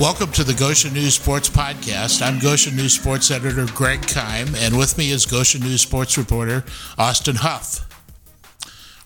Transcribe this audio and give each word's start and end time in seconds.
Welcome 0.00 0.32
to 0.32 0.44
the 0.44 0.54
Goshen 0.54 0.94
News 0.94 1.16
Sports 1.16 1.50
Podcast. 1.50 2.26
I'm 2.26 2.38
Goshen 2.38 2.74
News 2.74 2.94
Sports 2.94 3.30
Editor 3.30 3.66
Greg 3.74 4.00
Kime, 4.00 4.56
and 4.56 4.78
with 4.78 4.96
me 4.96 5.10
is 5.10 5.26
Goshen 5.26 5.60
News 5.60 5.82
Sports 5.82 6.16
reporter 6.16 6.64
Austin 6.96 7.36
Huff. 7.36 7.86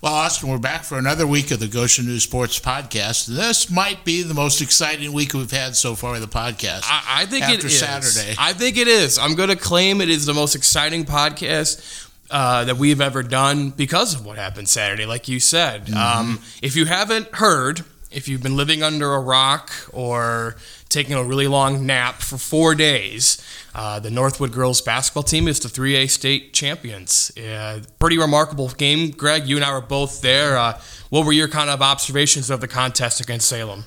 Well, 0.01 0.15
Austin, 0.15 0.51
we're 0.51 0.59
back 0.59 0.85
for 0.85 0.97
another 0.97 1.27
week 1.27 1.51
of 1.51 1.59
the 1.59 1.67
Goshen 1.67 2.07
News 2.07 2.23
Sports 2.23 2.61
Podcast. 2.61 3.27
This 3.27 3.69
might 3.73 4.05
be 4.05 4.23
the 4.23 4.35
most 4.35 4.61
exciting 4.63 5.13
week 5.13 5.35
we've 5.35 5.51
had 5.51 5.75
so 5.75 5.97
far 5.97 6.15
in 6.15 6.21
the 6.21 6.29
podcast. 6.29 6.83
I, 6.85 7.23
I 7.23 7.27
think 7.27 7.43
after 7.43 7.55
it 7.55 7.65
is. 7.65 7.81
Saturday. 7.81 8.37
I 8.39 8.53
think 8.53 8.77
it 8.77 8.87
is. 8.87 9.19
I'm 9.19 9.35
going 9.35 9.49
to 9.49 9.57
claim 9.57 10.01
it 10.01 10.09
is 10.09 10.27
the 10.27 10.35
most 10.35 10.55
exciting 10.55 11.05
podcast 11.05 12.09
uh, 12.31 12.67
that 12.67 12.77
we've 12.77 13.01
ever 13.01 13.25
done 13.25 13.71
because 13.71 14.15
of 14.15 14.25
what 14.25 14.39
happened 14.39 14.69
Saturday, 14.69 15.07
like 15.07 15.27
you 15.27 15.41
said. 15.41 15.87
Mm-hmm. 15.87 15.97
Um, 15.97 16.41
if 16.63 16.77
you 16.77 16.85
haven't 16.85 17.35
heard, 17.35 17.85
if 18.13 18.29
you've 18.29 18.45
been 18.45 18.57
living 18.57 18.85
under 18.85 19.13
a 19.13 19.21
rock 19.21 19.73
or 19.93 20.55
taking 20.95 21.15
a 21.15 21.25
really 21.25 21.49
long 21.49 21.85
nap 21.85 22.23
for 22.23 22.39
four 22.39 22.75
days, 22.75 23.45
uh, 23.75 23.99
the 23.99 24.11
Northwood 24.11 24.53
girls 24.53 24.81
basketball 24.81 25.25
team 25.25 25.49
is 25.49 25.59
the 25.59 25.69
3A 25.69 26.09
state 26.09 26.55
champions. 26.55 27.37
Uh, 27.37 27.81
pretty 27.99 28.17
remarkable 28.17 28.69
game, 28.69 29.11
Greg. 29.11 29.47
You 29.49 29.57
and 29.57 29.65
I 29.65 29.73
were 29.73 29.81
both 29.81 30.23
there. 30.23 30.57
Uh, 30.57 30.81
what 31.11 31.27
were 31.27 31.33
your 31.33 31.49
kind 31.49 31.69
of 31.69 31.83
observations 31.83 32.49
of 32.49 32.61
the 32.61 32.69
contest 32.69 33.21
against 33.21 33.49
Salem? 33.49 33.85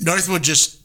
Northwood 0.00 0.42
just 0.42 0.80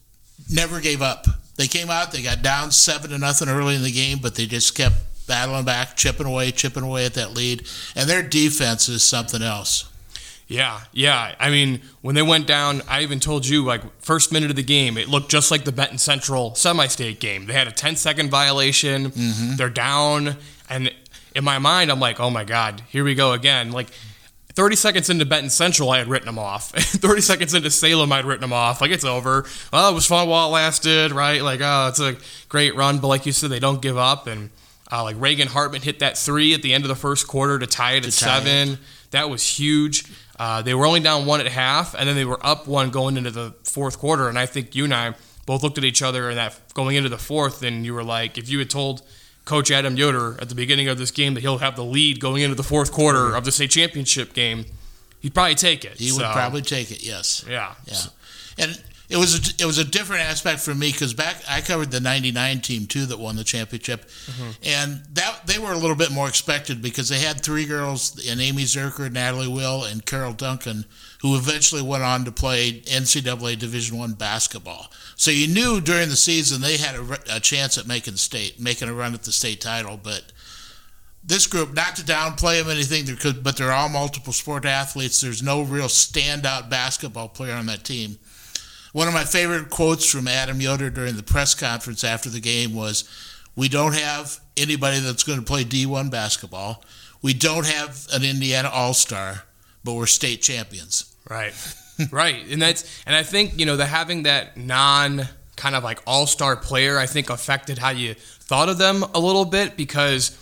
never 0.49 0.79
gave 0.79 1.01
up. 1.01 1.25
They 1.55 1.67
came 1.67 1.89
out, 1.89 2.11
they 2.11 2.21
got 2.21 2.41
down 2.41 2.71
seven 2.71 3.09
to 3.09 3.17
nothing 3.17 3.49
early 3.49 3.75
in 3.75 3.83
the 3.83 3.91
game, 3.91 4.19
but 4.21 4.35
they 4.35 4.45
just 4.45 4.75
kept 4.75 4.95
battling 5.27 5.65
back, 5.65 5.97
chipping 5.97 6.27
away, 6.27 6.51
chipping 6.51 6.83
away 6.83 7.05
at 7.05 7.15
that 7.15 7.33
lead. 7.33 7.67
And 7.95 8.09
their 8.09 8.23
defense 8.23 8.87
is 8.87 9.03
something 9.03 9.41
else. 9.41 9.88
Yeah, 10.49 10.81
yeah. 10.91 11.35
I 11.39 11.51
mean, 11.51 11.81
when 12.01 12.15
they 12.15 12.23
went 12.23 12.47
down, 12.47 12.81
I 12.87 13.03
even 13.03 13.19
told 13.19 13.45
you, 13.45 13.63
like, 13.63 13.83
first 14.01 14.31
minute 14.31 14.49
of 14.49 14.55
the 14.55 14.63
game, 14.63 14.97
it 14.97 15.07
looked 15.07 15.29
just 15.29 15.51
like 15.51 15.63
the 15.63 15.71
Benton 15.71 15.99
Central 15.99 16.55
semi 16.55 16.87
state 16.87 17.19
game. 17.19 17.45
They 17.45 17.53
had 17.53 17.67
a 17.67 17.71
10 17.71 17.95
second 17.95 18.31
violation, 18.31 19.11
they're 19.57 19.69
down, 19.69 20.37
and 20.67 20.91
in 21.35 21.43
my 21.43 21.59
mind, 21.59 21.91
I'm 21.91 21.99
like, 21.99 22.19
oh 22.19 22.31
my 22.31 22.43
God, 22.43 22.81
here 22.89 23.03
we 23.03 23.13
go 23.13 23.33
again. 23.33 23.71
Like, 23.71 23.89
30 24.53 24.75
seconds 24.75 25.09
into 25.11 25.23
Benton 25.23 25.51
Central, 25.51 25.91
I 25.91 25.99
had 25.99 26.07
written 26.07 26.25
them 26.25 26.39
off. 26.39 26.71
30 26.75 27.21
seconds 27.21 27.53
into 27.53 27.69
Salem, 27.69 28.11
I'd 28.11 28.25
written 28.25 28.41
them 28.41 28.51
off. 28.51 28.81
Like, 28.81 28.89
it's 28.89 29.05
over. 29.05 29.45
Oh, 29.71 29.91
it 29.91 29.93
was 29.93 30.07
fun 30.07 30.27
while 30.27 30.47
it 30.47 30.51
lasted, 30.51 31.11
right? 31.11 31.43
Like, 31.43 31.61
oh, 31.61 31.89
it's 31.89 31.99
a 31.99 32.17
great 32.49 32.75
run. 32.75 32.97
But 32.97 33.07
like 33.07 33.27
you 33.27 33.31
said, 33.31 33.51
they 33.51 33.59
don't 33.59 33.83
give 33.83 33.97
up. 33.97 34.25
And 34.25 34.49
uh, 34.91 35.03
like 35.03 35.15
Reagan 35.19 35.47
Hartman 35.47 35.83
hit 35.83 35.99
that 35.99 36.17
three 36.17 36.53
at 36.55 36.63
the 36.63 36.73
end 36.73 36.83
of 36.83 36.87
the 36.87 36.95
first 36.95 37.27
quarter 37.27 37.59
to 37.59 37.67
tie 37.67 37.93
it 37.93 38.05
at 38.05 38.11
tie 38.11 38.41
seven. 38.41 38.79
That 39.11 39.29
was 39.29 39.47
huge. 39.47 40.05
Uh, 40.39 40.61
they 40.61 40.73
were 40.73 40.85
only 40.85 41.01
down 41.01 41.25
one 41.25 41.41
at 41.41 41.47
half, 41.47 41.93
and 41.93 42.07
then 42.07 42.15
they 42.15 42.23
were 42.23 42.39
up 42.45 42.65
one 42.65 42.89
going 42.89 43.17
into 43.17 43.29
the 43.29 43.53
fourth 43.63 43.99
quarter. 43.99 44.29
And 44.29 44.39
I 44.39 44.45
think 44.45 44.73
you 44.73 44.85
and 44.85 44.93
I 44.93 45.13
both 45.45 45.63
looked 45.63 45.77
at 45.77 45.83
each 45.83 46.01
other 46.01 46.29
and 46.29 46.37
that 46.37 46.57
going 46.73 46.95
into 46.95 47.09
the 47.09 47.17
fourth, 47.17 47.61
and 47.61 47.85
you 47.85 47.93
were 47.93 48.03
like, 48.03 48.37
if 48.37 48.49
you 48.49 48.57
had 48.59 48.69
told 48.69 49.01
Coach 49.43 49.69
Adam 49.69 49.97
Yoder 49.97 50.37
at 50.41 50.47
the 50.47 50.55
beginning 50.55 50.87
of 50.87 50.97
this 50.97 51.11
game 51.11 51.33
that 51.33 51.41
he'll 51.41 51.57
have 51.57 51.75
the 51.75 51.83
lead 51.83 52.21
going 52.21 52.41
into 52.41 52.55
the 52.55 52.63
fourth 52.63 52.91
quarter 52.91 53.35
of 53.35 53.43
the 53.43 53.51
state 53.51 53.71
championship 53.71 54.33
game, 54.33 54.65
he'd 55.19 55.33
probably 55.33 55.55
take 55.55 55.83
it. 55.83 55.97
He 55.97 56.11
would 56.11 56.21
probably 56.21 56.61
take 56.61 56.89
it, 56.91 57.03
yes. 57.03 57.43
yeah, 57.47 57.73
Yeah, 57.85 58.63
and 58.63 58.81
it 59.09 59.17
was 59.17 59.35
a, 59.35 59.63
it 59.63 59.65
was 59.65 59.79
a 59.79 59.83
different 59.83 60.21
aspect 60.21 60.59
for 60.59 60.75
me 60.75 60.91
because 60.91 61.15
back 61.15 61.41
I 61.49 61.61
covered 61.61 61.89
the 61.89 61.99
'99 61.99 62.61
team 62.61 62.85
too 62.85 63.07
that 63.07 63.17
won 63.17 63.35
the 63.35 63.43
championship, 63.43 64.07
mm-hmm. 64.07 64.51
and 64.63 65.03
that 65.13 65.47
they 65.47 65.57
were 65.57 65.71
a 65.71 65.77
little 65.77 65.95
bit 65.95 66.11
more 66.11 66.27
expected 66.27 66.81
because 66.81 67.09
they 67.09 67.19
had 67.19 67.41
three 67.41 67.65
girls, 67.65 68.23
and 68.29 68.39
Amy 68.39 68.63
Zerker, 68.63 69.11
Natalie 69.11 69.47
Will, 69.47 69.83
and 69.83 70.05
Carol 70.05 70.33
Duncan, 70.33 70.85
who 71.21 71.35
eventually 71.35 71.81
went 71.81 72.03
on 72.03 72.23
to 72.25 72.31
play 72.31 72.81
NCAA 72.81 73.57
Division 73.57 73.97
One 73.97 74.13
basketball. 74.13 74.91
So 75.15 75.31
you 75.31 75.47
knew 75.47 75.81
during 75.81 76.09
the 76.09 76.15
season 76.15 76.61
they 76.61 76.77
had 76.77 76.95
a, 76.95 77.37
a 77.37 77.39
chance 77.39 77.79
at 77.79 77.87
making 77.87 78.17
state, 78.17 78.59
making 78.59 78.89
a 78.89 78.93
run 78.93 79.15
at 79.15 79.23
the 79.23 79.31
state 79.31 79.59
title, 79.59 79.99
but 80.01 80.31
this 81.23 81.47
group, 81.47 81.73
not 81.73 81.95
to 81.97 82.03
downplay 82.03 82.61
them 82.61 82.71
anything, 82.71 83.05
but 83.41 83.57
they're 83.57 83.71
all 83.71 83.89
multiple 83.89 84.33
sport 84.33 84.65
athletes. 84.65 85.21
There's 85.21 85.43
no 85.43 85.63
real 85.63 85.87
standout 85.87 86.69
basketball 86.69 87.29
player 87.29 87.55
on 87.55 87.65
that 87.65 87.83
team. 87.83 88.19
One 88.91 89.07
of 89.07 89.13
my 89.13 89.23
favorite 89.23 89.69
quotes 89.69 90.09
from 90.09 90.27
Adam 90.27 90.61
Yoder 90.61 90.89
during 90.89 91.15
the 91.15 91.23
press 91.23 91.53
conference 91.53 92.03
after 92.03 92.29
the 92.29 92.39
game 92.39 92.73
was, 92.73 93.03
"We 93.55 93.69
don't 93.69 93.93
have 93.93 94.39
anybody 94.57 94.99
that's 94.99 95.23
going 95.23 95.39
to 95.39 95.45
play 95.45 95.63
D1 95.63 96.09
basketball. 96.09 96.83
We 97.21 97.33
don't 97.33 97.65
have 97.65 98.07
an 98.13 98.23
Indiana 98.23 98.69
All 98.69 98.93
Star, 98.93 99.43
but 99.83 99.93
we're 99.93 100.07
state 100.07 100.41
champions." 100.41 101.05
Right. 101.29 101.53
right. 102.11 102.47
And 102.49 102.61
that's 102.61 103.01
and 103.05 103.15
I 103.15 103.23
think, 103.23 103.59
you 103.59 103.65
know, 103.65 103.77
the 103.77 103.85
having 103.85 104.23
that 104.23 104.57
non 104.57 105.27
kind 105.55 105.75
of 105.75 105.83
like 105.83 105.99
all-star 106.07 106.55
player 106.55 106.97
I 106.97 107.05
think 107.05 107.29
affected 107.29 107.77
how 107.77 107.89
you 107.89 108.13
thought 108.13 108.69
of 108.69 108.77
them 108.77 109.03
a 109.13 109.19
little 109.19 109.43
bit 109.43 109.75
because 109.75 110.37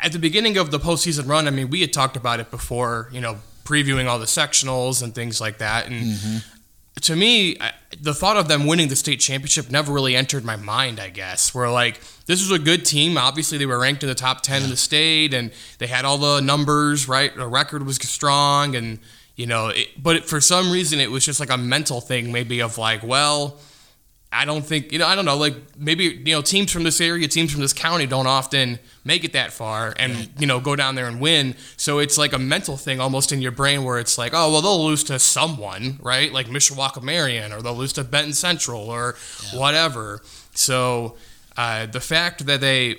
at 0.00 0.12
the 0.12 0.18
beginning 0.18 0.56
of 0.56 0.70
the 0.70 0.78
postseason 0.78 1.28
run, 1.28 1.46
I 1.46 1.50
mean, 1.50 1.68
we 1.70 1.82
had 1.82 1.92
talked 1.92 2.16
about 2.16 2.40
it 2.40 2.50
before, 2.50 3.10
you 3.12 3.20
know, 3.20 3.38
previewing 3.64 4.08
all 4.08 4.18
the 4.18 4.26
sectionals 4.26 5.02
and 5.02 5.14
things 5.14 5.40
like 5.40 5.58
that. 5.58 5.86
And 5.86 6.14
mm-hmm. 6.14 6.38
To 7.02 7.16
me, 7.16 7.56
I- 7.60 7.72
the 8.00 8.14
thought 8.14 8.36
of 8.36 8.48
them 8.48 8.66
winning 8.66 8.88
the 8.88 8.96
state 8.96 9.20
championship 9.20 9.70
never 9.70 9.92
really 9.92 10.14
entered 10.14 10.44
my 10.44 10.56
mind, 10.56 11.00
I 11.00 11.08
guess. 11.08 11.54
Where 11.54 11.70
like, 11.70 12.00
this 12.26 12.40
was 12.40 12.50
a 12.50 12.62
good 12.62 12.84
team. 12.84 13.16
Obviously, 13.16 13.58
they 13.58 13.66
were 13.66 13.78
ranked 13.78 14.02
in 14.02 14.08
the 14.08 14.14
top 14.14 14.42
10 14.42 14.62
in 14.62 14.70
the 14.70 14.76
state 14.76 15.32
and 15.34 15.50
they 15.78 15.86
had 15.86 16.04
all 16.04 16.18
the 16.18 16.40
numbers, 16.40 17.08
right? 17.08 17.34
The 17.34 17.46
record 17.46 17.84
was 17.86 17.96
strong 17.96 18.76
and, 18.76 18.98
you 19.36 19.46
know, 19.46 19.68
it, 19.68 19.88
but 20.02 20.28
for 20.28 20.40
some 20.40 20.70
reason, 20.70 21.00
it 21.00 21.10
was 21.10 21.24
just 21.24 21.40
like 21.40 21.50
a 21.50 21.56
mental 21.56 22.00
thing, 22.00 22.30
maybe 22.30 22.60
of 22.60 22.76
like, 22.78 23.02
well, 23.02 23.56
I 24.30 24.44
don't 24.44 24.64
think 24.64 24.92
you 24.92 24.98
know. 24.98 25.06
I 25.06 25.14
don't 25.14 25.24
know. 25.24 25.36
Like 25.36 25.54
maybe 25.78 26.04
you 26.04 26.34
know, 26.34 26.42
teams 26.42 26.70
from 26.70 26.82
this 26.84 27.00
area, 27.00 27.26
teams 27.28 27.50
from 27.50 27.62
this 27.62 27.72
county, 27.72 28.06
don't 28.06 28.26
often 28.26 28.78
make 29.02 29.24
it 29.24 29.32
that 29.32 29.52
far, 29.52 29.94
and 29.98 30.28
you 30.38 30.46
know, 30.46 30.60
go 30.60 30.76
down 30.76 30.96
there 30.96 31.06
and 31.06 31.18
win. 31.18 31.54
So 31.78 31.98
it's 31.98 32.18
like 32.18 32.34
a 32.34 32.38
mental 32.38 32.76
thing 32.76 33.00
almost 33.00 33.32
in 33.32 33.40
your 33.40 33.52
brain 33.52 33.84
where 33.84 33.98
it's 33.98 34.18
like, 34.18 34.32
oh 34.34 34.52
well, 34.52 34.60
they'll 34.60 34.84
lose 34.84 35.02
to 35.04 35.18
someone, 35.18 35.98
right? 36.02 36.30
Like 36.30 36.46
Mishawaka 36.48 37.02
Marian, 37.02 37.52
or 37.52 37.62
they'll 37.62 37.74
lose 37.74 37.94
to 37.94 38.04
Benton 38.04 38.34
Central, 38.34 38.90
or 38.90 39.16
whatever. 39.54 40.20
So 40.54 41.16
uh, 41.56 41.86
the 41.86 42.00
fact 42.00 42.44
that 42.44 42.60
they 42.60 42.98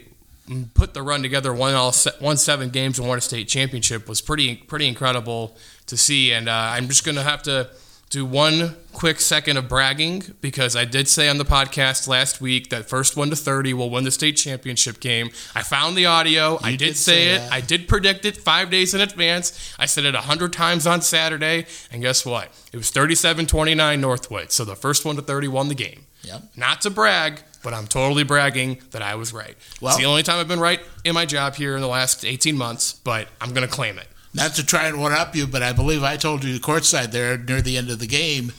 put 0.74 0.96
the 0.96 1.04
run 1.04 1.22
together, 1.22 1.54
won 1.54 1.76
all 1.76 1.92
se- 1.92 2.18
won 2.20 2.38
seven 2.38 2.70
games 2.70 2.98
and 2.98 3.08
won 3.08 3.20
a 3.20 3.22
state 3.22 3.48
championship 3.48 4.10
was 4.10 4.20
pretty 4.20 4.56
pretty 4.56 4.88
incredible 4.88 5.56
to 5.86 5.96
see. 5.96 6.32
And 6.32 6.50
uh, 6.50 6.54
I'm 6.54 6.88
just 6.88 7.06
gonna 7.06 7.22
have 7.22 7.44
to 7.44 7.70
do 8.10 8.26
one 8.26 8.76
quick 8.92 9.20
second 9.20 9.56
of 9.58 9.70
bragging 9.70 10.24
because 10.42 10.76
I 10.76 10.84
did 10.84 11.08
say 11.08 11.30
on 11.30 11.38
the 11.38 11.46
podcast 11.46 12.08
last 12.08 12.42
week 12.42 12.70
that 12.72 12.90
first 12.90 13.16
one 13.16 13.30
to 13.30 13.36
30 13.36 13.74
will 13.76 13.90
win 13.90 14.04
the 14.04 14.12
state 14.12 14.34
championship 14.34 15.00
game. 15.00 15.30
I 15.56 15.62
found 15.62 15.96
the 15.96 16.08
audio. 16.08 16.60
I 16.64 16.72
did, 16.72 16.80
did 16.80 16.98
say, 16.98 17.12
say 17.12 17.36
it. 17.36 17.38
that. 17.38 17.54
I 17.54 17.62
did 17.62 17.88
predict 17.88 18.26
it 18.26 18.36
five 18.36 18.72
days 18.72 18.94
in 18.94 19.02
advance. 19.02 19.76
I 19.78 19.86
said 19.86 20.06
it 20.06 20.16
100 20.16 20.52
times 20.52 20.88
on 20.88 21.02
Saturday. 21.02 21.68
And 21.92 22.02
guess 22.02 22.26
what? 22.26 22.50
It 22.74 22.78
was 22.78 22.90
37 22.90 23.46
29 23.46 24.02
Northwood. 24.02 24.52
So 24.52 24.66
the 24.66 24.76
first 24.76 25.06
one 25.06 25.16
to 25.16 25.22
30 25.22 25.48
won 25.48 25.68
the 25.68 25.76
game. 25.76 26.06
Yep. 26.24 26.44
Not 26.58 26.82
to 26.82 26.90
brag, 26.90 27.44
but 27.64 27.74
I'm 27.74 27.88
totally 27.88 28.24
bragging 28.24 28.82
that 28.92 29.02
I 29.04 29.16
was 29.16 29.34
right. 29.34 29.56
Well- 29.82 29.92
it's 29.92 30.00
the 30.00 30.06
only 30.06 30.24
time 30.24 30.40
I've 30.40 30.48
been 30.48 30.60
right 30.60 30.82
in 31.06 31.14
my 31.14 31.26
job 31.26 31.56
here 31.56 31.76
in 31.76 31.82
the 31.82 31.88
last 31.88 32.26
18 32.26 32.58
months, 32.58 32.94
but 32.94 33.28
I'm 33.40 33.54
going 33.54 33.68
to 33.68 33.74
claim 33.74 33.98
it. 34.00 34.08
Not 34.34 34.54
to 34.56 34.66
try 34.66 34.88
and 34.88 35.00
one 35.00 35.12
up 35.12 35.36
you, 35.36 35.48
but 35.48 35.64
I 35.64 35.74
believe 35.74 36.04
I 36.04 36.18
told 36.18 36.44
you 36.44 36.60
courtside 36.60 37.12
there 37.12 37.38
near 37.38 37.62
the 37.62 37.78
end 37.78 37.90
of 37.90 38.00
the 38.00 38.08
game 38.08 38.52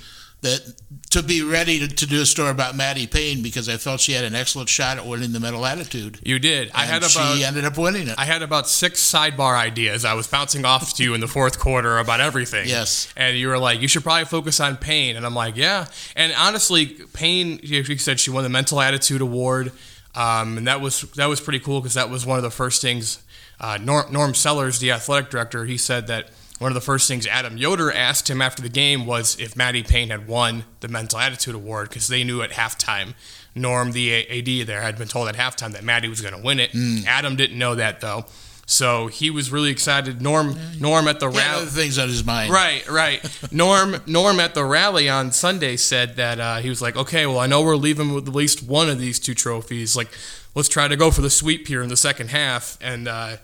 that 0.43 0.75
to 1.11 1.23
be 1.23 1.43
ready 1.43 1.81
to, 1.81 1.89
to 1.89 2.07
do 2.07 2.23
a 2.23 2.27
story 2.27 2.51
about 2.51 2.75
Maddie 2.75 3.07
Payne 3.07 3.43
because 3.43 3.69
I 3.69 3.77
felt 3.77 4.01
she 4.01 4.13
had 4.13 4.25
an 4.25 4.35
excellent 4.35 4.69
shot 4.69 4.97
at 4.97 5.07
winning 5.07 5.33
the 5.33 5.41
mental 5.41 5.67
attitude. 5.67 6.19
You 6.25 6.39
did. 6.39 6.71
I 6.75 6.87
had 6.87 6.99
about 6.99 7.11
she 7.11 7.45
ended 7.45 7.65
up 7.65 7.77
winning 7.77 8.09
it. 8.09 8.15
I 8.19 8.25
had 8.25 8.43
about 8.43 8.69
six 8.69 9.01
sidebar 9.01 9.55
ideas 9.55 10.05
I 10.05 10.15
was 10.15 10.27
bouncing 10.27 10.65
off 10.65 10.95
to 10.95 11.05
you 11.05 11.15
in 11.15 11.21
the 11.21 11.29
fourth 11.29 11.59
quarter 11.59 11.99
about 11.99 12.21
everything. 12.21 12.69
Yes. 12.69 13.13
And 13.17 13.37
you 13.37 13.49
were 13.49 13.59
like, 13.59 13.83
you 13.83 13.89
should 13.89 14.03
probably 14.03 14.25
focus 14.25 14.61
on 14.61 14.77
Payne. 14.77 15.17
And 15.17 15.27
I'm 15.27 15.35
like, 15.35 15.57
yeah. 15.57 15.87
And 16.17 16.33
honestly, 16.39 16.87
Payne, 17.13 17.61
you 17.63 17.83
you 17.83 17.99
said 17.99 18.19
she 18.19 18.31
won 18.31 18.43
the 18.43 18.49
Mental 18.49 18.81
Attitude 18.81 19.21
Award. 19.21 19.73
Um, 20.15 20.59
and 20.59 20.67
that 20.67 20.81
was 20.81 21.03
that 21.17 21.27
was 21.27 21.41
pretty 21.41 21.61
cool 21.61 21.81
because 21.81 21.95
that 21.95 22.09
was 22.09 22.25
one 22.25 22.39
of 22.39 22.43
the 22.43 22.51
first 22.51 22.81
things. 22.81 23.23
Uh, 23.61 23.79
Norm, 23.81 24.11
Norm 24.13 24.35
Sellers, 24.35 24.79
the 24.79 24.91
athletic 24.91 25.31
director, 25.31 25.67
he 25.67 25.77
said 25.77 26.07
that 26.07 26.31
one 26.59 26.71
of 26.71 26.75
the 26.75 26.81
first 26.81 27.09
things 27.09 27.27
Adam 27.27 27.57
Yoder 27.57 27.93
asked 27.93 28.29
him 28.29 28.41
after 28.43 28.63
the 28.63 28.69
game 28.69 29.07
was 29.07 29.39
if 29.39 29.57
Maddie 29.57 29.83
Payne 29.83 30.11
had 30.11 30.27
won 30.27 30.65
the 30.81 30.89
Mental 30.89 31.19
Attitude 31.19 31.55
Award 31.55 31.89
because 31.89 32.09
they 32.09 32.25
knew 32.25 32.43
at 32.43 32.51
halftime. 32.51 33.15
Norm, 33.55 33.93
the 33.93 34.13
AD 34.29 34.67
there, 34.67 34.81
had 34.81 34.97
been 34.97 35.09
told 35.09 35.29
at 35.29 35.35
halftime 35.37 35.73
that 35.73 35.83
Maddie 35.85 36.09
was 36.09 36.21
going 36.21 36.35
to 36.35 36.41
win 36.41 36.61
it. 36.61 36.71
Adam 37.07 37.35
didn't 37.37 37.59
know 37.59 37.75
that 37.75 38.01
though, 38.01 38.27
so 38.67 39.09
he 39.09 39.29
was 39.31 39.51
really 39.51 39.71
excited. 39.71 40.23
Norm, 40.23 40.55
Norm 40.79 41.09
at 41.09 41.19
the 41.19 41.29
He 41.31 41.37
rally. 41.39 41.67
things 41.67 41.99
on 41.99 42.09
his 42.09 42.25
mind. 42.25 42.53
Right, 42.53 42.89
right. 42.89 43.21
Norm, 43.53 43.97
Norm 44.07 44.39
at 44.39 44.55
the 44.55 44.65
rally 44.65 45.09
on 45.09 45.33
Sunday 45.33 45.77
said 45.77 46.15
that 46.17 46.39
uh, 46.39 46.57
he 46.59 46.69
was 46.69 46.81
like, 46.81 46.95
okay, 46.97 47.27
well, 47.27 47.41
I 47.41 47.47
know 47.49 47.63
we're 47.63 47.75
leaving 47.77 48.13
with 48.15 48.29
at 48.29 48.35
least 48.35 48.63
one 48.63 48.89
of 48.89 49.01
these 49.01 49.19
two 49.19 49.35
trophies. 49.35 49.97
Like, 49.97 50.09
let's 50.55 50.69
try 50.69 50.87
to 50.89 50.97
go 50.97 51.11
for 51.11 51.23
the 51.23 51.31
sweep 51.31 51.67
here 51.67 51.83
in 51.83 51.89
the 51.89 51.97
second 51.97 52.29
half, 52.29 52.79
and 52.81 53.09
uh, 53.09 53.37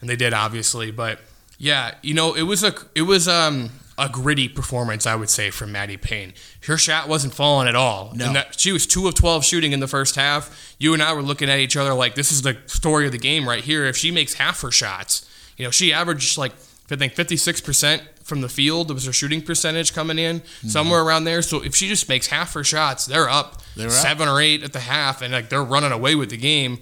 and 0.00 0.08
they 0.10 0.16
did 0.16 0.32
obviously. 0.32 0.90
But 0.90 1.20
yeah, 1.58 1.94
you 2.02 2.14
know, 2.14 2.34
it 2.34 2.42
was 2.42 2.62
a 2.64 2.74
it 2.94 3.02
was 3.02 3.28
um 3.28 3.70
a 3.98 4.08
gritty 4.08 4.48
performance, 4.48 5.06
I 5.06 5.14
would 5.14 5.28
say, 5.28 5.50
from 5.50 5.72
Maddie 5.72 5.98
Payne. 5.98 6.32
Her 6.66 6.78
shot 6.78 7.06
wasn't 7.06 7.34
falling 7.34 7.68
at 7.68 7.76
all. 7.76 8.12
No. 8.14 8.26
And 8.28 8.36
that, 8.36 8.58
she 8.58 8.72
was 8.72 8.86
two 8.86 9.06
of 9.06 9.14
twelve 9.14 9.44
shooting 9.44 9.72
in 9.72 9.80
the 9.80 9.88
first 9.88 10.16
half. 10.16 10.74
You 10.78 10.94
and 10.94 11.02
I 11.02 11.12
were 11.12 11.22
looking 11.22 11.50
at 11.50 11.58
each 11.58 11.76
other 11.76 11.92
like 11.92 12.14
this 12.14 12.32
is 12.32 12.40
the 12.42 12.56
story 12.66 13.04
of 13.06 13.12
the 13.12 13.18
game 13.18 13.46
right 13.48 13.62
here. 13.62 13.84
If 13.84 13.96
she 13.98 14.10
makes 14.10 14.34
half 14.34 14.62
her 14.62 14.70
shots, 14.70 15.28
you 15.58 15.64
know, 15.64 15.70
she 15.70 15.92
averaged 15.92 16.38
like 16.38 16.52
I 16.90 16.96
think 16.96 17.12
fifty 17.12 17.36
six 17.36 17.60
percent 17.60 18.02
from 18.24 18.40
the 18.42 18.48
field 18.48 18.92
was 18.94 19.04
her 19.06 19.12
shooting 19.12 19.42
percentage 19.42 19.92
coming 19.92 20.16
in 20.18 20.40
somewhere 20.66 21.02
around 21.02 21.24
there. 21.24 21.42
So 21.42 21.62
if 21.62 21.74
she 21.74 21.88
just 21.88 22.08
makes 22.08 22.28
half 22.28 22.54
her 22.54 22.62
shots, 22.62 23.04
they're 23.06 23.28
up 23.28 23.60
They're 23.74 23.88
up. 23.88 23.92
seven 23.92 24.28
or 24.28 24.40
eight 24.40 24.62
at 24.62 24.72
the 24.72 24.80
half, 24.80 25.20
and 25.20 25.32
like 25.32 25.48
they're 25.50 25.64
running 25.64 25.90
away 25.92 26.14
with 26.14 26.30
the 26.30 26.36
game, 26.36 26.78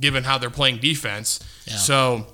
given 0.00 0.24
how 0.24 0.38
they're 0.38 0.50
playing 0.50 0.78
defense. 0.78 1.40
Yeah. 1.66 1.76
So, 1.76 2.26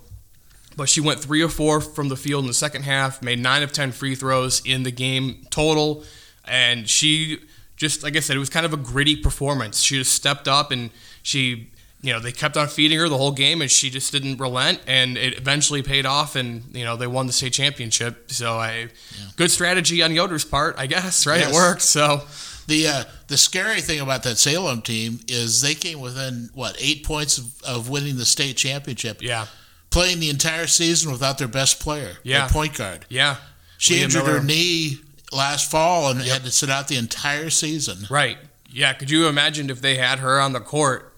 but 0.76 0.88
she 0.88 1.00
went 1.00 1.20
three 1.20 1.42
or 1.42 1.48
four 1.48 1.80
from 1.80 2.08
the 2.08 2.16
field 2.16 2.44
in 2.44 2.48
the 2.48 2.54
second 2.54 2.82
half, 2.82 3.22
made 3.22 3.40
nine 3.40 3.62
of 3.62 3.72
ten 3.72 3.92
free 3.92 4.14
throws 4.14 4.62
in 4.64 4.82
the 4.84 4.92
game 4.92 5.46
total, 5.50 6.04
and 6.44 6.88
she 6.88 7.38
just 7.76 8.02
like 8.02 8.16
I 8.16 8.20
said, 8.20 8.36
it 8.36 8.40
was 8.40 8.50
kind 8.50 8.66
of 8.66 8.72
a 8.72 8.76
gritty 8.76 9.16
performance. 9.16 9.80
She 9.80 9.96
just 9.98 10.12
stepped 10.12 10.48
up 10.48 10.70
and 10.70 10.90
she. 11.22 11.70
You 12.00 12.12
know, 12.12 12.20
they 12.20 12.30
kept 12.30 12.56
on 12.56 12.68
feeding 12.68 12.96
her 13.00 13.08
the 13.08 13.18
whole 13.18 13.32
game, 13.32 13.60
and 13.60 13.68
she 13.68 13.90
just 13.90 14.12
didn't 14.12 14.38
relent, 14.38 14.80
and 14.86 15.18
it 15.18 15.36
eventually 15.36 15.82
paid 15.82 16.06
off, 16.06 16.36
and 16.36 16.62
you 16.72 16.84
know 16.84 16.94
they 16.94 17.08
won 17.08 17.26
the 17.26 17.32
state 17.32 17.54
championship. 17.54 18.30
So, 18.30 18.52
I 18.56 18.86
good 19.34 19.50
strategy 19.50 20.00
on 20.00 20.14
Yoder's 20.14 20.44
part, 20.44 20.76
I 20.78 20.86
guess. 20.86 21.26
Right, 21.26 21.40
Yes. 21.40 21.50
it 21.50 21.54
worked. 21.54 21.82
So, 21.82 22.22
The 22.68 22.86
uh, 22.86 23.04
the 23.26 23.36
scary 23.36 23.80
thing 23.80 23.98
about 24.00 24.22
that 24.22 24.38
Salem 24.38 24.82
team 24.82 25.20
is 25.26 25.60
they 25.62 25.74
came 25.74 26.00
within 26.00 26.50
what 26.54 26.76
eight 26.78 27.04
points 27.04 27.36
of, 27.38 27.62
of 27.64 27.88
winning 27.88 28.16
the 28.16 28.24
state 28.26 28.56
championship, 28.56 29.20
yeah, 29.22 29.46
playing 29.90 30.20
the 30.20 30.30
entire 30.30 30.66
season 30.68 31.10
without 31.10 31.38
their 31.38 31.48
best 31.48 31.80
player, 31.80 32.18
Yeah. 32.22 32.40
their 32.40 32.48
point 32.50 32.74
guard. 32.76 33.06
yeah, 33.08 33.36
She 33.78 33.94
Leah 33.94 34.04
injured 34.04 34.24
Miller. 34.26 34.38
her 34.38 34.44
knee 34.44 34.98
last 35.32 35.70
fall 35.70 36.10
and 36.10 36.20
had 36.22 36.44
to 36.44 36.50
sit 36.50 36.68
out 36.70 36.88
the 36.88 36.96
entire 36.96 37.50
season. 37.50 38.06
Right. 38.10 38.38
Yeah. 38.70 38.92
Could 38.92 39.10
you 39.10 39.28
imagine 39.28 39.70
if 39.70 39.80
they 39.80 39.96
had 39.96 40.18
her 40.20 40.38
on 40.40 40.52
the 40.52 40.60
court? 40.60 41.14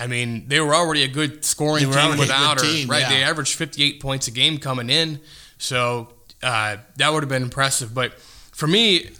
I 0.00 0.06
mean, 0.06 0.48
they 0.48 0.60
were 0.60 0.74
already 0.74 1.02
a 1.04 1.08
good 1.08 1.44
scoring 1.44 1.90
team 1.90 2.18
without 2.18 2.60
her. 2.60 2.66
team, 2.66 2.88
right. 2.88 3.00
yeah. 3.02 3.08
They 3.10 3.22
averaged 3.22 3.54
58 3.54 4.00
points 4.00 4.28
a 4.28 4.30
game 4.30 4.58
coming 4.58 4.90
in. 4.90 5.20
So 5.58 6.08
uh, 6.42 6.76
that 6.96 7.12
would 7.12 7.22
have 7.22 7.30
been 7.30 7.42
impressive. 7.42 7.94
But 7.94 8.18
for 8.52 8.66
me, 8.66 9.10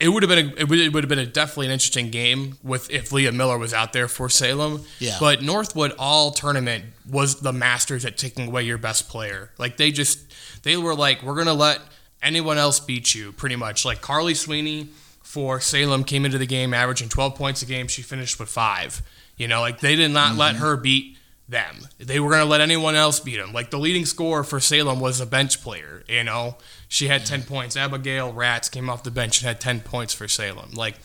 it 0.00 0.08
would 0.08 0.22
have 0.22 0.30
been 0.30 0.46
a, 0.46 0.60
it 0.60 0.68
would, 0.68 0.78
it 0.78 0.92
would 0.92 1.04
have 1.04 1.08
been 1.08 1.18
a 1.18 1.26
definitely 1.26 1.66
an 1.66 1.72
interesting 1.72 2.10
game 2.10 2.56
with 2.62 2.90
if 2.90 3.12
Leah 3.12 3.32
Miller 3.32 3.58
was 3.58 3.74
out 3.74 3.92
there 3.92 4.08
for 4.08 4.30
Salem. 4.30 4.84
Yeah. 4.98 5.18
But 5.20 5.42
Northwood 5.42 5.92
all 5.98 6.30
tournament 6.30 6.86
was 7.08 7.40
the 7.40 7.52
masters 7.52 8.04
at 8.04 8.16
taking 8.16 8.48
away 8.48 8.62
your 8.62 8.78
best 8.78 9.08
player. 9.08 9.50
Like 9.58 9.76
they 9.76 9.92
just 9.92 10.18
they 10.62 10.76
were 10.78 10.94
like 10.94 11.22
we're 11.22 11.36
gonna 11.36 11.52
let 11.52 11.80
anyone 12.22 12.56
else 12.56 12.80
beat 12.80 13.14
you 13.14 13.32
pretty 13.32 13.56
much. 13.56 13.84
Like 13.84 14.00
Carly 14.00 14.34
Sweeney 14.34 14.88
for 15.22 15.60
Salem 15.60 16.02
came 16.02 16.24
into 16.24 16.38
the 16.38 16.46
game 16.46 16.72
averaging 16.72 17.08
12 17.08 17.34
points 17.34 17.62
a 17.62 17.66
game. 17.66 17.86
She 17.86 18.02
finished 18.02 18.40
with 18.40 18.48
five. 18.48 19.02
You 19.36 19.48
know, 19.48 19.60
like 19.60 19.80
they 19.80 19.96
did 19.96 20.10
not 20.10 20.36
let 20.36 20.54
mm-hmm. 20.54 20.64
her 20.64 20.76
beat 20.76 21.18
them. 21.50 21.88
They 21.98 22.20
were 22.20 22.30
going 22.30 22.42
to 22.42 22.48
let 22.48 22.60
anyone 22.60 22.94
else 22.94 23.20
beat 23.20 23.36
them. 23.36 23.52
Like 23.52 23.70
the 23.70 23.78
leading 23.78 24.06
scorer 24.06 24.44
for 24.44 24.60
Salem 24.60 25.00
was 25.00 25.20
a 25.20 25.26
bench 25.26 25.62
player. 25.62 26.04
You 26.08 26.24
know, 26.24 26.56
she 26.88 27.08
had 27.08 27.26
10 27.26 27.42
points. 27.42 27.76
Abigail 27.76 28.32
Rats 28.32 28.68
came 28.68 28.88
off 28.88 29.02
the 29.02 29.10
bench 29.10 29.40
and 29.40 29.48
had 29.48 29.60
10 29.60 29.80
points 29.80 30.14
for 30.14 30.28
Salem. 30.28 30.70
Like 30.72 30.96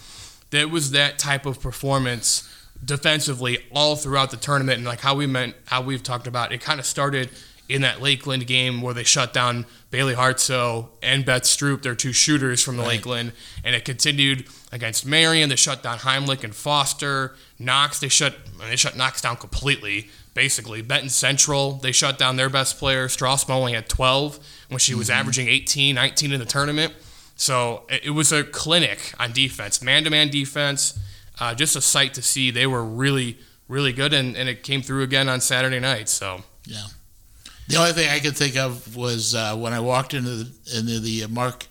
it 0.52 0.70
was 0.70 0.92
that 0.92 1.18
type 1.18 1.46
of 1.46 1.60
performance 1.60 2.50
defensively 2.84 3.58
all 3.72 3.96
throughout 3.96 4.32
the 4.32 4.38
tournament. 4.38 4.78
And 4.78 4.86
like 4.86 5.02
how 5.02 5.16
we 5.16 5.26
meant, 5.26 5.56
how 5.66 5.82
we've 5.82 6.04
talked 6.04 6.28
about, 6.28 6.52
it 6.52 6.62
kind 6.62 6.80
of 6.80 6.86
started 6.86 7.30
in 7.68 7.82
that 7.82 8.00
Lakeland 8.00 8.46
game 8.46 8.82
where 8.82 8.94
they 8.94 9.04
shut 9.04 9.34
down 9.34 9.66
Bailey 9.90 10.14
Hartso 10.14 10.90
and 11.02 11.26
Beth 11.26 11.44
Stroop, 11.44 11.82
their 11.82 11.96
two 11.96 12.14
shooters 12.14 12.62
from 12.62 12.78
the 12.78 12.84
Right. 12.84 12.98
Lakeland, 12.98 13.32
and 13.64 13.74
it 13.74 13.86
continued 13.86 14.46
against 14.72 15.06
Marian. 15.06 15.50
They 15.50 15.56
shut 15.56 15.82
down 15.82 16.00
Heimlich 16.00 16.44
and 16.44 16.54
Foster. 16.54 17.36
Knox, 17.58 18.00
they 18.00 18.10
shut 18.10 18.36
they 18.60 18.76
shut 18.76 18.96
Knox 18.96 19.22
down 19.22 19.38
completely. 19.38 20.10
Basically, 20.36 20.82
Benton 20.82 21.10
Central, 21.10 21.72
they 21.74 21.94
shut 21.94 22.20
down 22.20 22.36
their 22.36 22.50
best 22.50 22.78
player. 22.78 23.08
Strassman 23.08 23.56
only 23.56 23.74
had 23.74 23.88
12 23.88 24.38
when 24.68 24.80
she 24.80 24.94
was 24.94 25.10
averaging 25.10 25.48
18, 25.48 25.96
19 25.96 26.34
in 26.34 26.40
the 26.40 26.46
tournament. 26.46 26.94
So 27.38 27.84
it 27.90 28.06
it 28.06 28.10
was 28.12 28.32
a 28.32 28.44
clinic 28.44 29.14
on 29.18 29.32
defense, 29.32 29.82
man 29.82 30.04
to 30.04 30.10
man 30.10 30.30
defense. 30.30 31.00
Uh, 31.40 31.56
just 31.56 31.76
a 31.76 31.82
sight 31.82 32.14
to 32.14 32.22
see. 32.22 32.52
They 32.52 32.68
were 32.68 32.84
really, 32.84 33.38
really 33.68 33.92
good, 33.92 34.14
and, 34.14 34.38
and 34.38 34.48
it 34.48 34.62
came 34.62 34.82
through 34.82 35.04
again 35.04 35.28
on 35.28 35.42
Saturday 35.42 35.80
night. 35.80 36.10
So 36.10 36.44
Yeah. 36.66 36.86
The 37.68 37.78
only 37.78 37.94
thing 37.94 38.10
I 38.10 38.20
could 38.20 38.38
think 38.38 38.58
of 38.58 38.96
was 38.96 39.34
uh, 39.34 39.56
when 39.56 39.74
I 39.74 39.80
walked 39.80 40.14
into 40.14 40.30
the, 40.30 40.78
into 40.78 41.00
the 41.00 41.24
uh, 41.24 41.28
Mark 41.30 41.66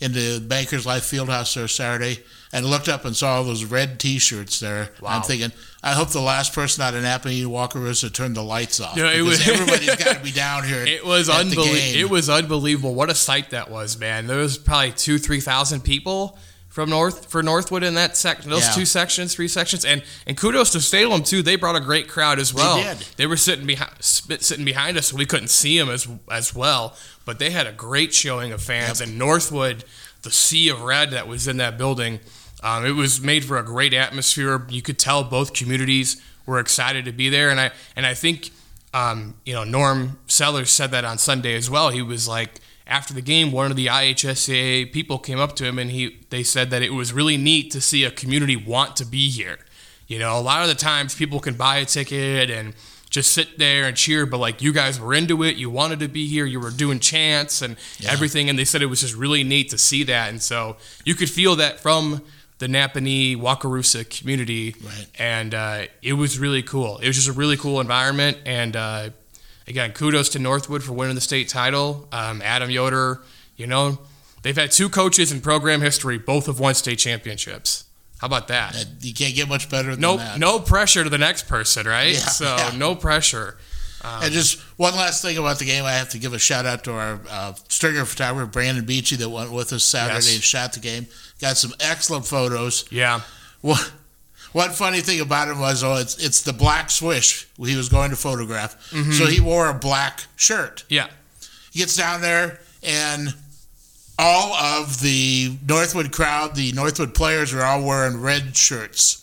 into 0.00 0.40
Bankers 0.40 0.84
Life 0.84 1.04
Fieldhouse 1.04 1.54
there 1.54 1.68
Saturday 1.68 2.22
and 2.52 2.64
looked 2.66 2.88
up 2.88 3.04
and 3.04 3.14
saw 3.14 3.36
all 3.36 3.44
those 3.44 3.64
red 3.64 4.00
T-shirts 4.00 4.58
there. 4.60 4.90
Wow. 5.00 5.10
I'm 5.16 5.22
thinking, 5.22 5.52
I 5.82 5.92
hope 5.92 6.08
the 6.10 6.20
last 6.20 6.54
person 6.54 6.82
out 6.82 6.94
of 6.94 7.02
Nappanee 7.02 7.44
Wakarusa 7.44 8.12
turned 8.12 8.36
the 8.36 8.42
lights 8.42 8.80
off. 8.80 8.96
Yeah, 8.96 9.10
it 9.10 9.22
because 9.22 9.46
was- 9.46 9.48
everybody's 9.48 9.96
got 10.04 10.16
to 10.16 10.22
be 10.22 10.32
down 10.32 10.64
here. 10.64 10.84
It 10.84 11.04
was 11.04 11.28
unbelievable. 11.28 12.00
It 12.00 12.08
was 12.10 12.28
unbelievable. 12.30 12.94
What 12.94 13.10
a 13.10 13.14
sight 13.14 13.50
that 13.50 13.70
was, 13.70 13.98
man. 13.98 14.26
There 14.26 14.38
was 14.38 14.56
probably 14.58 14.92
two, 14.92 15.18
three 15.18 15.40
thousand 15.40 15.82
people 15.82 16.38
from 16.68 16.90
North 16.90 17.30
for 17.30 17.42
Northwood 17.42 17.82
in 17.82 17.94
that 17.94 18.16
section, 18.16 18.50
those 18.50 18.66
Yeah. 18.66 18.72
two 18.72 18.84
sections, 18.86 19.34
three 19.34 19.48
sections, 19.48 19.84
and 19.84 20.02
and 20.26 20.36
kudos 20.36 20.70
to 20.72 20.80
Salem 20.80 21.22
too. 21.24 21.42
They 21.42 21.56
brought 21.56 21.76
a 21.76 21.80
great 21.80 22.08
crowd 22.08 22.38
as 22.38 22.54
well. 22.54 22.76
did. 22.82 22.98
They 23.16 23.26
were 23.26 23.36
sitting 23.36 23.66
behind 23.66 23.90
sitting 24.00 24.64
behind 24.64 24.96
us, 24.96 25.08
so 25.08 25.16
we 25.16 25.26
couldn't 25.26 25.48
see 25.48 25.78
them 25.78 25.88
as 25.90 26.08
as 26.30 26.54
well. 26.54 26.96
But 27.24 27.38
they 27.38 27.50
had 27.50 27.66
a 27.66 27.72
great 27.72 28.14
showing 28.14 28.52
of 28.52 28.62
fans, 28.62 29.00
and 29.00 29.18
Northwood, 29.18 29.84
the 30.22 30.30
sea 30.30 30.68
of 30.68 30.80
red 30.82 31.10
that 31.10 31.26
was 31.28 31.46
in 31.48 31.56
that 31.58 31.76
building. 31.78 32.20
Um, 32.62 32.84
it 32.84 32.92
was 32.92 33.20
made 33.20 33.44
for 33.44 33.56
a 33.58 33.62
great 33.62 33.94
atmosphere. 33.94 34.66
You 34.68 34.82
could 34.82 34.98
tell 34.98 35.22
both 35.24 35.52
communities 35.52 36.20
were 36.46 36.58
excited 36.58 37.04
to 37.04 37.12
be 37.12 37.28
there, 37.28 37.50
and 37.50 37.60
I 37.60 37.70
and 37.94 38.04
I 38.06 38.14
think 38.14 38.50
um, 38.94 39.34
you 39.44 39.52
know 39.54 39.64
Norm 39.64 40.18
Sellers 40.26 40.70
said 40.70 40.90
that 40.90 41.04
on 41.04 41.18
Sunday 41.18 41.54
as 41.54 41.70
well. 41.70 41.90
He 41.90 42.02
was 42.02 42.26
like 42.26 42.60
after 42.86 43.12
the 43.14 43.20
game, 43.22 43.52
one 43.52 43.70
of 43.70 43.76
the 43.76 43.86
IHSA 43.86 44.92
people 44.92 45.18
came 45.18 45.38
up 45.38 45.54
to 45.56 45.64
him 45.64 45.78
and 45.78 45.90
he 45.90 46.18
they 46.30 46.42
said 46.42 46.70
that 46.70 46.82
it 46.82 46.90
was 46.94 47.12
really 47.12 47.36
neat 47.36 47.70
to 47.72 47.80
see 47.80 48.02
a 48.04 48.10
community 48.10 48.56
want 48.56 48.96
to 48.96 49.04
be 49.04 49.28
here. 49.30 49.58
You 50.06 50.18
know, 50.18 50.38
a 50.38 50.40
lot 50.40 50.62
of 50.62 50.68
the 50.68 50.74
times 50.74 51.14
people 51.14 51.38
can 51.38 51.54
buy 51.54 51.76
a 51.76 51.84
ticket 51.84 52.50
and 52.50 52.72
just 53.10 53.32
sit 53.32 53.58
there 53.58 53.84
and 53.84 53.96
cheer, 53.96 54.24
but 54.26 54.38
like 54.38 54.62
you 54.62 54.72
guys 54.72 54.98
were 54.98 55.12
into 55.14 55.42
it, 55.42 55.56
you 55.56 55.68
wanted 55.70 56.00
to 56.00 56.08
be 56.08 56.26
here, 56.26 56.44
you 56.46 56.60
were 56.60 56.70
doing 56.70 56.98
chants 56.98 57.62
and 57.62 57.76
Yeah. 57.98 58.10
everything, 58.12 58.48
and 58.50 58.58
they 58.58 58.64
said 58.64 58.80
it 58.82 58.86
was 58.86 59.00
just 59.02 59.14
really 59.14 59.44
neat 59.44 59.68
to 59.70 59.78
see 59.78 60.02
that, 60.04 60.28
and 60.30 60.42
so 60.42 60.76
you 61.04 61.14
could 61.14 61.30
feel 61.30 61.56
that 61.56 61.80
from 61.80 62.22
the 62.58 62.66
Nappanee 62.66 63.36
Wakarusa 63.36 64.08
community, 64.18 64.74
Right. 64.82 65.06
and 65.18 65.54
uh, 65.54 65.82
it 66.02 66.14
was 66.14 66.38
really 66.38 66.62
cool. 66.62 66.98
It 66.98 67.06
was 67.06 67.16
just 67.16 67.28
a 67.28 67.32
really 67.32 67.56
cool 67.56 67.80
environment, 67.80 68.38
and 68.46 68.74
uh, 68.76 69.10
again, 69.66 69.92
kudos 69.92 70.28
to 70.30 70.38
Northwood 70.38 70.82
for 70.82 70.92
winning 70.92 71.14
the 71.14 71.20
state 71.20 71.48
title. 71.48 72.08
Um, 72.12 72.42
Adam 72.42 72.68
Yoder, 72.70 73.20
you 73.56 73.66
know, 73.66 73.98
they've 74.42 74.56
had 74.56 74.70
two 74.72 74.88
coaches 74.88 75.30
in 75.30 75.40
program 75.40 75.80
history, 75.80 76.18
both 76.18 76.46
have 76.46 76.58
won 76.58 76.74
state 76.74 76.98
championships. 76.98 77.84
How 78.20 78.26
about 78.26 78.48
that? 78.48 78.74
You 79.00 79.14
can't 79.14 79.36
get 79.36 79.48
much 79.48 79.70
better 79.70 79.92
than 79.92 80.00
No, 80.00 80.16
that. 80.16 80.40
no 80.40 80.58
pressure 80.58 81.04
to 81.04 81.10
the 81.10 81.18
next 81.18 81.46
person, 81.46 81.86
right? 81.86 82.14
Yeah, 82.14 82.18
so 82.18 82.56
yeah. 82.56 82.72
no 82.76 82.96
pressure. 82.96 83.56
And 84.04 84.32
just 84.32 84.58
one 84.78 84.94
last 84.94 85.22
thing 85.22 85.36
about 85.38 85.58
the 85.58 85.64
game, 85.64 85.84
I 85.84 85.92
have 85.92 86.08
to 86.10 86.18
give 86.18 86.32
a 86.32 86.38
shout 86.38 86.66
out 86.66 86.84
to 86.84 86.92
our 86.92 87.20
uh, 87.28 87.52
stringer 87.68 88.04
photographer 88.04 88.46
Brandon 88.50 88.84
Beachy 88.84 89.16
that 89.16 89.28
went 89.28 89.50
with 89.52 89.72
us 89.72 89.84
Saturday 89.84 90.14
Yes. 90.14 90.34
and 90.34 90.42
shot 90.42 90.72
the 90.72 90.80
game. 90.80 91.06
Got 91.40 91.56
some 91.56 91.72
excellent 91.80 92.24
photos. 92.26 92.84
Yeah, 92.90 93.20
One, 93.60 93.78
one 94.52 94.70
funny 94.70 95.00
thing 95.00 95.20
about 95.20 95.48
him 95.48 95.58
was, 95.60 95.82
oh, 95.84 95.96
it's 95.96 96.16
it's 96.24 96.42
the 96.42 96.52
black 96.52 96.90
swish 96.90 97.46
he 97.58 97.76
was 97.76 97.88
going 97.88 98.10
to 98.10 98.16
photograph. 98.16 98.90
Mm-hmm. 98.90 99.12
So 99.12 99.26
he 99.26 99.40
wore 99.40 99.68
a 99.68 99.74
black 99.74 100.24
shirt. 100.36 100.84
yeah, 100.88 101.08
He 101.72 101.80
gets 101.80 101.96
down 101.96 102.20
there 102.20 102.60
and 102.82 103.34
all 104.20 104.52
of 104.54 105.00
the 105.00 105.56
Northwood 105.66 106.10
crowd, 106.12 106.56
the 106.56 106.72
Northwood 106.72 107.14
players 107.14 107.54
are 107.54 107.62
all 107.62 107.84
wearing 107.86 108.20
red 108.20 108.56
shirts. 108.56 109.22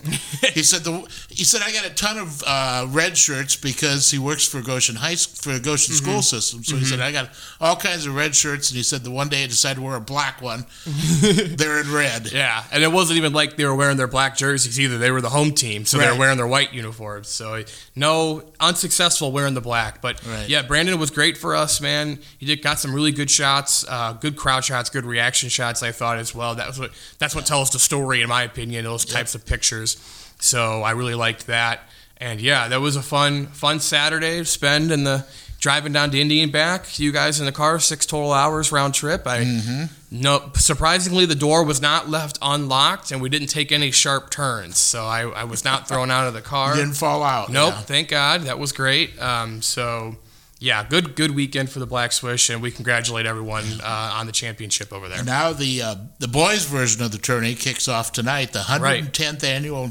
he 0.54 0.64
said 0.64 0.84
the 0.86 1.06
he 1.30 1.44
said 1.44 1.62
I 1.66 1.72
got 1.74 1.86
a 1.86 1.94
ton 1.94 2.18
of 2.18 2.42
uh, 2.48 2.86
red 2.90 3.18
shirts 3.18 3.58
because 3.58 4.10
he 4.10 4.18
works 4.20 4.48
for 4.48 4.62
Goshen 4.62 4.96
High 4.96 5.16
for 5.16 5.60
Goshen 5.60 5.94
Mm-hmm. 5.96 6.06
school 6.06 6.22
system. 6.22 6.64
So 6.64 6.78
he 6.78 6.86
said 6.86 7.02
I 7.02 7.12
got 7.12 7.30
all 7.60 7.76
kinds 7.76 8.06
of 8.06 8.16
red 8.16 8.34
shirts, 8.36 8.70
and 8.70 8.78
he 8.78 8.84
said 8.84 9.04
the 9.04 9.12
one 9.12 9.28
day 9.30 9.44
I 9.44 9.48
decided 9.48 9.76
to 9.76 9.82
wear 9.82 9.96
a 9.96 10.02
black 10.02 10.42
one. 10.42 10.66
they're 11.22 11.82
in 11.82 11.92
red. 11.94 12.32
yeah. 12.32 12.64
And 12.72 12.84
it 12.84 12.92
wasn't 12.92 13.18
even 13.18 13.34
like 13.34 13.58
they 13.58 13.66
were 13.66 13.76
wearing 13.76 13.98
their 13.98 14.08
black 14.08 14.38
jerseys 14.38 14.80
either. 14.80 14.98
They 14.98 15.12
were 15.12 15.22
the 15.22 15.30
home 15.30 15.52
team, 15.52 15.86
so 15.86 15.98
they 15.98 16.10
were 16.10 16.18
wearing 16.18 16.38
their 16.38 16.48
white 16.48 16.74
uniforms. 16.74 17.28
So 17.28 17.64
no 17.96 18.44
unsuccessful 18.60 19.32
wearing 19.32 19.54
the 19.54 19.62
black. 19.62 20.02
But 20.02 20.26
Right. 20.26 20.48
yeah, 20.50 20.62
Brandon 20.62 20.98
was 21.00 21.12
great 21.12 21.38
for 21.38 21.54
us, 21.56 21.82
man. 21.82 22.20
He 22.38 22.46
did 22.46 22.62
got 22.62 22.80
some 22.80 22.94
really 22.94 23.12
good 23.12 23.30
shots, 23.30 23.86
uh, 23.88 24.14
good 24.14 24.36
crowd 24.38 24.64
shots, 24.64 24.85
good 24.90 25.06
reaction 25.06 25.50
shots. 25.50 25.84
I 25.84 25.92
thought 25.92 26.18
as 26.18 26.34
well. 26.36 26.56
That 26.56 26.68
was 26.68 26.80
what 26.80 26.92
that's 27.20 27.36
what 27.36 27.46
tells 27.46 27.72
the 27.72 27.80
story, 27.80 28.22
in 28.22 28.30
my 28.30 28.44
opinion. 28.44 28.84
Those 28.86 29.06
types 29.06 29.36
of 29.36 29.46
pictures. 29.46 29.98
So 30.40 30.82
I 30.84 30.92
really 30.92 31.16
liked 31.16 31.48
that. 31.48 31.82
And 32.18 32.40
yeah, 32.40 32.68
that 32.70 32.80
was 32.82 32.96
a 32.96 33.02
fun, 33.02 33.48
fun 33.48 33.80
Saturday 33.82 34.40
to 34.40 34.46
spend 34.46 34.92
in 34.92 35.04
the 35.04 35.26
driving 35.60 35.92
down 35.92 36.12
to 36.12 36.20
Indy 36.20 36.42
and 36.42 36.52
back. 36.52 37.00
You 37.00 37.12
guys 37.12 37.40
in 37.40 37.46
the 37.46 37.52
car, 37.52 37.80
six 37.80 38.06
total 38.06 38.32
hours 38.32 38.72
round 38.72 38.94
trip. 38.94 39.26
I 39.28 39.40
Mm-hmm. 39.44 39.86
no 40.22 40.52
surprisingly 40.56 41.26
the 41.26 41.36
door 41.36 41.64
was 41.66 41.82
not 41.82 42.08
left 42.10 42.38
unlocked, 42.42 43.12
and 43.12 43.22
we 43.22 43.28
didn't 43.30 43.48
take 43.48 43.72
any 43.72 43.92
sharp 43.92 44.30
turns, 44.30 44.78
so 44.78 45.04
I, 45.06 45.22
I 45.24 45.44
was 45.44 45.66
not 45.66 45.88
thrown 45.88 46.10
out 46.12 46.28
of 46.28 46.34
the 46.34 46.42
car. 46.42 46.76
Didn't 46.78 46.94
fall 46.94 47.24
out. 47.24 47.50
Nope, 47.50 47.74
yeah. 47.76 47.82
thank 47.82 48.10
God. 48.10 48.42
That 48.44 48.60
was 48.60 48.72
great. 48.72 49.20
Um, 49.22 49.62
so, 49.62 50.16
yeah, 50.60 50.86
good 50.88 51.16
good 51.16 51.32
weekend 51.32 51.70
for 51.70 51.80
the 51.80 51.86
Black 51.86 52.12
Swish, 52.12 52.50
and 52.50 52.62
we 52.62 52.72
congratulate 52.72 53.26
everyone 53.26 53.66
uh, 53.84 54.12
on 54.16 54.26
the 54.26 54.32
championship 54.32 54.94
over 54.94 55.08
there. 55.10 55.20
And 55.20 55.28
now 55.28 55.54
the 55.54 55.82
uh, 55.82 55.96
the 56.20 56.28
boys 56.28 56.66
version 56.66 57.04
of 57.04 57.12
the 57.12 57.18
tourney 57.18 57.56
kicks 57.56 57.88
off 57.88 58.12
tonight. 58.12 58.54
The 58.54 58.64
Right. 58.80 59.04
110th 59.04 59.44
annual 59.44 59.90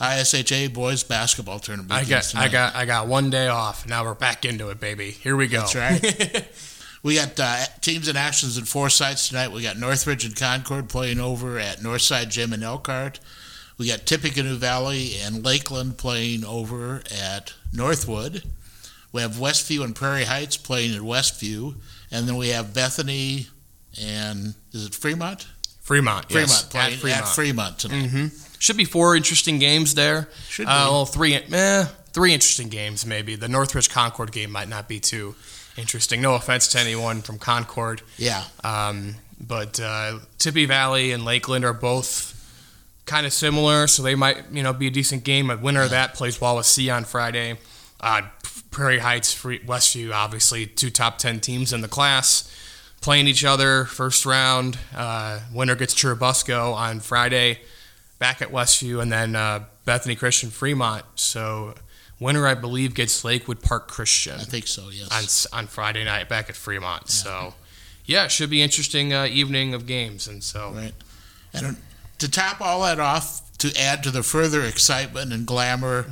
ISHA 0.00 0.72
boys 0.72 1.02
basketball 1.02 1.58
tournament. 1.58 1.92
I 1.92 2.04
got 2.04 2.34
I 2.34 2.48
got 2.48 2.74
I 2.74 2.84
got 2.86 3.06
one 3.06 3.30
day 3.30 3.48
off. 3.48 3.86
Now 3.86 4.04
we're 4.04 4.14
back 4.14 4.44
into 4.44 4.70
it, 4.70 4.80
baby. 4.80 5.10
Here 5.10 5.36
we 5.36 5.46
go. 5.46 5.58
That's 5.66 5.74
right. 5.76 6.48
We 7.02 7.14
got 7.14 7.40
uh, 7.40 7.64
teams 7.80 8.08
and 8.08 8.18
actions 8.18 8.58
in 8.58 8.66
four 8.66 8.90
sites 8.90 9.30
tonight. 9.30 9.52
We 9.52 9.62
got 9.62 9.78
Northridge 9.78 10.26
and 10.26 10.36
Concord 10.36 10.90
playing 10.90 11.18
over 11.18 11.58
at 11.58 11.78
Northside 11.78 12.28
Gym 12.28 12.52
in 12.52 12.62
Elkhart. 12.62 13.20
We 13.78 13.88
got 13.88 14.04
Tippecanoe 14.04 14.56
Valley 14.56 15.12
and 15.24 15.42
Lakeland 15.42 15.96
playing 15.96 16.44
over 16.44 17.02
at 17.10 17.54
Northwood. 17.72 18.42
We 19.12 19.22
have 19.22 19.32
Westview 19.32 19.82
and 19.84 19.94
Prairie 19.94 20.24
Heights 20.24 20.56
playing 20.56 20.94
at 20.94 21.02
Westview, 21.02 21.74
and 22.10 22.28
then 22.28 22.36
we 22.36 22.48
have 22.48 22.72
Bethany 22.72 23.48
and 24.00 24.54
is 24.72 24.86
it 24.86 24.94
Fremont? 24.94 25.46
Fremont, 25.80 26.30
Fremont 26.30 26.50
yes, 26.50 26.62
playing 26.64 26.94
at 26.94 27.26
Fremont. 27.26 27.26
Fremont 27.34 27.78
tonight. 27.78 28.06
hmm 28.10 28.26
Should 28.58 28.76
be 28.76 28.84
four 28.84 29.16
interesting 29.16 29.58
games 29.58 29.94
there. 29.94 30.28
Should 30.48 30.66
Uh, 30.66 30.86
well, 30.90 31.06
three, 31.06 31.34
eh, 31.34 31.86
three 32.12 32.32
interesting 32.32 32.68
games 32.68 33.04
maybe. 33.04 33.34
The 33.34 33.48
Northridge 33.48 33.90
Concord 33.90 34.30
game 34.30 34.52
might 34.52 34.68
not 34.68 34.86
be 34.86 35.00
too 35.00 35.34
interesting. 35.76 36.20
No 36.20 36.34
offense 36.34 36.68
to 36.68 36.78
anyone 36.78 37.22
from 37.22 37.38
Concord, 37.38 38.02
Yeah, 38.16 38.44
um, 38.62 39.16
but 39.40 39.80
uh, 39.80 40.20
Tippy 40.38 40.66
Valley 40.66 41.10
and 41.10 41.24
Lakeland 41.24 41.64
are 41.64 41.72
both 41.72 42.36
kind 43.06 43.26
of 43.26 43.32
similar, 43.32 43.88
so 43.88 44.02
they 44.02 44.14
might 44.14 44.44
you 44.52 44.62
know 44.62 44.72
be 44.72 44.86
a 44.86 44.90
decent 44.90 45.24
game. 45.24 45.50
A 45.50 45.56
winner 45.56 45.82
of 45.82 45.90
that 45.90 46.14
plays 46.14 46.38
Wawasee 46.38 46.94
on 46.94 47.04
Friday. 47.04 47.58
Uh, 48.00 48.22
Prairie 48.70 48.98
Heights, 48.98 49.34
Westview, 49.34 50.12
obviously 50.12 50.66
two 50.66 50.90
top 50.90 51.18
ten 51.18 51.40
teams 51.40 51.72
in 51.72 51.80
the 51.80 51.88
class 51.88 52.56
playing 53.00 53.26
each 53.26 53.44
other 53.44 53.84
first 53.84 54.26
round. 54.26 54.78
Uh, 54.94 55.40
winner 55.52 55.74
gets 55.74 55.94
Churubusco 55.94 56.74
on 56.74 57.00
Friday, 57.00 57.60
back 58.18 58.42
at 58.42 58.50
Westview, 58.50 59.00
and 59.00 59.10
then 59.10 59.34
uh, 59.34 59.64
Bethany 59.84 60.14
Christian 60.14 60.50
Fremont. 60.50 61.04
So 61.14 61.74
winner, 62.18 62.46
I 62.46 62.54
believe, 62.54 62.94
gets 62.94 63.24
Lakewood 63.24 63.62
Park 63.62 63.88
Christian 63.88 64.34
I 64.34 64.44
think 64.44 64.66
so. 64.66 64.90
Yes. 64.90 65.46
on 65.52 65.60
on 65.60 65.66
Friday 65.66 66.04
night 66.04 66.28
back 66.28 66.48
at 66.48 66.56
Fremont. 66.56 67.08
So 67.08 67.54
yeah, 68.04 68.24
it 68.24 68.30
should 68.30 68.50
be 68.50 68.62
interesting 68.62 69.12
uh, 69.12 69.26
evening 69.26 69.74
of 69.74 69.86
games, 69.86 70.28
and 70.28 70.42
so 70.42 70.72
Right. 70.72 70.92
And 71.52 71.76
to 72.18 72.30
top 72.30 72.60
all 72.60 72.82
that 72.82 73.00
off, 73.00 73.42
to 73.58 73.72
add 73.76 74.04
to 74.04 74.10
the 74.10 74.22
further 74.22 74.62
excitement 74.62 75.32
and 75.32 75.44
glamour 75.46 76.06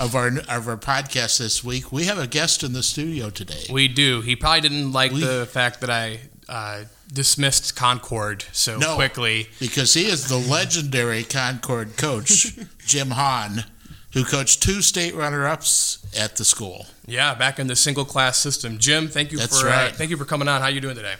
of 0.00 0.14
our 0.14 0.28
of 0.48 0.68
our 0.68 0.76
podcast 0.76 1.38
this 1.38 1.62
week, 1.62 1.92
we 1.92 2.04
have 2.04 2.18
a 2.18 2.26
guest 2.26 2.62
in 2.62 2.72
the 2.72 2.82
studio 2.82 3.30
today. 3.30 3.64
we 3.70 3.88
do. 3.88 4.20
He 4.20 4.34
probably 4.36 4.60
didn't 4.62 4.92
like 4.92 5.12
We- 5.12 5.20
the 5.20 5.46
fact 5.50 5.80
that 5.80 5.90
I 5.90 6.20
uh, 6.48 6.84
dismissed 7.12 7.74
Concord 7.76 8.44
so 8.52 8.76
No. 8.78 8.96
quickly. 8.96 9.48
because 9.60 9.94
he 9.94 10.06
is 10.06 10.28
the 10.28 10.36
legendary 10.36 11.22
Concord 11.24 11.96
coach, 11.96 12.54
Jim 12.86 13.12
Hahn, 13.12 13.64
who 14.12 14.24
coached 14.24 14.62
two 14.62 14.82
state 14.82 15.14
runner-ups 15.14 16.04
at 16.16 16.36
the 16.36 16.44
school. 16.44 16.86
Yeah, 17.06 17.34
back 17.34 17.58
in 17.58 17.66
the 17.66 17.76
single 17.76 18.04
class 18.04 18.36
system. 18.38 18.78
Jim, 18.78 19.08
thank 19.08 19.32
you 19.32 19.38
That's 19.38 19.58
for 19.60 19.68
uh, 19.68 19.90
thank 19.92 20.10
you 20.10 20.16
for 20.16 20.24
coming 20.26 20.48
on. 20.48 20.60
How 20.60 20.66
are 20.66 20.70
you 20.70 20.80
doing 20.80 20.96
today? 20.96 21.14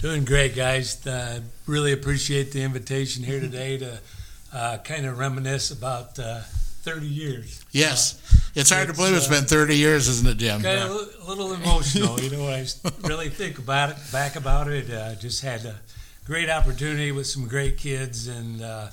Doing 0.00 0.24
great, 0.24 0.54
guys. 0.54 1.06
Uh, 1.06 1.40
really 1.66 1.92
appreciate 1.92 2.52
the 2.52 2.62
invitation 2.62 3.22
here 3.24 3.40
today 3.40 3.78
to 3.78 3.98
uh, 4.52 4.78
kind 4.78 5.04
of 5.06 5.18
reminisce 5.18 5.70
about 5.70 6.18
uh, 6.18 6.40
30 6.84 7.06
years. 7.06 7.64
Yes, 7.72 8.20
it's 8.54 8.70
hard 8.70 8.86
to 8.86 8.90
It's, 8.90 8.98
believe 8.98 9.16
it's 9.16 9.26
uh, 9.26 9.30
been 9.30 9.44
30 9.44 9.76
years, 9.76 10.06
isn't 10.08 10.28
it, 10.28 10.36
Jim? 10.36 10.62
Kind 10.62 10.80
of 10.80 10.90
a 10.90 11.28
little 11.28 11.54
emotional, 11.54 12.20
you 12.20 12.30
know, 12.30 12.46
I 12.46 12.66
really 13.08 13.30
think 13.30 13.58
about 13.58 13.90
it, 13.90 13.96
back 14.12 14.36
about 14.36 14.68
it. 14.68 14.90
Uh, 14.90 15.14
just 15.14 15.42
had 15.42 15.64
a 15.64 15.76
great 16.26 16.50
opportunity 16.50 17.10
with 17.10 17.26
some 17.26 17.48
great 17.48 17.78
kids, 17.78 18.28
and 18.28 18.60
uh, 18.60 18.88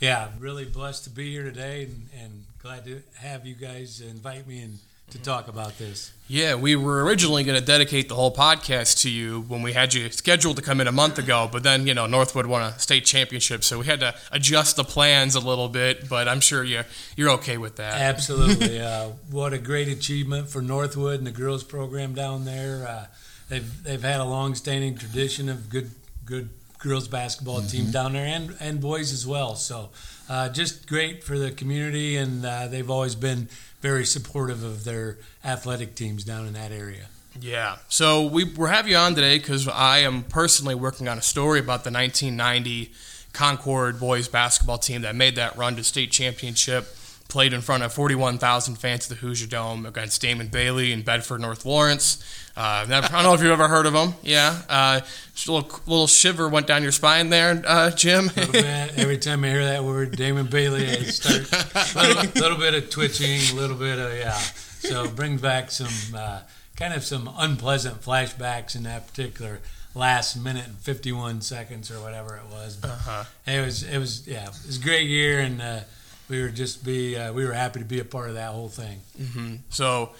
yeah, 0.00 0.28
really 0.38 0.64
blessed 0.64 1.04
to 1.04 1.10
be 1.10 1.32
here 1.32 1.44
today, 1.44 1.84
and, 1.84 2.08
and 2.22 2.44
glad 2.62 2.86
to 2.86 3.02
have 3.18 3.46
you 3.46 3.54
guys 3.54 4.00
invite 4.00 4.46
me 4.46 4.62
in 4.62 4.78
to 5.10 5.18
talk 5.22 5.48
about 5.48 5.78
this. 5.78 6.12
Yeah, 6.26 6.54
we 6.54 6.74
were 6.74 7.04
originally 7.04 7.44
going 7.44 7.58
to 7.58 7.64
dedicate 7.64 8.08
the 8.08 8.14
whole 8.14 8.34
podcast 8.34 9.02
to 9.02 9.10
you 9.10 9.42
when 9.42 9.60
we 9.62 9.74
had 9.74 9.92
you 9.92 10.10
scheduled 10.10 10.56
to 10.56 10.62
come 10.62 10.80
in 10.80 10.86
a 10.86 10.92
month 10.92 11.18
ago, 11.18 11.48
but 11.52 11.62
then, 11.62 11.86
you 11.86 11.92
know, 11.92 12.06
Northwood 12.06 12.46
won 12.46 12.62
a 12.62 12.78
state 12.78 13.04
championship, 13.04 13.62
so 13.62 13.78
we 13.78 13.86
had 13.86 14.00
to 14.00 14.14
adjust 14.32 14.76
the 14.76 14.84
plans 14.84 15.34
a 15.34 15.40
little 15.40 15.68
bit, 15.68 16.08
but 16.08 16.26
I'm 16.26 16.40
sure 16.40 16.64
you, 16.64 16.82
you're 17.16 17.30
okay 17.30 17.58
with 17.58 17.76
that. 17.76 18.00
Absolutely. 18.00 18.74
Uh, 18.84 19.10
what 19.30 19.52
a 19.52 19.58
great 19.58 19.88
achievement 19.88 20.48
for 20.48 20.60
Northwood 20.60 21.18
and 21.18 21.26
the 21.26 21.30
girls 21.30 21.64
program 21.64 22.12
down 22.12 22.44
there. 22.44 22.86
Uh, 22.86 23.06
they've 23.48 23.82
they've 23.82 24.02
had 24.02 24.20
a 24.20 24.24
long-standing 24.24 24.96
tradition 24.96 25.48
of 25.48 25.70
good 25.70 25.90
good 26.24 26.50
girls 26.78 27.08
basketball 27.08 27.62
team 27.62 27.90
down 27.90 28.12
there 28.12 28.26
and 28.26 28.54
and 28.60 28.80
boys 28.80 29.12
as 29.12 29.26
well. 29.26 29.54
So 29.54 29.90
uh, 30.28 30.48
just 30.48 30.86
great 30.86 31.22
for 31.22 31.38
the 31.38 31.50
community, 31.50 32.16
and 32.16 32.44
uh, 32.44 32.66
they've 32.68 32.90
always 32.90 33.14
been 33.14 33.48
very 33.80 34.04
supportive 34.04 34.62
of 34.64 34.84
their 34.84 35.18
athletic 35.44 35.94
teams 35.94 36.24
down 36.24 36.46
in 36.46 36.54
that 36.54 36.72
area. 36.72 37.06
Yeah. 37.40 37.76
So 37.88 38.26
we 38.26 38.44
we 38.44 38.68
have 38.68 38.88
you 38.88 38.96
on 38.96 39.14
today 39.14 39.38
because 39.38 39.68
I 39.68 39.98
am 39.98 40.22
personally 40.22 40.74
working 40.74 41.08
on 41.08 41.18
a 41.18 41.22
story 41.22 41.58
about 41.58 41.84
the 41.84 41.90
1990 41.90 42.92
Concord 43.32 43.98
boys 43.98 44.28
basketball 44.28 44.78
team 44.78 45.02
that 45.02 45.16
made 45.16 45.34
that 45.36 45.56
run 45.56 45.76
to 45.76 45.84
state 45.84 46.12
championship. 46.12 46.86
Played 47.34 47.52
in 47.52 47.62
front 47.62 47.82
of 47.82 47.92
41,000 47.92 48.76
fans 48.76 49.06
at 49.06 49.08
the 49.08 49.14
Hoosier 49.26 49.48
Dome 49.48 49.86
against 49.86 50.22
Damon 50.22 50.46
Bailey 50.46 50.92
in 50.92 51.02
Bedford, 51.02 51.40
North 51.40 51.66
Lawrence. 51.66 52.22
Uh, 52.56 52.86
never, 52.88 53.08
I 53.08 53.10
don't 53.10 53.22
know 53.24 53.34
if 53.34 53.42
you've 53.42 53.50
ever 53.50 53.66
heard 53.66 53.86
of 53.86 53.92
them. 53.92 54.14
Yeah. 54.22 54.56
Uh, 54.68 55.00
a 55.02 55.50
little, 55.50 55.68
little 55.84 56.06
shiver 56.06 56.48
went 56.48 56.68
down 56.68 56.84
your 56.84 56.92
spine 56.92 57.30
there, 57.30 57.60
uh, 57.66 57.90
Jim. 57.90 58.26
little 58.36 58.52
bit. 58.52 58.64
Every 58.96 59.18
time 59.18 59.42
I 59.42 59.48
hear 59.48 59.64
that 59.64 59.82
word, 59.82 60.16
Damon 60.16 60.46
Bailey, 60.46 60.88
I 60.88 60.94
start 61.02 61.50
a 61.96 62.06
little, 62.06 62.40
little 62.40 62.58
bit 62.58 62.74
of 62.74 62.88
twitching, 62.88 63.40
a 63.50 63.60
little 63.60 63.74
bit 63.76 63.98
of 63.98 64.16
yeah. 64.16 64.38
So 64.38 65.08
brings 65.08 65.40
back 65.42 65.72
some 65.72 66.14
uh, 66.16 66.38
kind 66.76 66.94
of 66.94 67.02
some 67.02 67.28
unpleasant 67.36 68.00
flashbacks 68.00 68.76
in 68.76 68.84
that 68.84 69.08
particular 69.08 69.58
last 69.96 70.36
minute 70.36 70.66
and 70.66 70.76
51 70.76 71.40
seconds 71.40 71.90
or 71.90 72.00
whatever 72.00 72.36
it 72.36 72.44
was. 72.52 72.76
But 72.76 72.90
Uh-huh. 72.90 73.24
it 73.44 73.60
was 73.66 73.82
it 73.82 73.98
was 73.98 74.24
yeah, 74.28 74.44
it 74.44 74.50
was 74.68 74.78
a 74.78 74.84
great 74.84 75.08
year, 75.08 75.40
and 75.40 75.60
uh, 75.60 75.80
we 76.28 76.40
were 76.42 76.48
just 76.48 76.84
be 76.84 77.16
uh, 77.16 77.32
we 77.32 77.44
were 77.44 77.52
happy 77.52 77.78
to 77.80 77.84
be 77.84 78.00
a 78.00 78.04
part 78.04 78.28
of 78.28 78.34
that 78.34 78.50
whole 78.52 78.68
thing. 78.68 79.00
hmm 79.18 79.56
So, 79.68 80.10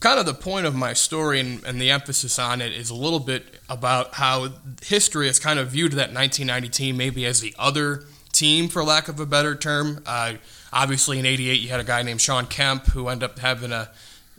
kind 0.00 0.18
of 0.20 0.26
the 0.26 0.34
point 0.34 0.66
of 0.66 0.74
my 0.74 0.92
story 0.92 1.40
and, 1.40 1.62
and 1.64 1.80
the 1.80 1.90
emphasis 1.90 2.38
on 2.38 2.60
it 2.60 2.72
is 2.72 2.90
a 2.90 2.94
little 2.94 3.20
bit 3.20 3.44
about 3.68 4.14
how 4.14 4.48
history 4.82 5.26
has 5.26 5.38
kind 5.38 5.58
of 5.58 5.68
viewed 5.68 5.92
that 5.92 6.12
1990 6.12 6.68
team 6.68 6.96
maybe 6.96 7.26
as 7.26 7.40
the 7.40 7.54
other 7.58 8.04
team, 8.32 8.68
for 8.68 8.82
lack 8.84 9.08
of 9.08 9.20
a 9.20 9.26
better 9.26 9.54
term. 9.54 10.02
Uh, 10.06 10.34
obviously, 10.72 11.18
in 11.18 11.26
'88, 11.26 11.60
you 11.60 11.68
had 11.68 11.80
a 11.80 11.84
guy 11.84 12.02
named 12.02 12.20
Shawn 12.20 12.46
Kemp 12.46 12.86
who 12.86 13.08
ended 13.08 13.28
up 13.30 13.38
having 13.38 13.72
a 13.72 13.90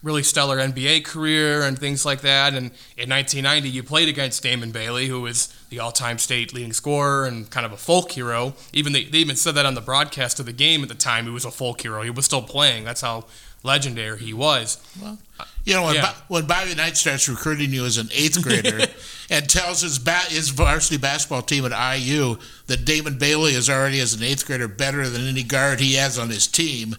really 0.04 0.22
stellar 0.22 0.58
NBA 0.58 1.04
career 1.06 1.64
and 1.64 1.80
things 1.80 2.06
like 2.06 2.22
that. 2.22 2.50
And 2.54 2.68
in 2.98 3.10
1990, 3.10 3.70
you 3.70 3.82
played 3.84 4.10
against 4.10 4.44
Damon 4.44 4.72
Bailey, 4.72 5.08
who 5.08 5.22
was 5.22 5.48
the 5.70 5.80
all-time 5.80 6.18
state 6.20 6.54
leading 6.54 6.74
scorer 6.74 7.26
and 7.26 7.50
kind 7.50 7.66
of 7.66 7.72
a 7.72 7.78
folk 7.78 8.12
hero. 8.12 8.54
Even 8.74 8.92
they, 8.94 9.06
they 9.06 9.20
even 9.20 9.36
said 9.38 9.56
that 9.56 9.66
on 9.66 9.74
the 9.76 9.82
broadcast 9.82 10.40
of 10.40 10.46
the 10.46 10.52
game 10.54 10.84
at 10.84 10.90
the 10.90 10.96
time. 10.96 11.24
He 11.26 11.32
was 11.32 11.46
a 11.46 11.52
folk 11.52 11.82
hero. 11.82 12.02
He 12.02 12.10
was 12.10 12.26
still 12.26 12.42
playing. 12.42 12.84
That's 12.84 13.00
how 13.02 13.26
legendary 13.64 14.20
he 14.20 14.34
was. 14.34 14.78
Well, 15.02 15.18
You 15.64 15.74
know, 15.76 15.84
when, 15.86 15.96
Yeah. 15.96 16.12
Bo- 16.12 16.18
when 16.36 16.48
Bobby 16.48 16.76
Knight 16.76 16.98
starts 16.98 17.30
recruiting 17.30 17.72
you 17.72 17.86
as 17.86 17.98
an 17.98 18.10
eighth 18.14 18.42
grader 18.44 18.88
and 19.30 19.50
tells 19.50 19.80
his, 19.82 20.00
ba- 20.00 20.20
his 20.28 20.50
varsity 20.50 20.98
basketball 20.98 21.44
team 21.44 21.64
at 21.66 21.98
IU 21.98 22.36
that 22.68 22.84
Damon 22.84 23.18
Bailey 23.18 23.54
is 23.54 23.70
already, 23.70 24.02
as 24.02 24.14
an 24.14 24.22
eighth 24.22 24.46
grader, 24.46 24.68
better 24.68 25.08
than 25.08 25.26
any 25.26 25.44
guard 25.44 25.80
he 25.80 25.94
has 25.94 26.20
on 26.20 26.30
his 26.30 26.46
team, 26.46 26.98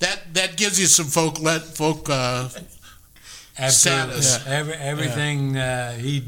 that 0.00 0.34
that 0.34 0.56
gives 0.56 0.78
you 0.80 0.86
some 0.86 1.06
folk 1.06 1.40
let 1.40 1.62
folk. 1.62 2.08
Uh, 2.08 2.48
Absolutely. 3.56 4.22
Status. 4.22 4.46
Every, 4.46 4.74
everything 4.74 5.56
uh, 5.56 5.92
he 5.92 6.24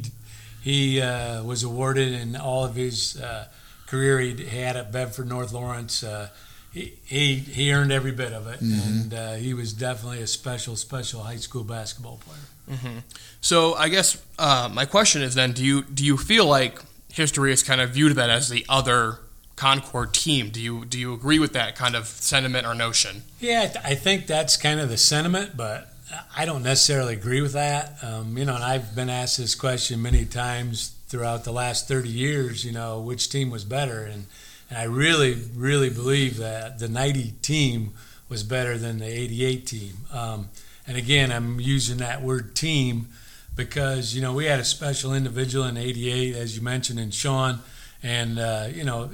he 0.62 1.00
uh, 1.00 1.42
was 1.42 1.62
awarded 1.62 2.12
in 2.12 2.36
all 2.36 2.64
of 2.64 2.74
his 2.76 3.20
uh, 3.20 3.46
career 3.86 4.20
he 4.20 4.44
had 4.46 4.76
at 4.76 4.92
Bedford 4.92 5.28
North 5.28 5.52
Lawrence. 5.52 6.02
Uh, 6.02 6.28
he, 6.72 6.94
he 7.04 7.34
he 7.36 7.72
earned 7.72 7.90
every 7.92 8.12
bit 8.12 8.32
of 8.32 8.46
it, 8.46 8.60
and 8.60 9.14
uh, 9.14 9.34
he 9.34 9.54
was 9.54 9.72
definitely 9.72 10.20
a 10.20 10.26
special 10.26 10.76
special 10.76 11.22
high 11.22 11.36
school 11.36 11.64
basketball 11.64 12.18
player. 12.18 13.02
So 13.40 13.74
I 13.74 13.88
guess 13.88 14.22
uh, 14.38 14.68
my 14.72 14.84
question 14.84 15.22
is 15.22 15.34
then: 15.34 15.52
Do 15.52 15.64
you 15.64 15.82
do 15.82 16.04
you 16.04 16.16
feel 16.16 16.46
like 16.46 16.78
history 17.12 17.50
has 17.50 17.62
kind 17.62 17.80
of 17.80 17.90
viewed 17.90 18.14
that 18.16 18.28
as 18.28 18.48
the 18.48 18.66
other 18.68 19.20
Concord 19.56 20.12
team? 20.12 20.50
Do 20.50 20.60
you 20.60 20.84
do 20.84 20.98
you 20.98 21.14
agree 21.14 21.38
with 21.38 21.52
that 21.54 21.74
kind 21.74 21.96
of 21.96 22.06
sentiment 22.06 22.66
or 22.66 22.74
notion? 22.74 23.22
Yeah, 23.40 23.62
I, 23.62 23.66
th- 23.66 23.84
I 23.84 23.94
think 23.94 24.26
that's 24.26 24.56
kind 24.56 24.80
of 24.80 24.88
the 24.88 24.98
sentiment, 24.98 25.56
but 25.56 25.92
I 26.36 26.44
don't 26.44 26.62
necessarily 26.62 27.14
agree 27.14 27.40
with 27.40 27.54
that. 27.54 27.94
Um, 28.02 28.36
you 28.36 28.44
know, 28.44 28.54
and 28.54 28.64
I've 28.64 28.94
been 28.94 29.10
asked 29.10 29.38
this 29.38 29.54
question 29.54 30.02
many 30.02 30.24
times 30.24 30.94
throughout 31.08 31.44
the 31.44 31.52
last 31.52 31.88
30 31.88 32.08
years. 32.08 32.64
You 32.64 32.72
know, 32.72 33.00
which 33.00 33.30
team 33.30 33.50
was 33.50 33.64
better, 33.64 34.04
and 34.04 34.26
and 34.68 34.78
I 34.78 34.84
really, 34.84 35.34
really 35.54 35.90
believe 35.90 36.36
that 36.38 36.78
the 36.78 36.88
90 36.88 37.34
team 37.40 37.92
was 38.28 38.42
better 38.42 38.76
than 38.76 38.98
the 38.98 39.06
88 39.06 39.66
team. 39.66 39.92
Um, 40.12 40.48
and 40.86 40.96
again, 40.96 41.30
I'm 41.30 41.60
using 41.60 41.98
that 41.98 42.22
word 42.22 42.54
team 42.54 43.08
because 43.56 44.14
you 44.14 44.22
know 44.22 44.32
we 44.34 44.44
had 44.44 44.60
a 44.60 44.64
special 44.64 45.14
individual 45.14 45.64
in 45.64 45.76
'88, 45.76 46.36
as 46.36 46.56
you 46.56 46.62
mentioned, 46.62 47.00
in 47.00 47.10
Shawn, 47.10 47.60
and 48.02 48.38
uh, 48.38 48.68
you 48.72 48.84
know 48.84 49.10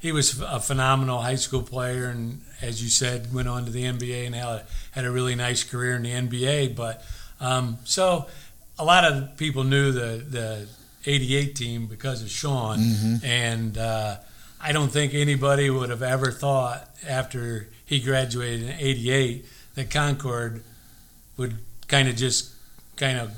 he, 0.00 0.12
was 0.12 0.40
a 0.40 0.58
phenomenal 0.60 1.20
high 1.20 1.36
school 1.36 1.62
player, 1.62 2.06
and 2.06 2.42
as 2.60 2.82
you 2.82 2.88
said, 2.88 3.32
went 3.32 3.48
on 3.48 3.64
to 3.66 3.70
the 3.70 3.84
NBA 3.84 4.26
and 4.26 4.34
had 4.34 4.46
a, 4.46 4.64
had 4.92 5.04
a 5.04 5.10
really 5.10 5.34
nice 5.34 5.62
career 5.62 5.94
in 5.94 6.02
the 6.02 6.10
NBA. 6.10 6.74
But 6.74 7.04
um, 7.40 7.78
so 7.84 8.26
a 8.78 8.84
lot 8.84 9.04
of 9.04 9.36
people 9.36 9.64
knew 9.64 9.92
the 9.92 10.24
the 10.28 10.68
'88 11.06 11.54
team 11.54 11.86
because 11.86 12.22
of 12.22 12.30
Shawn, 12.30 12.78
mm-hmm. 12.78 13.24
and 13.24 13.78
uh, 13.78 14.16
I 14.60 14.72
don't 14.72 14.90
think 14.90 15.14
anybody 15.14 15.70
would 15.70 15.90
have 15.90 16.02
ever 16.02 16.30
thought 16.30 16.88
after 17.06 17.68
he 17.84 18.00
graduated 18.00 18.68
in 18.68 18.76
'88 18.78 19.44
that 19.74 19.90
Concord 19.90 20.62
would 21.36 21.56
kind 21.88 22.08
of 22.08 22.16
just 22.16 22.50
kind 22.96 23.18
of 23.18 23.32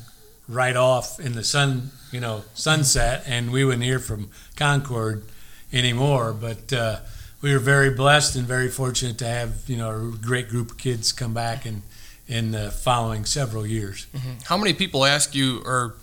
right 0.49 0.77
off 0.77 1.21
in 1.21 1.33
the 1.33 1.45
sun, 1.45 1.91
you 2.11 2.21
know, 2.21 2.43
sunset, 2.55 3.25
and 3.27 3.53
we 3.53 3.65
wouldn't 3.65 3.85
hear 3.85 3.99
from 3.99 4.31
Concord 4.57 5.25
anymore. 5.73 6.33
But 6.33 6.73
uh, 6.73 7.01
we 7.41 7.53
were 7.53 7.59
very 7.59 7.91
blessed 7.91 8.37
and 8.37 8.47
very 8.47 8.69
fortunate 8.69 9.19
to 9.19 9.27
have, 9.27 9.69
you 9.69 9.77
know, 9.77 9.91
a 9.91 10.17
great 10.17 10.49
group 10.49 10.73
of 10.73 10.79
kids 10.79 11.13
come 11.13 11.35
back 11.35 11.67
in 11.67 11.83
in 12.29 12.53
the 12.53 12.71
following 12.71 13.25
several 13.25 13.67
years. 13.67 14.07
Mm-hmm. 14.15 14.31
How 14.45 14.57
many 14.57 14.73
people 14.73 15.05
ask 15.05 15.35
you 15.35 15.61
or 15.65 15.97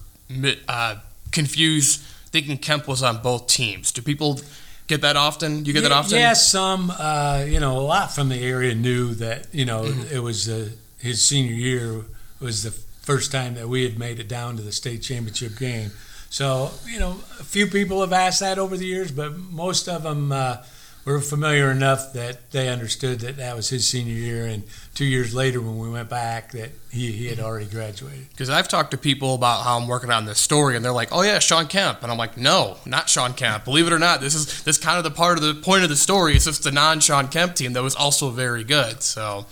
uh, 0.68 0.96
confuse 1.32 1.98
thinking 2.28 2.58
Kemp 2.58 2.88
was 2.88 3.02
on 3.02 3.22
both 3.22 3.48
teams? 3.48 3.92
Do 3.92 4.02
people 4.02 4.40
get 4.88 5.02
that 5.02 5.16
often? 5.16 5.66
You 5.66 5.74
get 5.74 5.84
yeah, 5.84 5.90
that 5.90 5.92
often? 5.96 6.18
Yeah, 6.18 6.34
some. 6.34 6.92
Uh, 6.92 7.46
you 7.48 7.60
know, 7.60 7.78
a 7.78 7.82
lot 7.82 8.12
from 8.12 8.30
the 8.30 8.44
area 8.44 8.76
knew 8.76 9.14
that 9.16 9.48
you 9.54 9.66
know 9.66 9.84
mm-hmm. 9.84 10.16
it 10.16 10.20
was 10.20 10.50
uh, 10.50 10.70
his 11.00 11.26
senior 11.26 11.54
year 11.54 12.06
was 12.40 12.64
the 12.64 12.72
first 12.72 13.32
time 13.32 13.56
that 13.56 13.68
we 13.68 13.84
had 13.84 13.98
made 13.98 14.20
it 14.20 14.28
down 14.28 14.56
to 14.58 14.62
the 14.62 14.72
state 14.72 15.02
championship 15.02 15.58
game. 15.58 15.92
So, 16.30 16.72
you 16.88 17.00
know, 17.00 17.20
a 17.40 17.44
few 17.44 17.68
people 17.68 18.02
have 18.02 18.14
asked 18.14 18.40
that 18.42 18.60
over 18.60 18.78
the 18.78 18.86
years, 18.86 19.12
but 19.12 19.38
most 19.38 19.90
of 19.90 20.04
them 20.04 20.32
uh, 20.32 20.58
were 21.06 21.22
familiar 21.22 21.72
enough 21.72 22.14
that 22.14 22.52
they 22.52 22.70
understood 22.70 23.22
that 23.22 23.38
that 23.38 23.56
was 23.56 23.70
his 23.70 23.88
senior 23.88 24.14
year. 24.14 24.46
And 24.46 24.64
two 24.94 25.06
years 25.06 25.34
later, 25.34 25.60
when 25.60 25.80
we 25.80 25.90
went 25.90 26.08
back, 26.08 26.52
that 26.52 26.70
he, 26.92 27.12
he 27.12 27.28
had 27.28 27.40
already 27.40 27.66
graduated. 27.66 28.30
Because 28.30 28.50
I've 28.50 28.68
talked 28.68 28.92
to 28.92 28.98
people 28.98 29.34
about 29.34 29.64
how 29.64 29.80
I'm 29.80 29.88
working 29.88 30.12
on 30.12 30.26
this 30.26 30.40
story, 30.40 30.76
and 30.76 30.86
they're 30.86 30.92
like, 30.92 31.10
"Oh 31.12 31.24
yeah, 31.24 31.40
Shawn 31.40 31.68
Kemp," 31.68 32.04
and 32.04 32.12
I'm 32.12 32.18
like, 32.18 32.38
"No, 32.38 32.78
not 32.86 33.10
Shawn 33.10 33.34
Kemp. 33.34 33.66
Believe 33.66 33.88
it 33.88 33.94
or 33.94 34.00
not, 34.00 34.22
this 34.22 34.36
is 34.36 34.64
this 34.64 34.78
kind 34.78 34.98
of 35.00 35.04
the 35.04 35.12
part 35.12 35.38
of 35.40 35.44
the 35.44 35.56
point 35.56 35.84
of 35.84 35.90
the 35.90 35.96
story. 35.96 36.36
It's 36.36 36.46
just 36.46 36.64
the 36.64 36.72
non-Shawn 36.72 37.30
Kemp 37.30 37.56
team 37.56 37.74
that 37.74 37.82
was 37.82 37.96
also 37.96 38.30
very 38.30 38.64
good." 38.64 39.02
So 39.02 39.46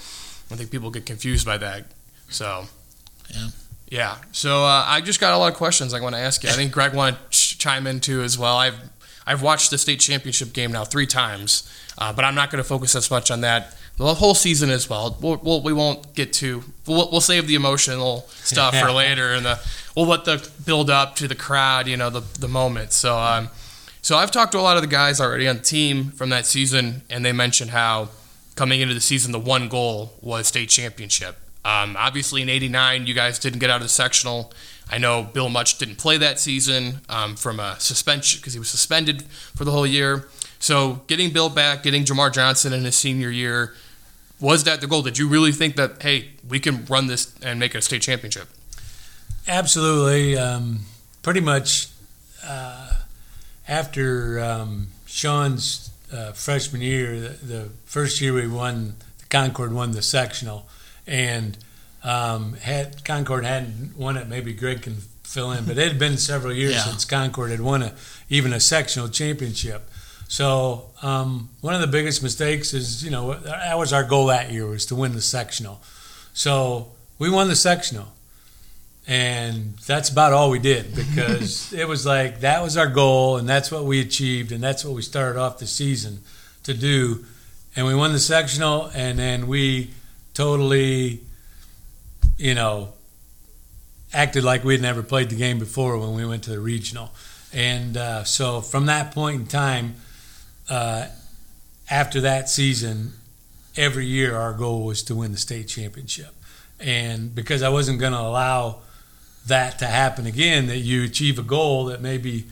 I 0.52 0.56
think 0.56 0.70
people 0.70 0.92
get 0.92 1.08
confused 1.08 1.46
by 1.46 1.58
that. 1.58 1.86
So 2.30 2.66
yeah. 3.34 3.48
Yeah. 3.90 4.18
So 4.32 4.64
uh, 4.64 4.84
I 4.86 5.02
just 5.02 5.20
got 5.20 5.34
a 5.34 5.38
lot 5.38 5.52
of 5.52 5.58
questions 5.58 5.94
I 5.94 6.02
want 6.02 6.16
to 6.16 6.20
ask 6.22 6.44
you. 6.44 6.50
I 6.50 6.54
think 6.54 6.72
Greg 6.72 6.94
want 6.94 7.18
to 7.18 7.30
ch- 7.30 7.58
chime 7.58 7.88
in 7.88 8.00
too 8.00 8.22
as 8.22 8.38
well. 8.38 8.58
I've 8.58 8.76
I've 9.26 9.42
watched 9.42 9.72
the 9.72 9.78
state 9.78 10.00
championship 10.00 10.54
game 10.54 10.72
now 10.72 10.86
three 10.86 11.06
times, 11.06 11.70
uh, 11.98 12.14
but 12.14 12.24
I'm 12.24 12.36
not 12.36 12.50
going 12.50 12.64
to 12.64 12.68
focus 12.68 12.96
as 12.96 13.12
much 13.12 13.30
on 13.30 13.42
that. 13.42 13.76
The 13.98 14.14
whole 14.14 14.36
season 14.36 14.70
as 14.70 14.88
well. 14.90 15.18
We'll, 15.20 15.38
we'll, 15.38 15.62
we 15.64 15.74
will 15.74 15.96
not 15.96 16.14
get 16.14 16.32
to. 16.34 16.64
We'll, 16.86 17.10
we'll 17.12 17.20
save 17.20 17.48
the 17.48 17.56
emotional 17.56 18.28
stuff 18.30 18.78
for 18.78 18.92
later, 18.92 19.34
and 19.34 19.46
the 19.46 19.60
we'll 19.96 20.06
let 20.06 20.26
the 20.26 20.48
build 20.66 20.90
up 20.90 21.16
to 21.16 21.28
the 21.28 21.36
crowd. 21.36 21.88
You 21.88 21.98
know, 21.98 22.10
the 22.10 22.22
the 22.40 22.48
moment. 22.48 22.94
So 22.94 23.18
um, 23.18 23.50
so 24.02 24.16
I've 24.18 24.32
talked 24.32 24.52
to 24.52 24.60
a 24.60 24.62
lot 24.62 24.78
of 24.78 24.84
the 24.84 24.88
guys 24.88 25.20
already 25.20 25.48
on 25.48 25.58
the 25.58 25.64
team 25.64 26.12
from 26.12 26.30
that 26.30 26.46
season, 26.46 27.02
and 27.10 27.26
they 27.26 27.34
mentioned 27.34 27.72
how 27.72 28.10
coming 28.56 28.82
into 28.82 28.94
the 28.94 29.02
season, 29.02 29.32
the 29.32 29.40
one 29.40 29.68
goal 29.68 30.14
was 30.22 30.48
state 30.48 30.70
championship. 30.70 31.38
Um, 31.68 31.98
obviously, 32.00 32.42
in 32.42 32.48
'89, 32.48 33.08
you 33.08 33.14
guys 33.14 33.40
didn't 33.40 33.60
get 33.60 33.70
out 33.70 33.78
of 33.78 33.84
the 33.84 33.90
sectional. 33.90 34.54
I 34.90 35.00
know 35.00 35.24
Bill 35.24 35.50
Much 35.50 35.78
didn't 35.78 35.98
play 35.98 36.18
that 36.18 36.40
season 36.40 37.02
um, 37.10 37.36
from 37.36 37.60
a 37.60 37.78
suspension 37.78 38.40
because 38.40 38.54
he 38.54 38.60
was 38.60 38.70
suspended 38.70 39.24
for 39.54 39.66
the 39.66 39.72
whole 39.72 39.86
year. 39.86 40.30
So, 40.60 41.02
getting 41.08 41.34
Bill 41.34 41.50
back, 41.50 41.84
getting 41.84 42.06
Jamar 42.06 42.32
Johnson 42.32 42.72
in 42.72 42.86
his 42.86 42.96
senior 42.96 43.30
year, 43.30 43.76
was 44.40 44.64
that 44.64 44.80
the 44.80 44.88
goal? 44.88 45.02
Did 45.02 45.18
you 45.18 45.28
really 45.28 45.52
think 45.52 45.76
that 45.76 46.02
hey, 46.02 46.30
we 46.48 46.62
can 46.62 46.86
run 46.86 47.08
this 47.08 47.36
and 47.44 47.60
make 47.60 47.76
a 47.76 47.82
state 47.82 48.02
championship? 48.02 48.48
Absolutely. 49.46 50.38
Um, 50.38 50.80
pretty 51.22 51.42
much 51.42 51.90
uh, 52.46 52.94
after 53.68 54.40
um, 54.40 54.88
Shawn's 55.06 55.90
uh, 56.14 56.32
freshman 56.32 56.82
year, 56.82 57.20
the, 57.20 57.30
the, 57.46 57.70
first 57.84 58.22
year 58.22 58.34
we 58.34 58.48
won, 58.48 58.96
the 59.18 59.26
Concord 59.26 59.74
won 59.74 59.92
the 59.92 60.02
sectional 60.02 60.68
and 61.08 61.58
um, 62.04 62.54
had 62.54 63.04
Concord 63.04 63.46
hadn't 63.46 63.98
won 63.98 64.18
it. 64.18 64.28
Maybe 64.28 64.54
Greg 64.54 64.82
can 64.82 64.98
fill 65.24 65.52
in, 65.52 65.66
but 65.66 65.78
it 65.78 65.88
had 65.88 66.00
been 66.00 66.18
several 66.18 66.54
years 66.54 66.74
yeah. 66.74 66.84
since 66.84 67.06
Concord 67.06 67.52
had 67.52 67.62
won 67.62 67.84
a, 67.84 67.94
even 68.30 68.54
a 68.54 68.60
sectional 68.60 69.10
championship. 69.10 69.90
So 70.28 70.90
um, 71.02 71.50
one 71.62 71.74
of 71.74 71.82
the 71.82 71.88
biggest 71.88 72.22
mistakes 72.22 72.74
is, 72.74 73.04
you 73.04 73.12
know, 73.12 73.34
that 73.34 73.78
was 73.78 73.94
our 73.94 74.04
goal 74.04 74.28
that 74.28 74.52
year 74.52 74.68
was 74.68 74.86
to 74.88 74.96
win 74.96 75.14
the 75.14 75.22
sectional. 75.22 75.82
So 76.34 76.92
we 77.18 77.30
won 77.30 77.48
the 77.48 77.56
sectional, 77.56 78.08
and 79.08 79.78
that's 79.86 80.10
about 80.10 80.34
all 80.34 80.50
we 80.50 80.60
did 80.60 80.94
because 80.94 81.74
it 81.82 81.88
was 81.88 82.06
like 82.06 82.42
that 82.42 82.62
was 82.62 82.78
our 82.78 82.88
goal, 82.88 83.38
and 83.38 83.48
that's 83.48 83.72
what 83.72 83.86
we 83.86 84.02
achieved, 84.02 84.52
and 84.52 84.62
that's 84.62 84.84
what 84.86 84.94
we 84.94 85.02
started 85.02 85.40
off 85.40 85.60
the 85.60 85.68
season 85.68 86.20
to 86.64 86.74
do, 86.74 87.26
and 87.76 87.86
we 87.86 87.96
won 87.96 88.12
the 88.12 88.20
sectional, 88.20 88.92
and 88.94 89.18
then 89.18 89.48
we 89.48 89.92
totally, 90.38 91.20
you 92.38 92.54
know, 92.54 92.90
acted 94.14 94.44
like 94.44 94.64
we'd 94.64 94.80
never 94.80 95.02
played 95.02 95.32
the 95.32 95.36
game 95.36 95.58
before 95.58 95.98
when 95.98 96.14
we 96.14 96.24
went 96.28 96.44
to 96.44 96.52
the 96.52 96.60
regional. 96.60 97.10
And 97.52 97.98
uh, 97.98 98.24
so 98.24 98.62
from 98.62 98.86
that 98.86 99.16
point 99.16 99.42
in 99.42 99.48
time, 99.48 99.96
uh, 100.70 101.08
after 101.90 102.22
that 102.22 102.50
season, 102.50 103.14
every 103.76 104.06
year 104.06 104.36
our 104.36 104.54
goal 104.54 104.86
was 104.86 105.02
to 105.04 105.16
win 105.16 105.32
the 105.32 105.40
state 105.40 105.68
championship. 105.68 106.36
And 106.80 107.34
because 107.34 107.64
I 107.64 107.70
wasn't 107.70 108.00
going 108.00 108.14
to 108.14 108.20
allow 108.20 108.82
that 109.48 109.80
to 109.80 109.88
happen 109.88 110.28
again, 110.28 110.68
that 110.68 110.78
you 110.78 111.04
achieve 111.04 111.40
a 111.40 111.44
goal 111.44 111.86
that 111.86 112.00
maybe 112.00 112.46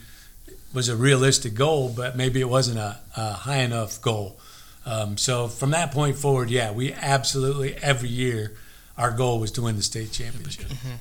was 0.73 0.89
a 0.89 0.95
realistic 0.95 1.53
goal, 1.53 1.93
but 1.95 2.17
maybe 2.17 2.41
it 2.41 2.49
wasn't 2.49 2.79
a, 2.79 2.97
a 3.15 3.33
high 3.33 3.59
enough 3.61 4.01
goal. 4.01 4.39
Um, 4.85 5.17
so 5.17 5.47
from 5.47 5.71
that 5.71 5.91
point 5.91 6.15
forward, 6.15 6.49
yeah, 6.49 6.71
we 6.71 6.93
absolutely 6.93 7.75
every 7.77 8.09
year 8.09 8.55
our 8.97 9.11
goal 9.11 9.39
was 9.39 9.51
to 9.51 9.61
win 9.63 9.75
the 9.75 9.83
state 9.83 10.11
championship. 10.11 10.67
Mm-hmm. 10.67 10.95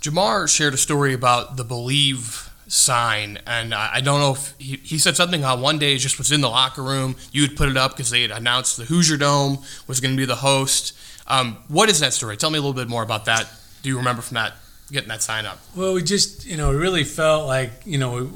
Jamar 0.00 0.48
shared 0.48 0.74
a 0.74 0.76
story 0.76 1.14
about 1.14 1.56
the 1.56 1.64
believe 1.64 2.50
sign, 2.66 3.38
and 3.46 3.74
I, 3.74 3.94
I 3.94 4.00
don't 4.00 4.20
know 4.20 4.32
if 4.32 4.54
he, 4.58 4.76
he, 4.76 4.98
said 4.98 5.16
something 5.16 5.42
how 5.42 5.56
one 5.56 5.78
day 5.78 5.94
it 5.94 5.98
just 5.98 6.18
was 6.18 6.32
in 6.32 6.40
the 6.40 6.48
locker 6.48 6.82
room. 6.82 7.16
You 7.30 7.42
would 7.42 7.56
put 7.56 7.68
it 7.68 7.76
up 7.76 7.92
because 7.92 8.10
they 8.10 8.22
had 8.22 8.30
announced 8.30 8.76
the 8.76 8.84
Hoosier 8.84 9.16
Dome 9.16 9.58
was 9.86 10.00
going 10.00 10.12
to 10.14 10.16
be 10.16 10.24
the 10.24 10.36
host. 10.36 10.96
Um, 11.26 11.58
what 11.68 11.88
is 11.88 12.00
that 12.00 12.12
story? 12.12 12.36
Tell 12.36 12.50
me 12.50 12.58
a 12.58 12.60
little 12.60 12.74
bit 12.74 12.88
more 12.88 13.02
about 13.02 13.26
that. 13.26 13.48
Do 13.82 13.88
you 13.88 13.96
remember 13.96 14.22
from 14.22 14.36
that 14.36 14.54
getting 14.90 15.08
that 15.08 15.22
sign 15.22 15.46
up? 15.46 15.58
Well, 15.76 15.94
we 15.94 16.02
just 16.02 16.46
you 16.46 16.56
know 16.56 16.70
it 16.72 16.76
really 16.76 17.04
felt 17.04 17.46
like 17.46 17.72
you 17.84 17.98
know 17.98 18.12
we 18.12 18.28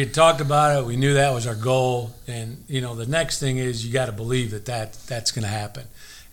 had 0.00 0.12
talked 0.12 0.40
about 0.40 0.78
it. 0.78 0.86
We 0.86 0.96
knew 0.96 1.14
that 1.14 1.32
was 1.32 1.46
our 1.46 1.54
goal, 1.54 2.14
and 2.26 2.64
you 2.68 2.80
know 2.80 2.94
the 2.94 3.06
next 3.06 3.40
thing 3.40 3.58
is 3.58 3.86
you 3.86 3.92
got 3.92 4.06
to 4.06 4.12
believe 4.12 4.50
that 4.50 4.66
that 4.66 4.92
that's 5.06 5.30
going 5.30 5.44
to 5.44 5.48
happen. 5.48 5.84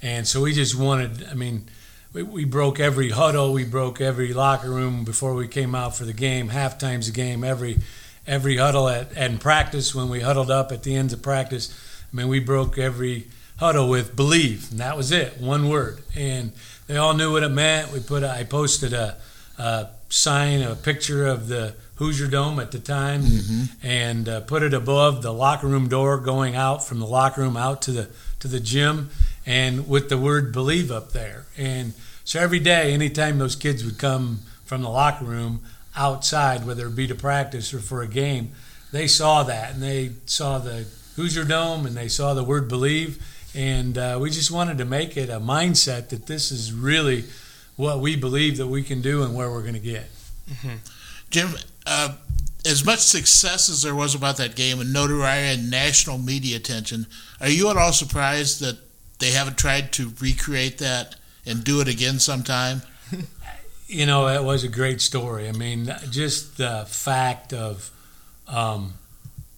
And 0.02 0.28
so 0.28 0.42
we 0.42 0.54
just 0.54 0.78
wanted. 0.78 1.28
I 1.30 1.34
mean, 1.34 1.66
we, 2.14 2.24
we 2.24 2.46
broke 2.46 2.80
every 2.80 3.10
huddle, 3.10 3.54
we 3.54 3.66
broke 3.66 4.02
every 4.02 4.34
locker 4.34 4.70
room 4.70 5.04
before 5.04 5.34
we 5.34 5.48
came 5.48 5.76
out 5.76 5.96
for 5.96 6.06
the 6.06 6.14
game. 6.14 6.50
Half 6.50 6.78
times 6.78 7.08
the 7.08 7.14
game, 7.14 7.44
every 7.44 7.80
every 8.28 8.58
huddle 8.58 8.88
at 8.90 9.16
and 9.16 9.40
practice 9.40 9.94
when 9.94 10.10
we 10.10 10.22
huddled 10.22 10.50
up 10.50 10.72
at 10.72 10.84
the 10.84 10.96
ends 10.96 11.14
of 11.14 11.22
practice. 11.22 11.74
I 12.12 12.16
mean, 12.16 12.28
we 12.28 12.40
broke 12.40 12.78
every 12.78 13.28
huddle 13.58 13.90
with 13.90 14.16
believe, 14.16 14.72
and 14.72 14.80
that 14.80 14.98
was 14.98 15.12
it, 15.12 15.40
one 15.40 15.70
word. 15.70 16.02
And 16.16 16.52
they 16.88 16.98
all 16.98 17.14
knew 17.14 17.32
what 17.32 17.44
it 17.44 17.50
meant. 17.50 17.92
We 17.92 18.00
put 18.00 18.24
a, 18.24 18.30
I 18.30 18.44
posted 18.44 18.94
a, 18.94 19.18
a 19.58 19.90
sign, 20.10 20.62
a 20.62 20.76
picture 20.76 21.26
of 21.26 21.48
the 21.48 21.76
Hoosier 21.96 22.28
Dome 22.28 22.60
at 22.60 22.72
the 22.72 22.80
time, 22.80 23.22
mm-hmm. 23.22 23.88
and 23.88 24.28
uh, 24.28 24.42
put 24.42 24.64
it 24.64 24.74
above 24.74 25.22
the 25.22 25.32
locker 25.32 25.68
room 25.68 25.88
door 25.88 26.18
going 26.18 26.56
out 26.56 26.86
from 26.86 27.00
the 27.00 27.06
locker 27.06 27.42
room 27.42 27.56
out 27.56 27.82
to 27.84 27.92
the 27.92 28.10
to 28.40 28.48
the 28.48 28.60
gym, 28.60 29.10
and 29.46 29.88
with 29.88 30.10
the 30.10 30.18
word 30.18 30.52
"believe" 30.52 30.92
up 30.92 31.12
there. 31.12 31.46
And 31.58 31.94
so 32.26 32.40
every 32.40 32.60
day, 32.60 32.94
anytime 32.94 33.38
those 33.38 33.56
kids 33.56 33.86
would 33.86 33.98
come 33.98 34.40
from 34.66 34.82
the 34.82 34.90
locker 34.90 35.26
room 35.26 35.62
outside, 35.96 36.66
whether 36.66 36.88
it 36.88 36.96
be 36.96 37.08
to 37.08 37.16
practice 37.16 37.74
or 37.74 37.80
for 37.80 38.02
a 38.02 38.08
game, 38.08 38.52
they 38.92 39.08
saw 39.08 39.44
that 39.44 39.74
and 39.74 39.82
they 39.82 40.12
saw 40.26 40.58
the 40.58 40.86
Hoosier 41.16 41.46
Dome 41.46 41.86
and 41.86 41.96
they 41.96 42.10
saw 42.10 42.34
the 42.34 42.44
word 42.44 42.68
"believe." 42.68 43.24
And 43.56 43.98
uh, 43.98 44.20
we 44.22 44.32
just 44.32 44.52
wanted 44.52 44.80
to 44.80 44.86
make 44.86 45.16
it 45.16 45.30
a 45.30 45.40
mindset 45.40 46.10
that 46.10 46.28
this 46.28 46.52
is 46.52 46.74
really 46.74 47.24
what 47.78 48.00
we 48.02 48.18
believe 48.18 48.58
that 48.58 48.68
we 48.68 48.84
can 48.84 49.02
do 49.02 49.24
and 49.24 49.34
where 49.34 49.50
we're 49.50 49.62
going 49.62 49.76
to 49.76 49.80
get. 49.80 50.10
Jim, 51.30 51.50
uh, 51.86 52.16
as 52.66 52.84
much 52.86 53.00
success 53.00 53.70
as 53.70 53.82
there 53.84 53.96
was 53.96 54.16
about 54.16 54.38
that 54.38 54.56
game 54.56 54.80
and 54.80 54.92
notoriety 54.92 55.60
and 55.62 55.70
national 55.70 56.18
media 56.18 56.58
attention, 56.58 57.06
are 57.40 57.50
you 57.50 57.70
at 57.70 57.78
all 57.78 57.94
surprised 57.94 58.60
that 58.62 58.78
they 59.20 59.32
haven't 59.32 59.58
tried 59.58 59.92
to 59.94 60.12
recreate 60.20 60.80
that 60.80 61.16
and 61.46 61.64
do 61.64 61.80
it 61.82 61.88
again 61.88 62.20
sometime? 62.20 62.82
you 63.88 64.06
know, 64.06 64.28
it 64.28 64.44
was 64.44 64.64
a 64.64 64.68
great 64.68 65.00
story. 65.02 65.48
I 65.48 65.52
mean, 65.52 65.94
just 66.10 66.58
the 66.58 66.86
fact 66.88 67.54
of, 67.54 67.92
um, 68.48 68.96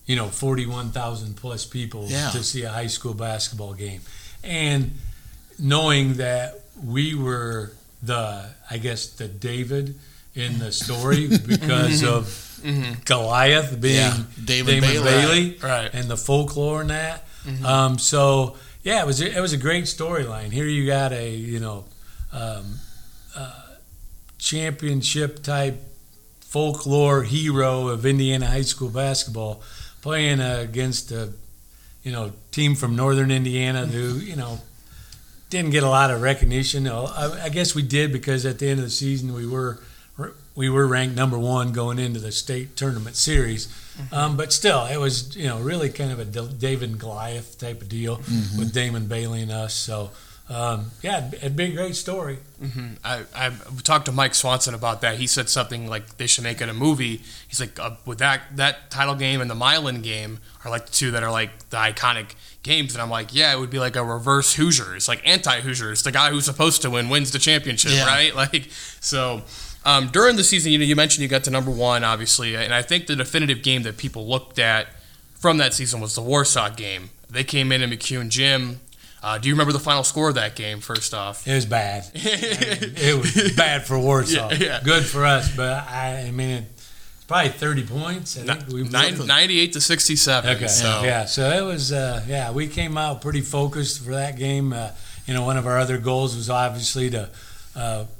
you 0.05 0.15
know, 0.15 0.27
41,000 0.27 1.35
plus 1.37 1.65
people 1.65 2.07
Yeah. 2.09 2.29
to 2.31 2.43
see 2.43 2.63
a 2.63 2.69
high 2.69 2.87
school 2.87 3.13
basketball 3.13 3.73
game. 3.73 4.01
And 4.43 4.91
knowing 5.57 6.15
that 6.15 6.61
we 6.83 7.15
were 7.15 7.71
the, 8.03 8.49
I 8.69 8.77
guess, 8.77 9.07
the 9.07 9.27
David 9.27 9.95
in 10.37 10.59
the 10.59 10.71
story 10.71 11.27
because 11.47 12.03
of 12.03 12.43
Goliath 13.05 13.79
being 13.81 13.95
Yeah, 13.95 14.17
Damon 14.43 14.73
Damon 14.75 14.89
Bailey. 14.89 15.03
Bailey, 15.03 15.57
Right. 15.61 15.89
and 15.93 16.07
the 16.09 16.17
folklore 16.17 16.81
in 16.81 16.87
that. 16.87 17.25
Um, 17.63 17.97
so 17.97 18.57
yeah, 18.83 19.01
it 19.01 19.05
was 19.05 19.21
it 19.21 19.39
was 19.39 19.53
a 19.53 19.57
great 19.57 19.85
storyline. 19.85 20.51
Here 20.51 20.65
you 20.65 20.85
got 20.85 21.11
a 21.13 21.29
you 21.33 21.59
know 21.59 21.85
um, 22.33 22.79
uh, 23.35 23.51
championship 24.37 25.43
type 25.43 25.81
folklore 26.41 27.23
hero 27.23 27.87
of 27.89 28.05
Indiana 28.05 28.47
high 28.47 28.61
school 28.61 28.89
basketball 28.89 29.61
playing 30.01 30.39
uh, 30.39 30.57
against 30.61 31.11
a 31.11 31.29
you 32.03 32.11
know 32.11 32.31
team 32.51 32.75
from 32.75 32.95
northern 32.95 33.31
Indiana 33.31 33.85
who 33.85 34.15
you 34.19 34.35
know 34.35 34.59
didn't 35.49 35.71
get 35.71 35.83
a 35.83 35.89
lot 35.89 36.11
of 36.11 36.21
recognition. 36.21 36.83
No, 36.83 37.05
I, 37.05 37.45
I 37.45 37.49
guess 37.49 37.73
we 37.73 37.81
did 37.81 38.11
because 38.11 38.45
at 38.45 38.59
the 38.59 38.67
end 38.67 38.79
of 38.79 38.85
the 38.85 38.91
season 38.91 39.33
we 39.33 39.47
were 39.47 39.79
we 40.57 40.69
were 40.69 40.85
ranked 40.87 41.15
number 41.15 41.39
one 41.39 41.71
going 41.71 41.99
into 41.99 42.19
the 42.19 42.31
state 42.33 42.75
tournament 42.75 43.15
series. 43.15 43.69
Um, 44.11 44.35
but 44.37 44.51
still, 44.51 44.85
it 44.85 44.97
was 44.97 45.35
you 45.37 45.47
know 45.47 45.59
really 45.59 45.89
kind 45.89 46.11
of 46.11 46.19
a 46.19 46.25
David 46.25 46.89
and 46.89 46.99
Goliath 46.99 47.57
type 47.57 47.81
of 47.81 47.87
deal 47.89 48.17
with 48.57 48.73
Damon 48.73 49.07
Bailey 49.07 49.41
and 49.43 49.51
us. 49.51 49.73
So 49.73 50.11
um, 50.49 50.91
yeah, 51.01 51.29
it'd 51.33 51.55
be 51.55 51.65
a 51.65 51.73
great 51.75 51.95
story. 51.95 52.37
Mm-hmm. 52.61 52.87
I, 53.03 53.23
I 53.35 53.51
talked 53.83 54.05
to 54.05 54.11
Mike 54.11 54.33
Swanson 54.33 54.73
about 54.73 55.01
that. 55.01 55.17
He 55.17 55.27
said 55.27 55.49
something 55.49 55.87
like 55.87 56.17
they 56.17 56.27
should 56.27 56.43
make 56.43 56.61
it 56.61 56.69
a 56.69 56.73
movie. 56.73 57.21
He's 57.47 57.59
like, 57.59 57.77
uh, 57.79 57.95
with 58.05 58.19
that 58.19 58.41
that 58.55 58.89
title 58.91 59.15
game 59.15 59.41
and 59.41 59.49
the 59.49 59.55
Milan 59.55 60.01
game 60.01 60.39
are 60.63 60.71
like 60.71 60.85
the 60.85 60.91
two 60.93 61.11
that 61.11 61.23
are 61.23 61.31
like 61.31 61.69
the 61.69 61.77
iconic 61.77 62.35
games. 62.63 62.93
And 62.93 63.01
I'm 63.01 63.09
like, 63.09 63.33
yeah, 63.33 63.51
it 63.53 63.59
would 63.59 63.69
be 63.71 63.79
like 63.79 63.95
a 63.95 64.03
reverse 64.03 64.53
Hoosiers, 64.55 65.07
like 65.07 65.21
anti 65.27 65.59
Hoosiers. 65.61 66.03
The 66.03 66.11
guy 66.11 66.29
who's 66.29 66.45
supposed 66.45 66.81
to 66.83 66.89
win 66.91 67.09
wins 67.09 67.31
the 67.31 67.39
championship, 67.39 67.91
Yeah. 67.93 68.05
right? 68.05 68.33
Like, 68.35 68.67
so. 69.01 69.41
Um, 69.87 70.09
during 70.09 70.35
the 70.35 70.43
season, 70.43 70.73
you 70.73 70.77
know, 70.77 70.83
you 70.83 70.97
mentioned 70.97 71.23
you 71.23 71.29
got 71.29 71.45
to 71.45 71.49
number 71.49 71.71
one, 71.71 72.03
obviously, 72.03 72.55
and 72.55 72.73
I 72.73 72.81
think 72.81 73.07
the 73.07 73.15
definitive 73.15 73.63
game 73.63 73.83
that 73.83 73.95
people 73.95 74.27
looked 74.27 74.59
at 74.59 74.87
from 75.35 75.57
that 75.59 75.73
season 75.73 76.01
was 76.01 76.13
the 76.13 76.21
Warsaw 76.21 76.69
game. 76.71 77.09
They 77.29 77.45
came 77.45 77.71
in 77.71 77.81
in 77.81 77.89
McCune 77.89 78.27
Gym. 78.27 78.81
Uh, 79.23 79.37
do 79.37 79.47
you 79.47 79.53
remember 79.53 79.71
the 79.71 79.79
final 79.79 80.03
score 80.03 80.27
of 80.27 80.35
that 80.35 80.57
game? 80.57 80.81
First 80.81 81.13
off, 81.13 81.47
It 81.47 81.53
was 81.53 81.65
bad. 81.65 82.03
I 82.13 82.17
mean, 82.19 82.93
it 82.97 83.17
was 83.17 83.53
bad 83.55 83.85
for 83.85 83.97
Warsaw. 83.97 84.49
Yeah, 84.51 84.57
yeah. 84.59 84.81
Good 84.83 85.05
for 85.05 85.25
us, 85.25 85.55
but 85.55 85.87
I, 85.87 86.25
I 86.27 86.31
mean, 86.31 86.65
it's 86.65 87.23
probably 87.25 87.51
thirty 87.51 87.83
points. 87.85 88.37
I 88.37 88.41
think 88.41 88.67
we 88.67 88.83
Nine, 88.83 89.25
98 89.25 89.73
to 89.73 89.81
67. 89.81 90.55
Okay. 90.57 90.67
So, 90.67 91.01
Yeah. 91.03 91.23
So 91.25 91.49
it 91.49 91.61
was. 91.61 91.93
Uh, 91.93 92.23
yeah, 92.27 92.51
we 92.51 92.67
came 92.67 92.97
out 92.97 93.21
pretty 93.21 93.41
focused 93.41 94.03
for 94.03 94.11
that 94.11 94.37
game. 94.37 94.73
Uh, 94.73 94.91
you 95.25 95.33
know, 95.33 95.43
one 95.45 95.55
of 95.57 95.65
our 95.65 95.77
other 95.77 95.97
goals 95.97 96.35
was 96.35 96.49
obviously 96.49 97.09
to, 97.09 97.29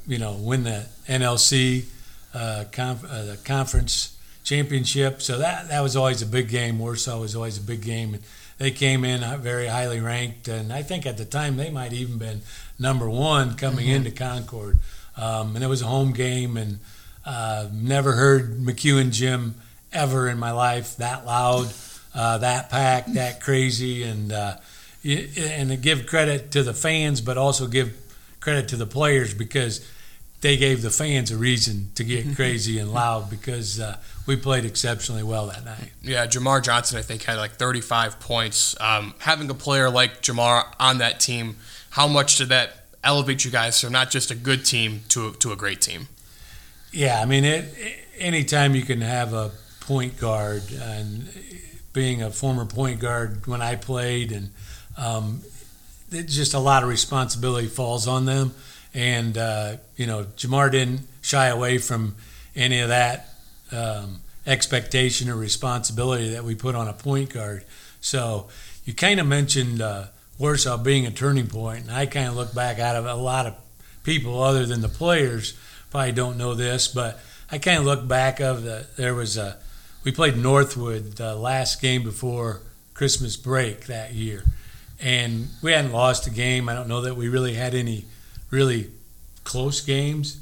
you 0.08 0.18
know, 0.18 0.34
win 0.34 0.64
the 0.64 0.86
NLC 1.08 1.86
uh, 2.34 2.66
conf- 2.72 3.10
uh, 3.10 3.24
the 3.24 3.38
conference 3.38 4.18
championship. 4.44 5.22
So 5.22 5.40
that 5.40 5.70
that 5.70 5.82
was 5.82 5.96
always 5.96 6.22
a 6.22 6.26
big 6.26 6.50
game. 6.50 6.80
Warsaw 6.80 7.20
was 7.20 7.36
always 7.36 7.58
a 7.58 7.62
big 7.62 7.82
game, 7.82 8.14
and 8.14 8.24
they 8.58 8.72
came 8.72 9.04
in 9.04 9.24
uh, 9.24 9.38
very 9.38 9.68
highly 9.68 10.00
ranked. 10.00 10.48
And 10.48 10.72
I 10.72 10.84
think 10.84 11.06
at 11.06 11.18
the 11.18 11.26
time 11.26 11.58
they 11.58 11.70
might 11.70 11.94
even 11.94 12.18
been 12.18 12.42
number 12.80 13.10
one 13.10 13.56
coming 13.56 13.88
into 13.88 14.12
Concord. 14.12 14.78
Um, 15.16 15.56
and 15.56 15.64
it 15.64 15.68
was 15.68 15.82
a 15.82 15.88
home 15.88 16.14
game, 16.14 16.58
and 16.58 16.80
uh, 17.26 17.68
never 17.74 18.14
heard 18.14 18.60
McCune 18.60 19.12
Gym 19.12 19.56
ever 19.92 20.30
in 20.30 20.38
my 20.38 20.52
life 20.52 20.96
that 20.98 21.26
loud, 21.26 21.74
uh, 22.14 22.38
that 22.38 22.70
packed, 22.70 23.16
that 23.16 23.42
crazy, 23.42 24.04
and 24.04 24.32
uh, 24.32 24.58
and 25.04 25.70
to 25.70 25.78
give 25.78 26.06
credit 26.06 26.52
to 26.52 26.62
the 26.62 26.74
fans, 26.74 27.22
but 27.22 27.38
also 27.38 27.68
give 27.68 27.96
credit 28.48 28.70
to 28.70 28.78
the 28.78 28.86
players 28.86 29.34
because 29.34 29.86
they 30.40 30.56
gave 30.56 30.82
the 30.82 30.90
fans 30.90 31.32
a 31.32 31.38
reason 31.38 31.92
to 31.96 32.04
get 32.06 32.34
crazy 32.38 32.80
and 32.80 32.94
loud 32.94 33.30
because 33.30 33.78
uh, 33.78 33.98
we 34.26 34.38
played 34.38 34.64
exceptionally 34.64 35.22
well 35.22 35.48
that 35.48 35.66
night. 35.66 35.92
yeah, 36.02 36.26
Jamar 36.26 36.64
Johnson, 36.64 36.98
I 36.98 37.02
think, 37.02 37.24
had 37.24 37.36
like 37.36 37.52
35 37.52 38.22
points. 38.22 38.80
Um, 38.80 39.14
having 39.20 39.50
a 39.50 39.54
player 39.54 39.90
like 39.90 40.22
Jamar 40.22 40.64
on 40.80 41.00
that 41.00 41.20
team, 41.20 41.58
how 41.90 42.08
much 42.08 42.38
did 42.38 42.48
that 42.48 42.86
elevate 43.04 43.44
you 43.44 43.52
guys 43.52 43.82
from 43.82 43.92
not 43.92 44.12
just 44.12 44.32
a 44.32 44.36
good 44.36 44.64
team 44.64 45.02
to 45.10 45.28
a, 45.28 45.32
to 45.34 45.52
a 45.52 45.58
great 45.58 45.82
team? 45.82 46.08
Yeah, 46.94 47.20
I 47.22 47.26
mean, 47.26 47.44
it, 47.44 47.66
anytime 48.18 48.76
you 48.76 48.84
can 48.84 49.02
have 49.02 49.34
a 49.34 49.52
point 49.82 50.18
guard, 50.18 50.64
and 50.72 51.28
being 51.92 52.24
a 52.24 52.32
former 52.32 52.64
point 52.64 53.02
guard 53.02 53.46
when 53.46 53.62
I 53.62 53.76
played, 53.76 54.32
and 54.32 54.52
um, 54.96 55.42
it, 56.12 56.24
just 56.24 56.54
a 56.54 56.60
lot 56.60 56.84
of 56.84 56.90
responsibility 56.90 57.68
falls 57.68 58.08
on 58.08 58.26
them. 58.26 58.54
And 58.94 59.38
uh, 59.38 59.78
you 59.96 60.06
know, 60.06 60.26
Jamar 60.38 60.72
didn't 60.72 61.02
shy 61.22 61.48
away 61.48 61.78
from 61.78 62.16
any 62.56 62.80
of 62.80 62.90
that 62.90 63.30
um, 63.72 64.22
expectation 64.46 65.30
or 65.30 65.36
responsibility 65.36 66.30
that 66.30 66.44
we 66.44 66.56
put 66.56 66.76
on 66.76 66.88
a 66.88 66.94
point 66.94 67.34
guard. 67.34 67.66
So 68.02 68.48
you 68.86 68.94
kind 68.94 69.20
of 69.20 69.28
mentioned 69.28 69.82
uh, 69.82 70.06
Warsaw 70.40 70.78
being 70.78 71.06
a 71.06 71.12
turning 71.12 71.48
point, 71.48 71.84
and 71.84 71.92
I 71.92 72.06
kind 72.06 72.28
of 72.28 72.36
look 72.36 72.54
back 72.54 72.80
out 72.80 72.96
of 72.96 73.06
a 73.06 73.16
lot 73.16 73.46
of 73.46 73.56
people 74.04 74.42
other 74.42 74.66
than 74.66 74.82
the 74.82 74.90
players 74.90 75.54
probably 75.90 76.12
don't 76.12 76.38
know 76.38 76.54
this, 76.54 76.88
but 76.88 77.20
I 77.52 77.58
kind 77.58 77.80
of 77.80 77.86
look 77.86 78.08
back 78.08 78.40
of 78.40 78.64
the 78.64 78.88
there 78.98 79.16
was 79.16 79.38
a 79.38 79.58
we 80.04 80.12
played 80.12 80.38
Northwood 80.38 81.18
the 81.18 81.36
last 81.36 81.82
game 81.82 82.04
before 82.04 82.62
Christmas 82.94 83.36
break 83.36 83.88
that 83.88 84.14
year, 84.14 84.44
and 85.02 85.48
we 85.62 85.72
hadn't 85.72 85.92
lost 85.92 86.28
a 86.28 86.30
game. 86.30 86.70
I 86.70 86.74
don't 86.74 86.88
know 86.88 87.02
that 87.02 87.16
we 87.16 87.30
really 87.30 87.54
had 87.54 87.76
any 87.76 88.06
really 88.50 88.90
close 89.44 89.82
games, 89.82 90.40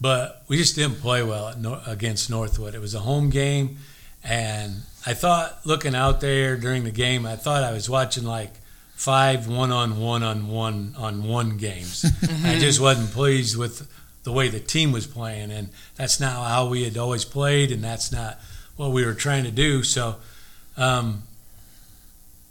but 0.00 0.44
we 0.48 0.56
just 0.56 0.76
didn't 0.76 1.00
play 1.00 1.22
well 1.22 1.54
against 1.86 2.30
Northwood. 2.30 2.74
It 2.74 2.80
was 2.80 2.94
a 2.94 3.00
home 3.00 3.30
game, 3.30 3.78
and 4.22 4.82
I 5.06 5.14
thought 5.14 5.60
looking 5.64 5.94
out 5.94 6.20
there 6.20 6.56
during 6.56 6.84
the 6.84 6.90
game, 6.90 7.26
I 7.26 7.36
thought 7.36 7.62
I 7.62 7.72
was 7.72 7.88
watching 7.88 8.24
like 8.24 8.52
five 8.94 9.48
one 9.48 9.72
on 9.72 9.98
one 9.98 10.22
on 10.22 10.48
one 10.48 10.94
on 10.98 11.24
one 11.24 11.56
games. 11.56 12.04
I 12.44 12.58
just 12.58 12.80
wasn't 12.80 13.10
pleased 13.12 13.56
with 13.56 13.88
the 14.24 14.32
way 14.32 14.48
the 14.48 14.60
team 14.60 14.92
was 14.92 15.06
playing, 15.06 15.50
and 15.50 15.70
that's 15.96 16.20
not 16.20 16.46
how 16.46 16.68
we 16.68 16.84
had 16.84 16.96
always 16.98 17.24
played, 17.24 17.72
and 17.72 17.82
that's 17.82 18.12
not 18.12 18.38
what 18.76 18.92
we 18.92 19.04
were 19.04 19.14
trying 19.14 19.44
to 19.44 19.50
do. 19.50 19.82
So, 19.82 20.16
um, 20.76 21.22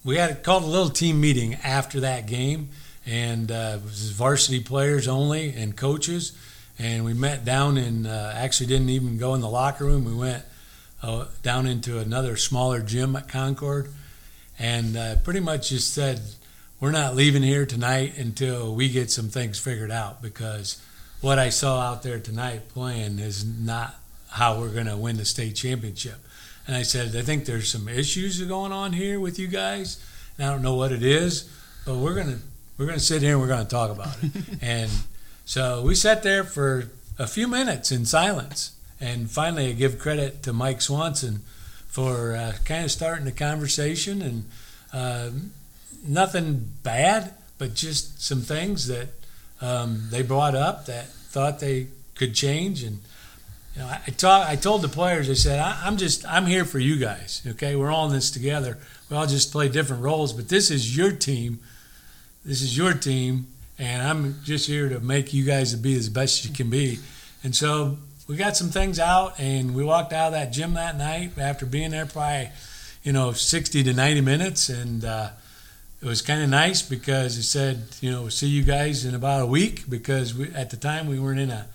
we 0.04 0.18
had 0.18 0.44
called 0.44 0.64
a 0.64 0.68
little 0.68 0.90
team 0.90 1.20
meeting 1.20 1.56
after 1.56 2.00
that 2.02 2.26
game, 2.26 2.70
and 3.06 3.52
uh, 3.52 3.78
it 3.78 3.84
was 3.84 4.12
varsity 4.12 4.60
players 4.60 5.08
only 5.08 5.54
and 5.54 5.76
coaches, 5.76 6.32
and 6.78 7.04
we 7.04 7.14
met 7.14 7.44
down 7.44 7.78
in. 7.78 8.06
Uh, 8.06 8.34
actually, 8.36 8.68
didn't 8.68 8.90
even 8.90 9.18
go 9.18 9.34
in 9.34 9.42
the 9.42 9.50
locker 9.50 9.86
room. 9.86 10.06
We 10.06 10.16
went 10.16 10.44
uh, 11.04 11.26
down 11.44 11.68
into 11.68 12.00
another 12.00 12.38
smaller 12.38 12.82
gym 12.82 13.16
at 13.16 13.28
Concord, 13.28 13.92
and 14.58 14.96
uh, 14.96 15.16
pretty 15.18 15.42
much 15.42 15.70
just 15.70 15.94
said, 15.94 16.22
"We're 16.80 16.92
not 16.92 17.16
leaving 17.16 17.44
here 17.44 17.66
tonight 17.66 18.18
until 18.18 18.74
we 18.74 18.90
get 18.90 19.12
some 19.12 19.30
things 19.30 19.60
figured 19.60 19.92
out 19.92 20.22
because." 20.22 20.82
What 21.22 21.38
I 21.38 21.50
saw 21.50 21.82
out 21.82 22.02
there 22.02 22.18
tonight 22.18 22.70
playing 22.70 23.20
is 23.20 23.44
not 23.44 23.94
how 24.30 24.62
we're 24.62 24.72
going 24.72 24.86
to 24.86 24.96
win 24.96 25.18
the 25.18 25.26
state 25.26 25.54
championship. 25.54 26.16
And 26.70 26.78
I 26.78 26.84
said, 26.84 27.16
I 27.16 27.24
think 27.24 27.46
there's 27.46 27.72
some 27.72 27.90
issues 27.90 28.40
going 28.44 28.72
on 28.72 28.94
here 28.94 29.20
with 29.20 29.40
you 29.40 29.48
guys. 29.48 29.98
And 30.38 30.46
I 30.46 30.52
don't 30.52 30.62
know 30.62 30.76
what 30.76 30.92
it 30.92 31.02
is, 31.02 31.50
but 31.84 31.96
we're 31.96 32.14
gonna 32.14 32.38
we're 32.78 32.86
gonna 32.86 33.00
sit 33.00 33.24
here 33.24 33.32
and 33.32 33.42
we're 33.42 33.48
gonna 33.48 33.66
talk 33.66 33.90
about 33.90 34.16
it. 34.22 34.32
and 34.62 34.92
so 35.46 35.82
we 35.82 35.96
sat 35.96 36.22
there 36.22 36.44
for 36.44 36.92
a 37.18 37.26
few 37.26 37.48
minutes 37.48 37.92
in 37.92 38.06
silence. 38.06 38.74
And 39.02 39.32
finally, 39.32 39.70
I 39.70 39.72
give 39.72 39.98
credit 39.98 40.44
to 40.44 40.54
Mike 40.54 40.80
Swanson 40.80 41.40
for 41.88 42.36
uh, 42.36 42.54
kind 42.66 42.86
of 42.86 42.92
starting 42.92 43.26
the 43.26 43.32
conversation 43.32 44.22
and 44.22 44.46
uh, 44.94 45.32
nothing 46.06 46.70
bad, 46.84 47.34
but 47.58 47.74
just 47.74 48.22
some 48.22 48.42
things 48.42 48.86
that 48.86 49.08
um, 49.60 50.10
they 50.12 50.22
brought 50.22 50.54
up 50.54 50.86
that 50.86 51.08
thought 51.08 51.62
they 51.62 51.88
could 52.14 52.36
change. 52.36 52.84
And 52.84 53.00
you 53.76 53.82
know, 53.82 53.88
I, 53.88 54.02
I, 54.08 54.12
talk, 54.12 54.48
I 54.48 54.56
told 54.56 54.82
the 54.82 54.88
players, 54.88 55.30
I 55.30 55.34
said, 55.34 55.60
I, 55.60 55.82
I'm 55.84 55.98
just, 55.98 56.26
I'm 56.26 56.46
here 56.46 56.66
for 56.66 56.80
you 56.80 56.98
guys. 56.98 57.42
Okay, 57.46 57.76
we're 57.76 57.92
all 57.92 58.08
in 58.08 58.14
this 58.14 58.32
together. 58.32 58.78
We 59.10 59.18
all 59.18 59.28
just 59.28 59.52
play 59.52 59.70
different 59.70 60.04
roles, 60.04 60.34
but 60.34 60.50
this 60.50 60.72
is 60.72 60.96
your 60.96 61.12
team. 61.12 61.60
This 62.46 62.62
is 62.62 62.78
your 62.78 62.94
team, 62.94 63.48
and 63.78 64.02
I'm 64.02 64.36
just 64.44 64.68
here 64.68 64.90
to 64.90 65.00
make 65.00 65.34
you 65.34 65.44
guys 65.44 65.72
to 65.72 65.78
be 65.78 65.96
as 65.96 66.10
best 66.10 66.46
you 66.46 66.54
can 66.54 66.70
be. 66.70 67.00
And 67.44 67.56
so 67.56 67.98
we 68.28 68.38
got 68.38 68.56
some 68.56 68.70
things 68.70 69.00
out, 69.00 69.40
and 69.40 69.76
we 69.76 69.84
walked 69.84 70.14
out 70.14 70.28
of 70.28 70.34
that 70.34 70.52
gym 70.52 70.74
that 70.76 70.98
night 70.98 71.38
after 71.38 71.66
being 71.66 71.92
there 71.92 72.06
probably, 72.06 72.50
you 73.04 73.12
know, 73.12 73.34
60 73.34 73.84
to 73.84 73.94
90 73.94 74.22
minutes, 74.22 74.70
and 74.70 75.04
uh, 75.04 75.30
it 76.02 76.06
was 76.06 76.22
kind 76.22 76.42
of 76.42 76.50
nice 76.50 76.82
because 76.82 77.38
it 77.38 77.44
said, 77.44 77.84
you 78.02 78.12
know, 78.12 78.30
see 78.30 78.48
you 78.48 78.64
guys 78.64 79.04
in 79.04 79.16
about 79.16 79.42
a 79.42 79.46
week 79.46 79.90
because 79.90 80.34
we, 80.34 80.50
at 80.54 80.70
the 80.70 80.78
time 80.78 81.08
we 81.08 81.20
weren't 81.20 81.40
in 81.40 81.52
a 81.52 81.68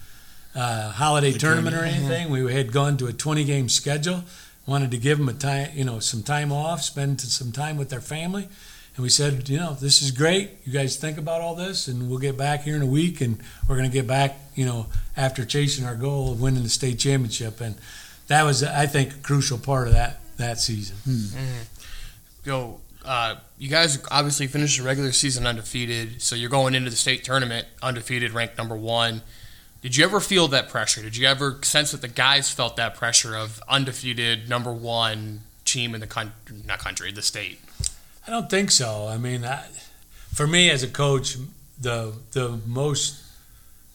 uh, 0.54 0.90
holiday 0.90 1.32
The 1.32 1.38
tournament 1.38 1.74
or 1.74 1.80
tournament, 1.80 2.10
anything. 2.10 2.30
We 2.30 2.52
had 2.52 2.72
gone 2.72 2.96
to 2.98 3.06
a 3.06 3.12
20 3.12 3.44
game 3.44 3.68
schedule. 3.68 4.24
Wanted 4.66 4.90
to 4.92 4.98
give 4.98 5.18
them 5.18 5.28
a 5.28 5.34
time, 5.34 5.70
you 5.74 5.84
know, 5.84 5.98
some 5.98 6.22
time 6.22 6.50
off, 6.50 6.82
spend 6.82 7.20
some 7.20 7.52
time 7.52 7.76
with 7.76 7.90
their 7.90 8.00
family, 8.00 8.48
and 8.96 9.02
we 9.02 9.10
said, 9.10 9.46
you 9.48 9.58
know, 9.58 9.74
this 9.74 10.00
is 10.00 10.10
great. 10.10 10.52
You 10.64 10.72
guys 10.72 10.96
think 10.96 11.18
about 11.18 11.42
all 11.42 11.54
this, 11.54 11.86
and 11.86 12.08
we'll 12.08 12.18
get 12.18 12.38
back 12.38 12.62
here 12.62 12.74
in 12.74 12.80
a 12.80 12.86
week, 12.86 13.20
and 13.20 13.38
we're 13.68 13.76
going 13.76 13.90
to 13.90 13.92
get 13.92 14.06
back, 14.06 14.38
you 14.54 14.64
know, 14.64 14.86
after 15.18 15.44
chasing 15.44 15.84
our 15.84 15.96
goal 15.96 16.32
of 16.32 16.40
winning 16.40 16.62
the 16.62 16.70
state 16.70 16.98
championship, 16.98 17.60
and 17.60 17.74
that 18.28 18.44
was, 18.44 18.62
I 18.62 18.86
think, 18.86 19.12
a 19.12 19.18
crucial 19.18 19.58
part 19.58 19.86
of 19.86 19.92
that 19.92 20.20
that 20.38 20.58
season. 20.60 20.96
Yo, 22.44 22.80
uh, 23.04 23.36
you 23.58 23.68
guys 23.68 23.98
obviously 24.10 24.46
finished 24.46 24.78
the 24.78 24.84
regular 24.84 25.12
season 25.12 25.46
undefeated, 25.46 26.22
so 26.22 26.34
you're 26.34 26.48
going 26.50 26.74
into 26.74 26.88
the 26.90 26.96
state 26.96 27.22
tournament 27.24 27.66
undefeated, 27.82 28.32
ranked 28.32 28.56
number 28.56 28.76
one. 28.76 29.22
Did 29.84 29.96
you 29.96 30.04
ever 30.04 30.18
feel 30.18 30.48
that 30.48 30.70
pressure? 30.70 31.02
Did 31.02 31.14
you 31.14 31.26
ever 31.28 31.58
sense 31.60 31.90
that 31.92 32.00
the 32.00 32.08
guys 32.08 32.50
felt 32.50 32.76
that 32.76 32.94
pressure 32.94 33.36
of 33.36 33.62
undefeated, 33.68 34.48
number 34.48 34.72
one 34.72 35.40
team 35.66 35.94
in 35.94 36.00
the 36.00 36.06
country, 36.06 36.56
not 36.66 36.78
country, 36.78 37.12
the 37.12 37.20
state? 37.20 37.60
I 38.26 38.30
don't 38.30 38.48
think 38.48 38.70
so. 38.70 39.06
I 39.06 39.18
mean, 39.18 39.44
I, 39.44 39.62
for 40.32 40.46
me 40.46 40.70
as 40.70 40.82
a 40.82 40.88
coach, 40.88 41.36
the 41.78 42.14
the 42.32 42.58
most 42.66 43.20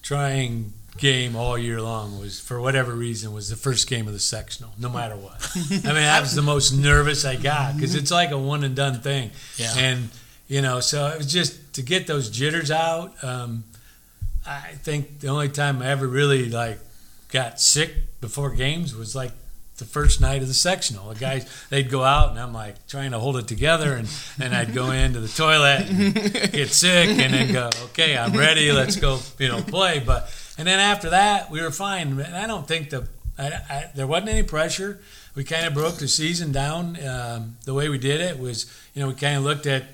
trying 0.04 0.74
game 0.98 1.36
all 1.36 1.58
year 1.58 1.82
long 1.82 2.20
was, 2.20 2.40
for 2.40 2.62
whatever 2.62 2.94
reason, 2.94 3.34
was 3.34 3.50
the 3.50 3.56
first 3.56 3.90
game 3.90 4.06
of 4.06 4.14
the 4.14 4.20
sectional. 4.20 4.72
No 4.78 4.90
matter 4.90 5.16
what, 5.16 5.42
I 5.56 5.70
mean, 5.72 5.82
that 5.96 6.22
was 6.22 6.36
the 6.36 6.44
most 6.44 6.72
nervous 6.72 7.26
I 7.26 7.36
got 7.36 7.76
because 7.76 7.96
it's 7.96 8.12
like 8.12 8.30
a 8.30 8.38
one 8.38 8.64
and 8.64 8.76
done 8.76 9.02
thing, 9.02 9.32
Yeah. 9.58 9.74
and 9.76 10.10
you 10.48 10.62
know, 10.62 10.82
so 10.82 11.08
it 11.08 11.18
was 11.18 11.32
just 11.34 11.74
to 11.74 11.82
get 11.82 12.06
those 12.06 12.30
jitters 12.30 12.70
out. 12.70 13.16
Um, 13.24 13.64
I 14.46 14.74
think 14.82 15.20
the 15.20 15.28
only 15.28 15.50
time 15.50 15.82
I 15.82 15.88
ever 15.88 16.08
really 16.08 16.50
like 16.50 16.80
got 17.32 17.60
sick 17.60 17.94
before 18.22 18.52
games 18.52 18.96
was 18.96 19.16
like 19.16 19.32
the 19.78 19.86
first 19.86 20.20
night 20.22 20.42
of 20.42 20.48
the 20.48 20.54
sectional. 20.54 21.10
The 21.10 21.20
guys 21.20 21.66
they'd 21.70 21.90
go 21.90 22.04
out 22.04 22.32
and 22.32 22.40
I'm 22.40 22.54
like 22.54 22.88
trying 22.88 23.12
to 23.12 23.20
hold 23.20 23.38
it 23.38 23.48
together 23.48 23.94
and 23.94 24.08
then 24.38 24.54
I'd 24.54 24.74
go 24.74 24.92
into 24.92 25.20
the 25.20 25.28
toilet 25.28 25.90
and 25.90 26.14
get 26.52 26.70
sick 26.70 27.10
and 27.10 27.34
then 27.34 27.52
go, 27.54 27.70
Okay, 27.86 28.18
I'm 28.18 28.34
ready, 28.34 28.72
let's 28.72 28.96
go, 28.96 29.20
you 29.38 29.48
know, 29.48 29.62
play. 29.62 30.00
But 30.00 30.34
and 30.58 30.68
then 30.68 30.80
after 30.80 31.12
that 31.12 31.50
we 31.50 31.62
were 31.62 31.72
fine. 31.72 32.20
And 32.20 32.36
I 32.36 32.48
don't 32.48 32.68
think 32.68 32.90
the 32.90 33.08
I, 33.40 33.48
I, 33.70 33.92
there 33.96 34.06
wasn't 34.06 34.30
any 34.30 34.44
pressure. 34.44 35.00
We 35.34 35.44
kind 35.46 35.66
of 35.66 35.74
broke 35.74 35.96
the 35.96 36.08
season 36.08 36.52
down. 36.52 36.98
Um, 37.06 37.58
the 37.64 37.74
way 37.74 37.88
we 37.88 37.98
did 37.98 38.20
it 38.20 38.38
was, 38.38 38.66
you 38.94 39.02
know, 39.02 39.08
we 39.08 39.14
kind 39.14 39.38
of 39.38 39.44
looked 39.44 39.66
at, 39.66 39.86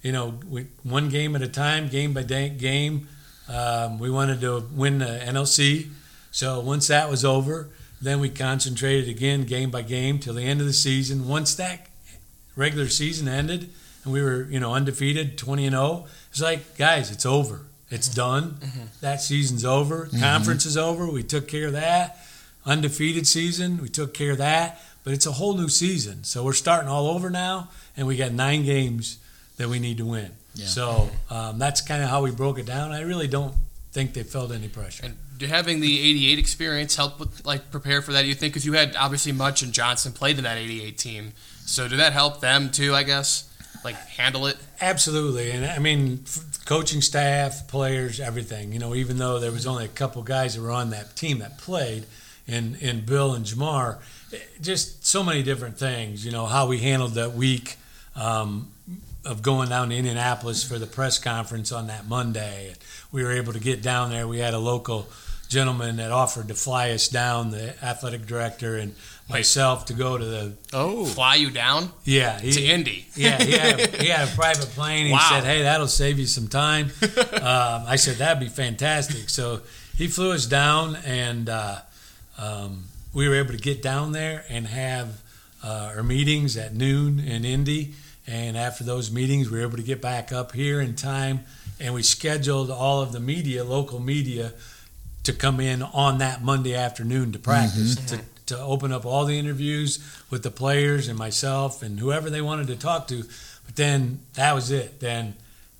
you 0.00 0.12
know, 0.12 0.38
we, 0.48 0.68
one 0.82 1.10
game 1.10 1.36
at 1.36 1.42
a 1.42 1.48
time, 1.48 1.88
game 1.88 2.14
by 2.14 2.22
day, 2.22 2.48
game. 2.48 3.08
Um, 3.48 3.98
we 3.98 4.10
wanted 4.10 4.40
to 4.40 4.64
win 4.72 4.98
the 4.98 5.20
NLC. 5.24 5.90
So 6.30 6.60
once 6.60 6.88
that 6.88 7.08
was 7.08 7.24
over, 7.24 7.68
then 8.00 8.20
we 8.20 8.28
concentrated 8.28 9.08
again, 9.08 9.44
game 9.44 9.70
by 9.70 9.82
game, 9.82 10.18
till 10.18 10.34
the 10.34 10.42
end 10.42 10.60
of 10.60 10.66
the 10.66 10.72
season. 10.72 11.28
Once 11.28 11.54
that 11.54 11.86
regular 12.54 12.88
season 12.88 13.28
ended, 13.28 13.70
and 14.04 14.12
we 14.12 14.22
were, 14.22 14.44
you 14.44 14.60
know, 14.60 14.74
undefeated, 14.74 15.38
twenty 15.38 15.66
and 15.66 15.74
zero, 15.74 16.06
it's 16.30 16.40
like, 16.40 16.76
guys, 16.76 17.10
it's 17.10 17.26
over. 17.26 17.62
It's 17.90 18.08
mm-hmm. 18.08 18.16
done. 18.16 18.50
Mm-hmm. 18.60 18.84
That 19.00 19.20
season's 19.20 19.64
over. 19.64 20.06
Mm-hmm. 20.06 20.20
Conference 20.20 20.66
is 20.66 20.76
over. 20.76 21.06
We 21.06 21.22
took 21.22 21.48
care 21.48 21.68
of 21.68 21.72
that. 21.72 22.18
Undefeated 22.64 23.26
season, 23.26 23.80
we 23.80 23.88
took 23.88 24.12
care 24.12 24.32
of 24.32 24.38
that. 24.38 24.82
But 25.04 25.14
it's 25.14 25.26
a 25.26 25.32
whole 25.32 25.56
new 25.56 25.68
season, 25.68 26.24
so 26.24 26.42
we're 26.42 26.52
starting 26.52 26.88
all 26.88 27.06
over 27.06 27.30
now, 27.30 27.68
and 27.96 28.08
we 28.08 28.16
got 28.16 28.32
nine 28.32 28.64
games 28.64 29.18
that 29.56 29.68
we 29.68 29.78
need 29.78 29.98
to 29.98 30.04
win. 30.04 30.32
Yeah. 30.56 30.66
So 30.66 31.10
um, 31.30 31.58
that's 31.58 31.80
kind 31.80 32.02
of 32.02 32.08
how 32.08 32.22
we 32.22 32.30
broke 32.30 32.58
it 32.58 32.66
down. 32.66 32.92
I 32.92 33.02
really 33.02 33.28
don't 33.28 33.54
think 33.92 34.14
they 34.14 34.22
felt 34.22 34.52
any 34.52 34.68
pressure. 34.68 35.06
And 35.06 35.16
did 35.38 35.50
having 35.50 35.80
the 35.80 36.00
88 36.00 36.38
experience 36.38 36.96
help 36.96 37.20
with 37.20 37.44
like 37.44 37.70
prepare 37.70 38.02
for 38.02 38.12
that? 38.12 38.24
You 38.24 38.34
think 38.34 38.52
because 38.52 38.66
you 38.66 38.72
had 38.72 38.96
obviously 38.96 39.32
Much 39.32 39.62
and 39.62 39.72
Johnson 39.72 40.12
played 40.12 40.38
in 40.38 40.44
that 40.44 40.56
88 40.56 40.98
team, 40.98 41.32
so 41.64 41.88
did 41.88 41.98
that 41.98 42.12
help 42.12 42.40
them 42.40 42.70
too? 42.70 42.94
I 42.94 43.02
guess 43.02 43.52
like 43.84 43.96
handle 43.96 44.46
it. 44.46 44.56
Absolutely, 44.80 45.50
and 45.50 45.66
I 45.66 45.78
mean, 45.78 46.24
coaching 46.64 47.00
staff, 47.00 47.68
players, 47.68 48.18
everything. 48.18 48.72
You 48.72 48.78
know, 48.78 48.94
even 48.94 49.18
though 49.18 49.38
there 49.38 49.52
was 49.52 49.66
only 49.66 49.84
a 49.84 49.88
couple 49.88 50.22
guys 50.22 50.54
that 50.54 50.62
were 50.62 50.72
on 50.72 50.90
that 50.90 51.16
team 51.16 51.38
that 51.38 51.58
played, 51.58 52.06
in 52.46 52.76
in 52.80 53.04
Bill 53.04 53.34
and 53.34 53.44
Jamar, 53.44 53.98
eh, 54.32 54.38
just 54.60 55.06
so 55.06 55.22
many 55.22 55.42
different 55.42 55.78
things. 55.78 56.24
You 56.24 56.32
know, 56.32 56.46
how 56.46 56.66
we 56.66 56.78
handled 56.78 57.14
that 57.14 57.32
week 57.32 57.76
um, 58.14 58.72
of 59.26 59.42
going 59.42 59.68
down 59.68 59.88
to 59.90 59.96
Indianapolis 59.96 60.62
for 60.64 60.78
the 60.78 60.86
press 60.86 61.18
conference 61.18 61.72
on 61.72 61.88
that 61.88 62.06
Monday. 62.08 62.74
We 63.12 63.22
were 63.24 63.32
able 63.32 63.52
to 63.52 63.60
get 63.60 63.82
down 63.82 64.10
there. 64.10 64.26
We 64.28 64.38
had 64.38 64.54
a 64.54 64.58
local 64.58 65.08
gentleman 65.48 65.96
that 65.96 66.10
offered 66.10 66.48
to 66.48 66.54
fly 66.54 66.90
us 66.90 67.08
down, 67.08 67.50
the 67.50 67.74
athletic 67.84 68.26
director 68.26 68.76
and 68.76 68.94
myself, 69.28 69.86
to 69.86 69.92
go 69.94 70.18
to 70.18 70.24
the 70.24 70.52
Oh, 70.72 71.04
Fly 71.04 71.36
you 71.36 71.50
down 71.50 71.90
yeah 72.04 72.40
he, 72.40 72.50
to 72.52 72.62
Indy. 72.64 73.06
yeah, 73.14 73.42
he 73.42 73.52
had, 73.52 73.80
a, 73.80 74.02
he 74.02 74.08
had 74.08 74.28
a 74.28 74.30
private 74.32 74.66
plane. 74.70 75.06
He 75.06 75.12
Wow. 75.12 75.28
said, 75.30 75.44
"Hey, 75.44 75.62
that'll 75.62 75.86
save 75.88 76.18
you 76.18 76.26
some 76.26 76.48
time." 76.48 76.90
um, 77.02 77.84
I 77.86 77.96
said, 77.96 78.16
"That'd 78.16 78.40
be 78.40 78.48
fantastic." 78.48 79.28
So 79.30 79.60
he 79.96 80.08
flew 80.08 80.32
us 80.32 80.46
down, 80.46 80.96
and 81.04 81.48
uh, 81.48 81.78
um, 82.38 82.84
we 83.12 83.28
were 83.28 83.36
able 83.36 83.52
to 83.52 83.58
get 83.58 83.82
down 83.82 84.12
there 84.12 84.44
and 84.48 84.66
have 84.66 85.22
uh, 85.64 85.92
our 85.96 86.02
meetings 86.02 86.56
at 86.56 86.74
noon 86.74 87.18
in 87.20 87.44
Indy. 87.44 87.94
And 88.26 88.56
after 88.56 88.82
those 88.82 89.10
meetings, 89.10 89.50
we 89.50 89.58
were 89.58 89.66
able 89.66 89.76
to 89.76 89.82
get 89.84 90.00
back 90.02 90.32
up 90.32 90.52
here 90.52 90.80
in 90.80 90.96
time, 90.96 91.40
and 91.78 91.94
we 91.94 92.02
scheduled 92.02 92.70
all 92.70 93.00
of 93.00 93.12
the 93.12 93.20
media, 93.20 93.62
local 93.62 94.00
media, 94.00 94.52
to 95.22 95.32
come 95.32 95.60
in 95.60 95.82
on 95.82 96.18
that 96.18 96.42
Monday 96.42 96.74
afternoon 96.74 97.32
to 97.32 97.38
practice 97.38 97.96
to, 97.96 98.20
to 98.46 98.58
open 98.60 98.92
up 98.92 99.04
all 99.04 99.24
the 99.24 99.38
interviews 99.38 99.98
with 100.30 100.42
the 100.42 100.50
players 100.50 101.08
and 101.08 101.18
myself 101.18 101.82
and 101.82 101.98
whoever 101.98 102.30
they 102.30 102.40
wanted 102.40 102.68
to 102.68 102.76
talk 102.76 103.08
to. 103.08 103.24
But 103.64 103.74
then 103.74 104.20
that 104.34 104.54
was 104.54 104.70
it. 104.70 105.00
Then 105.00 105.34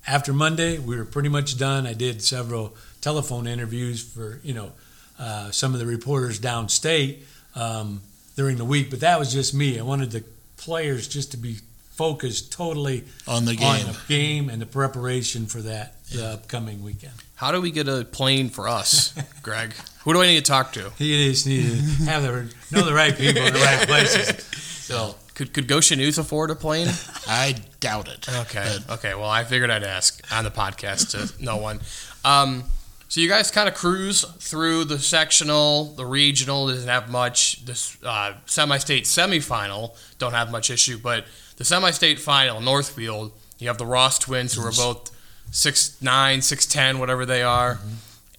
after 0.05 0.33
Monday, 0.33 0.77
we 0.77 0.97
were 0.97 1.05
pretty 1.05 1.29
much 1.29 1.57
done. 1.57 1.87
I 1.87 1.93
did 1.93 2.21
several 2.21 2.75
telephone 3.01 3.47
interviews 3.47 4.03
for 4.03 4.39
you 4.43 4.53
know 4.53 4.71
uh, 5.19 5.51
some 5.51 5.73
of 5.73 5.79
the 5.79 5.85
reporters 5.85 6.39
downstate 6.39 7.19
um, 7.55 8.01
during 8.35 8.57
the 8.57 8.65
week, 8.65 8.89
but 8.89 8.99
that 8.99 9.17
was 9.17 9.31
just 9.31 9.53
me. 9.53 9.79
I 9.79 9.83
wanted 9.83 10.11
the 10.11 10.23
players 10.57 11.07
just 11.07 11.31
to 11.31 11.37
be 11.37 11.57
focused 11.97 12.51
totally 12.53 13.03
on 13.27 13.45
the 13.45 13.51
on 13.51 13.57
game. 13.57 13.85
the 13.87 13.97
game 14.07 14.49
and 14.49 14.61
the 14.61 14.65
preparation 14.65 15.45
for 15.47 15.61
that 15.61 15.95
the 16.11 16.25
upcoming 16.25 16.83
weekend. 16.83 17.13
How 17.35 17.51
do 17.51 17.59
we 17.59 17.71
get 17.71 17.87
a 17.89 18.05
plane 18.05 18.49
for 18.49 18.67
us, 18.67 19.13
Greg? 19.43 19.73
Who 20.05 20.13
do 20.13 20.21
I 20.21 20.27
need 20.27 20.37
to 20.37 20.49
talk 20.49 20.71
to? 20.73 20.91
You 20.97 21.29
just 21.29 21.45
need 21.45 21.63
to 21.65 21.75
have 22.05 22.23
the 22.23 22.53
know 22.71 22.85
the 22.85 22.93
right 22.93 23.15
people 23.15 23.41
in 23.43 23.53
the 23.53 23.59
right 23.59 23.85
places. 23.87 24.45
So 24.85 25.15
Could 25.35 25.53
could 25.53 25.67
Goshen 25.67 25.97
News 25.99 26.17
afford 26.17 26.49
a 26.51 26.55
plane? 26.55 26.87
I 27.27 27.55
doubt 27.81 28.07
it. 28.07 28.27
Okay. 28.41 28.77
But 28.87 28.99
Okay. 28.99 29.13
Well, 29.15 29.29
I 29.29 29.43
figured 29.43 29.69
I'd 29.69 29.83
ask 29.83 30.23
on 30.31 30.43
the 30.45 30.51
podcast 30.51 31.11
to 31.11 31.43
no 31.43 31.57
one. 31.57 31.81
Um, 32.23 32.63
so 33.09 33.21
you 33.21 33.29
guys 33.29 33.51
kind 33.51 33.69
of 33.69 33.75
cruise 33.75 34.23
through 34.39 34.83
the 34.85 34.99
sectional, 34.99 35.85
the 35.95 36.05
regional 36.05 36.67
doesn't 36.67 36.89
have 36.89 37.09
much. 37.09 37.65
This 37.65 37.97
uh, 38.03 38.33
semi-state 38.47 39.05
semifinal 39.05 39.95
don't 40.19 40.33
have 40.33 40.51
much 40.51 40.69
issue, 40.69 40.97
but 40.97 41.25
the 41.57 41.65
semi-state 41.65 42.19
final, 42.19 42.61
Northfield, 42.61 43.31
you 43.59 43.67
have 43.67 43.77
the 43.77 43.85
Ross 43.85 44.17
twins 44.17 44.53
who 44.53 44.61
are 44.61 44.71
both 44.71 45.11
six 45.51 46.01
nine, 46.01 46.41
six 46.41 46.65
ten, 46.65 46.99
whatever 46.99 47.25
they 47.25 47.43
are. 47.43 47.79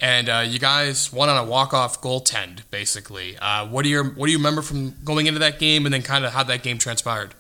And 0.01 0.29
uh, 0.29 0.45
you 0.47 0.61
guys 0.61 1.13
won 1.13 1.29
on 1.29 1.37
a 1.37 1.45
walk-off 1.45 2.01
goaltend, 2.01 2.61
basically. 2.71 3.37
Uh, 3.37 3.67
what 3.67 3.83
do 3.83 3.89
you 3.89 4.05
what 4.05 4.27
do 4.27 4.33
you 4.33 4.39
remember 4.39 4.63
from 4.63 4.95
going 5.05 5.27
into 5.27 5.41
that 5.41 5.59
game, 5.59 5.87
and 5.87 5.93
then 5.93 6.03
kind 6.03 6.25
of 6.25 6.33
how 6.33 6.45
that 6.45 6.63
game 6.63 6.79
transpired? 6.79 7.35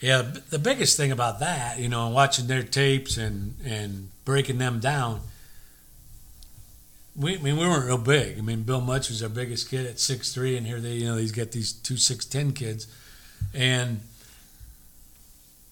Yeah, 0.00 0.22
the 0.50 0.60
biggest 0.60 0.96
thing 0.96 1.10
about 1.10 1.40
that, 1.40 1.80
you 1.80 1.88
know, 1.88 2.06
and 2.06 2.14
watching 2.14 2.46
their 2.46 2.62
tapes 2.62 3.16
and 3.16 3.56
and 3.64 4.10
breaking 4.24 4.58
them 4.58 4.78
down. 4.78 5.22
We, 7.16 7.34
I 7.34 7.38
mean, 7.38 7.56
we 7.56 7.66
weren't 7.66 7.86
real 7.86 7.98
big. 7.98 8.38
I 8.38 8.42
mean, 8.42 8.62
Bill 8.62 8.80
Much 8.80 9.08
was 9.08 9.20
our 9.24 9.28
biggest 9.28 9.68
kid 9.68 9.84
at 9.84 9.98
six 9.98 10.32
three, 10.32 10.56
and 10.56 10.68
here 10.68 10.78
they, 10.78 10.92
you 10.92 11.06
know, 11.06 11.16
he's 11.16 11.32
got 11.32 11.50
these 11.50 11.72
two 11.72 11.96
six 11.96 12.24
ten 12.24 12.52
kids, 12.52 12.86
and 13.52 14.02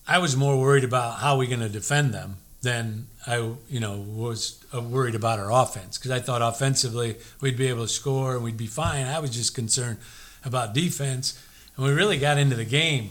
I 0.08 0.18
was 0.18 0.36
more 0.36 0.60
worried 0.60 0.84
about 0.84 1.18
how 1.18 1.38
we're 1.38 1.48
going 1.48 1.60
to 1.60 1.68
defend 1.68 2.14
them 2.14 2.36
than 2.62 3.06
I, 3.26 3.36
you 3.68 3.80
know, 3.80 3.96
was 3.98 4.64
uh, 4.74 4.80
worried 4.80 5.14
about 5.14 5.38
our 5.38 5.52
offense 5.52 5.98
because 5.98 6.10
I 6.10 6.20
thought 6.20 6.42
offensively 6.42 7.16
we'd 7.40 7.56
be 7.56 7.68
able 7.68 7.82
to 7.82 7.88
score 7.88 8.34
and 8.34 8.44
we'd 8.44 8.56
be 8.56 8.66
fine. 8.66 9.06
I 9.06 9.18
was 9.18 9.30
just 9.30 9.54
concerned 9.54 9.98
about 10.44 10.74
defense, 10.74 11.40
and 11.76 11.84
we 11.84 11.92
really 11.92 12.18
got 12.18 12.38
into 12.38 12.56
the 12.56 12.64
game 12.64 13.10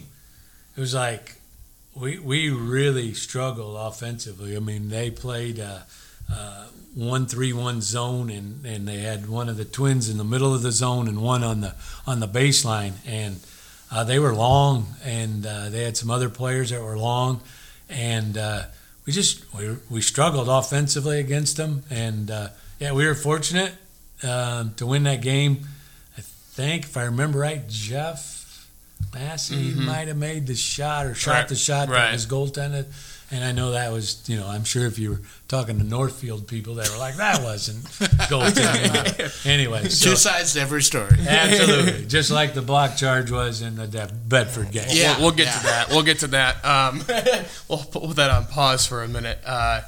it 0.76 0.80
was 0.80 0.94
like 0.94 1.36
we 1.94 2.18
we 2.18 2.50
really 2.50 3.14
struggled 3.14 3.76
offensively. 3.78 4.56
I 4.56 4.60
mean, 4.60 4.90
they 4.90 5.10
played 5.10 5.58
uh, 5.58 5.80
uh, 6.30 6.66
one 6.94 7.26
three 7.26 7.52
one 7.54 7.80
zone, 7.80 8.28
and, 8.28 8.64
and 8.66 8.86
they 8.86 8.98
had 8.98 9.28
one 9.28 9.48
of 9.48 9.56
the 9.56 9.64
twins 9.64 10.10
in 10.10 10.18
the 10.18 10.24
middle 10.24 10.54
of 10.54 10.62
the 10.62 10.72
zone 10.72 11.08
and 11.08 11.22
one 11.22 11.42
on 11.42 11.62
the 11.62 11.74
on 12.06 12.20
the 12.20 12.28
baseline, 12.28 12.92
and 13.06 13.40
uh, 13.90 14.04
they 14.04 14.18
were 14.18 14.34
long, 14.34 14.86
and 15.04 15.46
uh, 15.46 15.68
they 15.68 15.84
had 15.84 15.96
some 15.96 16.10
other 16.10 16.28
players 16.28 16.70
that 16.70 16.82
were 16.82 16.98
long, 16.98 17.40
and 17.88 18.36
uh, 18.36 18.62
we 19.06 19.12
just 19.12 19.44
we, 19.54 19.76
we 19.90 20.00
struggled 20.00 20.48
offensively 20.48 21.20
against 21.20 21.56
them, 21.56 21.82
and 21.90 22.30
uh, 22.30 22.48
yeah, 22.80 22.92
we 22.92 23.06
were 23.06 23.14
fortunate 23.14 23.72
um, 24.22 24.74
to 24.74 24.86
win 24.86 25.04
that 25.04 25.22
game. 25.22 25.66
I 26.18 26.20
think 26.22 26.84
if 26.84 26.96
I 26.96 27.04
remember 27.04 27.38
right, 27.38 27.66
Jeff 27.68 28.68
Massey 29.14 29.72
Mhm. 29.72 29.84
might 29.84 30.08
have 30.08 30.16
made 30.16 30.46
the 30.46 30.54
shot 30.56 31.06
or 31.06 31.14
shot 31.14 31.32
Right, 31.32 31.48
the 31.48 31.54
shot 31.56 31.88
right. 31.88 32.06
that 32.06 32.12
was 32.12 32.26
goaltended. 32.26 32.86
And 33.30 33.42
I 33.42 33.50
know 33.50 33.72
that 33.72 33.90
was, 33.90 34.22
you 34.28 34.36
know, 34.36 34.46
I'm 34.46 34.62
sure 34.62 34.86
if 34.86 35.00
you 35.00 35.10
were 35.10 35.20
talking 35.48 35.78
to 35.78 35.84
Northfield 35.84 36.46
people, 36.46 36.74
they 36.76 36.88
were 36.88 36.96
like, 36.98 37.16
that 37.16 37.42
wasn't 37.42 37.82
goaltending. 38.30 39.46
anyway, 39.46 39.88
so, 39.88 40.10
Two 40.10 40.16
sides 40.16 40.52
to 40.54 40.60
every 40.60 40.82
story. 40.82 41.16
absolutely. 41.28 42.06
Just 42.06 42.30
like 42.30 42.54
the 42.54 42.62
block 42.62 42.96
charge 42.96 43.30
was 43.30 43.62
in 43.62 43.76
the 43.76 43.86
De- 43.88 44.12
Bedford 44.28 44.70
game. 44.70 44.86
Yeah. 44.90 45.14
we'll, 45.18 45.26
we'll 45.28 45.36
get 45.36 45.52
to 45.56 45.62
that. 45.64 45.88
We'll 45.90 46.02
get 46.04 46.20
to 46.20 46.26
that. 46.28 46.64
Um, 46.64 47.02
we'll 47.68 47.78
put 47.78 48.16
that 48.16 48.30
on 48.30 48.46
pause 48.46 48.86
for 48.86 49.02
a 49.02 49.08
minute. 49.08 49.38
Uh, 49.44 49.80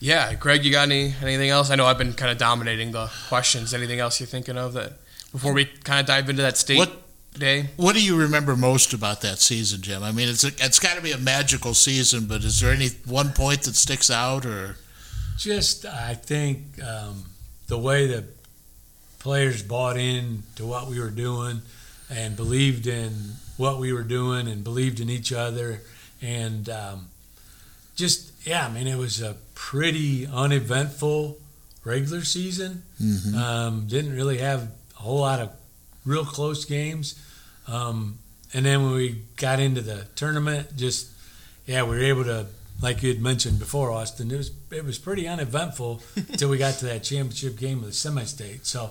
yeah, 0.00 0.34
Greg, 0.34 0.64
you 0.64 0.70
got 0.70 0.82
any 0.88 1.12
anything 1.22 1.50
else? 1.50 1.70
I 1.70 1.74
know 1.74 1.84
I've 1.86 1.98
been 1.98 2.12
kind 2.12 2.30
of 2.30 2.38
dominating 2.38 2.92
the 2.92 3.10
questions. 3.28 3.74
Anything 3.74 3.98
else 3.98 4.20
you're 4.20 4.28
thinking 4.28 4.56
of 4.56 4.74
that 4.74 4.92
before 5.32 5.52
we 5.52 5.64
kind 5.64 5.98
of 5.98 6.06
dive 6.06 6.28
into 6.30 6.42
that 6.42 6.56
state 6.56 6.78
What 6.78 6.92
day? 7.38 7.70
What 7.76 7.94
do 7.94 8.02
you 8.04 8.16
remember 8.16 8.56
most 8.56 8.92
about 8.92 9.20
that 9.22 9.38
season, 9.38 9.80
Jim? 9.82 10.02
I 10.02 10.12
mean, 10.12 10.28
it's 10.28 10.44
a, 10.44 10.48
it's 10.48 10.78
got 10.78 10.96
to 10.96 11.02
be 11.02 11.12
a 11.12 11.18
magical 11.18 11.74
season, 11.74 12.26
but 12.26 12.44
is 12.44 12.60
there 12.60 12.72
any 12.72 12.88
one 13.06 13.30
point 13.32 13.62
that 13.62 13.76
sticks 13.76 14.10
out, 14.10 14.44
or 14.44 14.76
Just, 15.36 15.84
I 15.84 16.14
think 16.14 16.82
um, 16.82 17.24
the 17.68 17.78
way 17.78 18.06
the 18.06 18.24
players 19.18 19.62
bought 19.62 19.96
in 19.96 20.42
to 20.56 20.66
what 20.66 20.88
we 20.88 21.00
were 21.00 21.10
doing 21.10 21.62
and 22.10 22.36
believed 22.36 22.86
in 22.86 23.12
what 23.56 23.78
we 23.78 23.92
were 23.92 24.02
doing 24.02 24.48
and 24.48 24.64
believed 24.64 25.00
in 25.00 25.10
each 25.10 25.32
other. 25.32 25.82
And 26.22 26.68
um, 26.68 27.08
just, 27.96 28.32
yeah, 28.46 28.66
I 28.66 28.70
mean, 28.70 28.86
it 28.86 28.96
was 28.96 29.20
a 29.20 29.36
pretty 29.54 30.26
uneventful 30.26 31.38
regular 31.84 32.22
season. 32.22 32.82
Um, 33.36 33.86
didn't 33.86 34.14
really 34.14 34.38
have 34.38 34.62
a 34.96 35.02
whole 35.02 35.20
lot 35.20 35.40
of 35.40 35.50
real 36.04 36.24
close 36.24 36.64
games. 36.64 37.20
Um, 37.68 38.18
and 38.52 38.64
then 38.64 38.82
when 38.82 38.94
we 38.94 39.22
got 39.36 39.60
into 39.60 39.82
the 39.82 40.06
tournament, 40.16 40.76
just, 40.76 41.08
yeah, 41.66 41.82
we 41.82 41.90
were 41.90 42.02
able 42.02 42.24
to 42.24 42.46
like 42.80 43.02
you 43.02 43.08
had 43.08 43.20
mentioned 43.20 43.58
before, 43.58 43.90
Austin, 43.90 44.30
it 44.30 44.36
was 44.36 44.50
it 44.70 44.84
was 44.84 44.98
pretty 44.98 45.26
uneventful 45.26 46.02
until 46.16 46.48
we 46.48 46.58
got 46.58 46.74
to 46.74 46.86
that 46.86 47.02
championship 47.02 47.56
game 47.56 47.78
of 47.78 47.86
the 47.86 47.92
semi-state. 47.92 48.66
So 48.66 48.90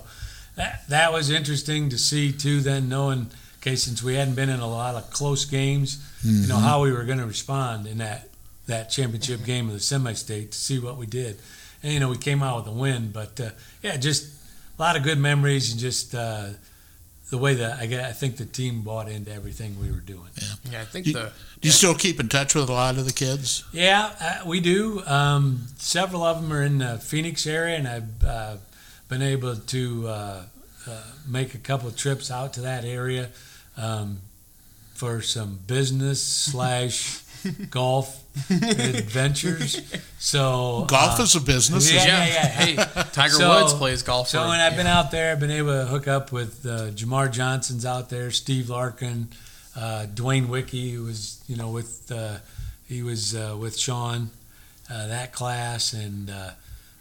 that 0.56 0.86
that 0.88 1.12
was 1.12 1.30
interesting 1.30 1.88
to 1.90 1.98
see 1.98 2.32
too. 2.32 2.60
Then 2.60 2.88
knowing, 2.88 3.30
okay, 3.60 3.76
since 3.76 4.02
we 4.02 4.14
hadn't 4.14 4.34
been 4.34 4.50
in 4.50 4.60
a 4.60 4.68
lot 4.68 4.94
of 4.94 5.10
close 5.10 5.44
games, 5.44 6.04
you 6.22 6.46
know 6.48 6.56
how 6.56 6.82
we 6.82 6.92
were 6.92 7.04
going 7.04 7.18
to 7.18 7.26
respond 7.26 7.86
in 7.86 7.98
that 7.98 8.28
that 8.66 8.90
championship 8.90 9.44
game 9.44 9.68
of 9.68 9.72
the 9.72 9.80
semi-state 9.80 10.52
to 10.52 10.58
see 10.58 10.78
what 10.78 10.98
we 10.98 11.06
did, 11.06 11.38
and 11.82 11.92
you 11.92 12.00
know 12.00 12.10
we 12.10 12.18
came 12.18 12.42
out 12.42 12.58
with 12.58 12.74
a 12.74 12.76
win. 12.76 13.10
But 13.10 13.40
uh, 13.40 13.50
yeah, 13.82 13.96
just 13.96 14.26
a 14.78 14.82
lot 14.82 14.96
of 14.96 15.02
good 15.02 15.18
memories 15.18 15.70
and 15.72 15.80
just. 15.80 16.14
Uh, 16.14 16.48
the 17.30 17.38
way 17.38 17.54
that 17.54 17.78
I, 17.78 17.86
get, 17.86 18.04
I 18.04 18.12
think 18.12 18.36
the 18.38 18.46
team 18.46 18.82
bought 18.82 19.08
into 19.08 19.32
everything 19.32 19.78
we 19.80 19.90
were 19.90 20.00
doing. 20.00 20.30
Yeah, 20.70 20.80
I 20.80 20.84
think 20.84 21.06
You- 21.06 21.12
the 21.12 21.32
do 21.60 21.68
you 21.68 21.72
still 21.72 21.94
keep 21.94 22.20
in 22.20 22.28
touch 22.28 22.54
with 22.54 22.68
a 22.68 22.72
lot 22.72 22.96
of 22.98 23.04
the 23.04 23.12
kids? 23.12 23.64
Yeah, 23.72 24.12
uh, 24.20 24.46
we 24.46 24.60
do. 24.60 25.02
Um, 25.06 25.66
several 25.78 26.22
of 26.22 26.40
them 26.40 26.52
are 26.52 26.62
in 26.62 26.78
the 26.78 26.98
Phoenix 26.98 27.46
area, 27.46 27.76
and 27.76 27.88
I've 27.88 28.24
uh, 28.24 28.56
been 29.08 29.22
able 29.22 29.56
to 29.56 30.08
uh, 30.08 30.42
uh, 30.86 31.02
make 31.26 31.54
a 31.54 31.58
couple 31.58 31.88
of 31.88 31.96
trips 31.96 32.30
out 32.30 32.52
to 32.54 32.60
that 32.62 32.84
area 32.84 33.30
um, 33.76 34.18
for 34.94 35.20
some 35.20 35.58
business 35.66 36.22
slash 36.22 37.20
golf 37.70 38.22
adventures. 38.50 39.80
So 40.18 40.84
Golf 40.88 41.20
uh, 41.20 41.22
is 41.22 41.34
a 41.36 41.40
business. 41.40 41.90
yeah, 41.92 41.98
isn't 41.98 42.08
yeah, 42.08 42.26
yeah. 42.26 42.84
Hey, 42.94 43.02
Tiger 43.12 43.34
So- 43.34 43.48
Woods 43.62 43.74
plays 43.74 44.02
golf. 44.02 44.28
So 44.28 44.42
for- 44.42 44.48
when 44.48 44.60
I've 44.60 44.76
been 44.76 44.86
out 44.86 45.10
there, 45.10 45.32
I've 45.32 45.40
been 45.40 45.50
able 45.50 45.72
to 45.72 45.86
hook 45.86 46.08
up 46.08 46.32
with 46.32 46.64
uh, 46.66 46.90
Jamar 46.90 47.30
Johnson's 47.30 47.84
out 47.86 48.10
there, 48.10 48.30
Steve 48.30 48.68
Larkin, 48.70 49.28
uh, 49.76 50.06
Dwayne 50.12 50.48
Wiki, 50.48 50.92
who 50.92 51.04
was 51.04 51.42
you 51.48 51.56
know 51.56 51.70
with 51.70 52.10
uh, 52.10 52.36
he 52.86 53.02
was 53.02 53.34
uh, 53.34 53.56
with 53.58 53.78
Shawn 53.78 54.30
uh, 54.90 55.06
that 55.08 55.32
class, 55.32 55.92
and 55.92 56.30
uh, 56.30 56.50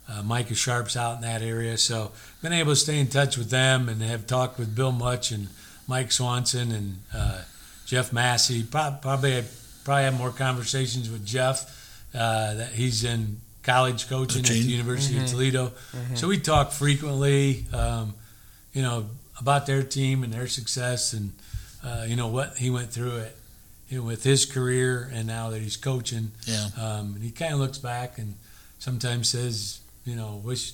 uh, 0.10 0.23
Micah 0.23 0.56
Sharp's 0.56 0.95
out 0.97 1.15
in 1.15 1.21
that 1.21 1.41
area. 1.41 1.78
So 1.78 2.12
been 2.41 2.54
able 2.54 2.73
to 2.73 2.76
stay 2.76 3.00
in 3.00 3.08
touch 3.08 3.38
with 3.38 3.50
them 3.50 3.89
and 3.89 4.02
have 4.02 4.28
talked 4.28 4.60
with 4.60 4.76
Bill 4.76 4.91
Much 4.91 5.32
and 5.32 5.47
Mike 5.88 6.12
Swanson 6.12 6.71
and 6.71 6.97
uh, 7.15 7.41
Jeff 7.86 8.12
Massey. 8.13 8.63
Prob- 8.63 9.02
Probably 9.02 9.43
probably 9.88 10.04
have 10.04 10.17
more 10.17 10.32
conversations 10.32 11.10
with 11.10 11.26
Jeff. 11.26 11.73
Uh, 12.13 12.56
that 12.56 12.69
he's 12.73 13.04
in 13.06 13.38
college 13.63 14.10
coaching 14.10 14.41
at 14.41 14.47
the 14.47 14.54
Coaching. 14.56 14.69
University 14.69 15.17
of 15.17 15.28
Toledo. 15.28 15.71
So 16.15 16.28
we 16.28 16.39
talk 16.39 16.71
frequently, 16.71 17.65
um, 17.73 18.13
you 18.73 18.82
know, 18.82 19.06
about 19.39 19.65
their 19.65 19.84
team 19.84 20.23
and 20.23 20.34
their 20.34 20.47
success, 20.47 21.13
and 21.13 21.32
uh, 21.86 22.04
you 22.06 22.15
know 22.17 22.28
what 22.28 22.58
he 22.58 22.69
went 22.69 22.91
through 22.91 23.17
it 23.17 23.38
you 23.88 24.00
know, 24.00 24.04
with 24.06 24.23
his 24.23 24.45
career, 24.45 25.10
and 25.13 25.26
now 25.26 25.50
that 25.52 25.62
he's 25.62 25.78
coaching. 25.78 26.32
Yeah. 26.45 26.67
Um, 26.78 27.13
and 27.15 27.23
he 27.23 27.32
kind 27.32 27.54
of 27.54 27.60
looks 27.60 27.78
back 27.78 28.17
and 28.17 28.34
sometimes 28.80 29.30
says, 29.30 29.80
you 30.06 30.15
know, 30.15 30.41
wish 30.43 30.73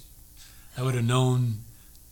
I 0.76 0.82
would 0.82 0.96
have 0.96 1.06
known 1.06 1.58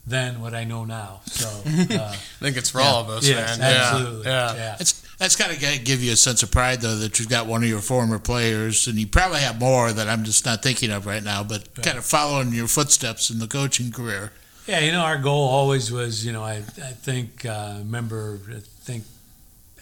then 0.06 0.40
what 0.40 0.54
I 0.54 0.62
know 0.64 0.84
now. 0.84 1.20
So 1.26 1.48
uh, 1.48 2.10
I 2.12 2.16
think 2.40 2.56
it's 2.56 2.70
for 2.70 2.80
all 2.80 3.00
of 3.02 3.08
us, 3.08 3.26
yes, 3.28 3.58
man. 3.58 3.74
absolutely, 3.76 4.26
Yeah, 4.26 4.54
yeah. 4.54 4.76
yeah. 4.80 4.84
That's 5.22 5.36
got 5.36 5.52
to 5.52 5.78
give 5.78 6.02
you 6.02 6.14
a 6.14 6.16
sense 6.16 6.42
of 6.42 6.50
pride, 6.50 6.80
though, 6.80 6.96
that 6.96 7.20
you've 7.20 7.28
got 7.28 7.46
one 7.46 7.62
of 7.62 7.68
your 7.68 7.78
former 7.78 8.18
players, 8.18 8.88
and 8.88 8.98
you 8.98 9.06
probably 9.06 9.38
have 9.38 9.60
more 9.60 9.92
that 9.92 10.08
I'm 10.08 10.24
just 10.24 10.44
not 10.44 10.64
thinking 10.64 10.90
of 10.90 11.06
right 11.06 11.22
now, 11.22 11.44
but 11.44 11.80
kind 11.80 11.96
of 11.96 12.04
following 12.04 12.52
your 12.52 12.66
footsteps 12.66 13.30
in 13.30 13.38
the 13.38 13.46
coaching 13.46 13.92
career. 13.92 14.32
Yeah, 14.66 14.80
you 14.80 14.90
know, 14.90 15.02
our 15.02 15.18
goal 15.18 15.48
always 15.48 15.92
was, 15.92 16.26
you 16.26 16.32
know, 16.32 16.42
I, 16.42 16.54
I 16.56 16.90
think, 16.90 17.46
uh, 17.46 17.76
remember, 17.78 18.40
I 18.50 18.62
think 18.80 19.04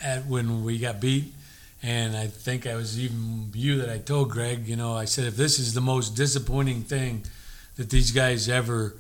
at 0.03 0.27
when 0.27 0.63
we 0.63 0.79
got 0.79 1.01
beat, 1.01 1.33
and 1.83 2.15
I 2.15 2.27
think 2.27 2.67
I 2.67 2.75
was 2.75 3.01
even 3.01 3.51
you 3.55 3.79
that 3.79 3.89
I 3.89 3.97
told 3.97 4.29
Greg, 4.29 4.69
you 4.69 4.77
know, 4.77 4.95
I 4.95 5.07
said, 5.07 5.25
if 5.25 5.37
this 5.39 5.59
is 5.59 5.73
the 5.73 5.81
most 5.81 6.11
disappointing 6.11 6.83
thing 6.83 7.25
that 7.77 7.89
these 7.89 8.11
guys 8.11 8.47
ever 8.51 8.95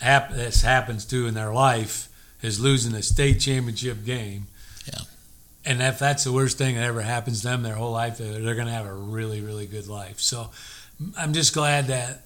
hap- 0.00 0.30
this 0.30 0.62
happens 0.62 1.04
to 1.06 1.26
in 1.26 1.34
their 1.34 1.52
life 1.52 2.08
is 2.42 2.60
losing 2.60 2.94
a 2.94 3.02
state 3.02 3.40
championship 3.40 4.04
game. 4.04 4.46
Yeah. 5.64 5.72
And 5.72 5.82
if 5.82 5.98
that's 5.98 6.24
the 6.24 6.32
worst 6.32 6.58
thing 6.58 6.74
that 6.74 6.84
ever 6.84 7.02
happens 7.02 7.42
to 7.42 7.48
them 7.48 7.62
their 7.62 7.74
whole 7.74 7.92
life, 7.92 8.18
they're, 8.18 8.40
they're 8.40 8.54
going 8.54 8.66
to 8.66 8.72
have 8.72 8.86
a 8.86 8.92
really, 8.92 9.40
really 9.40 9.66
good 9.66 9.86
life. 9.86 10.20
So 10.20 10.50
I'm 11.16 11.32
just 11.32 11.54
glad 11.54 11.86
that 11.88 12.22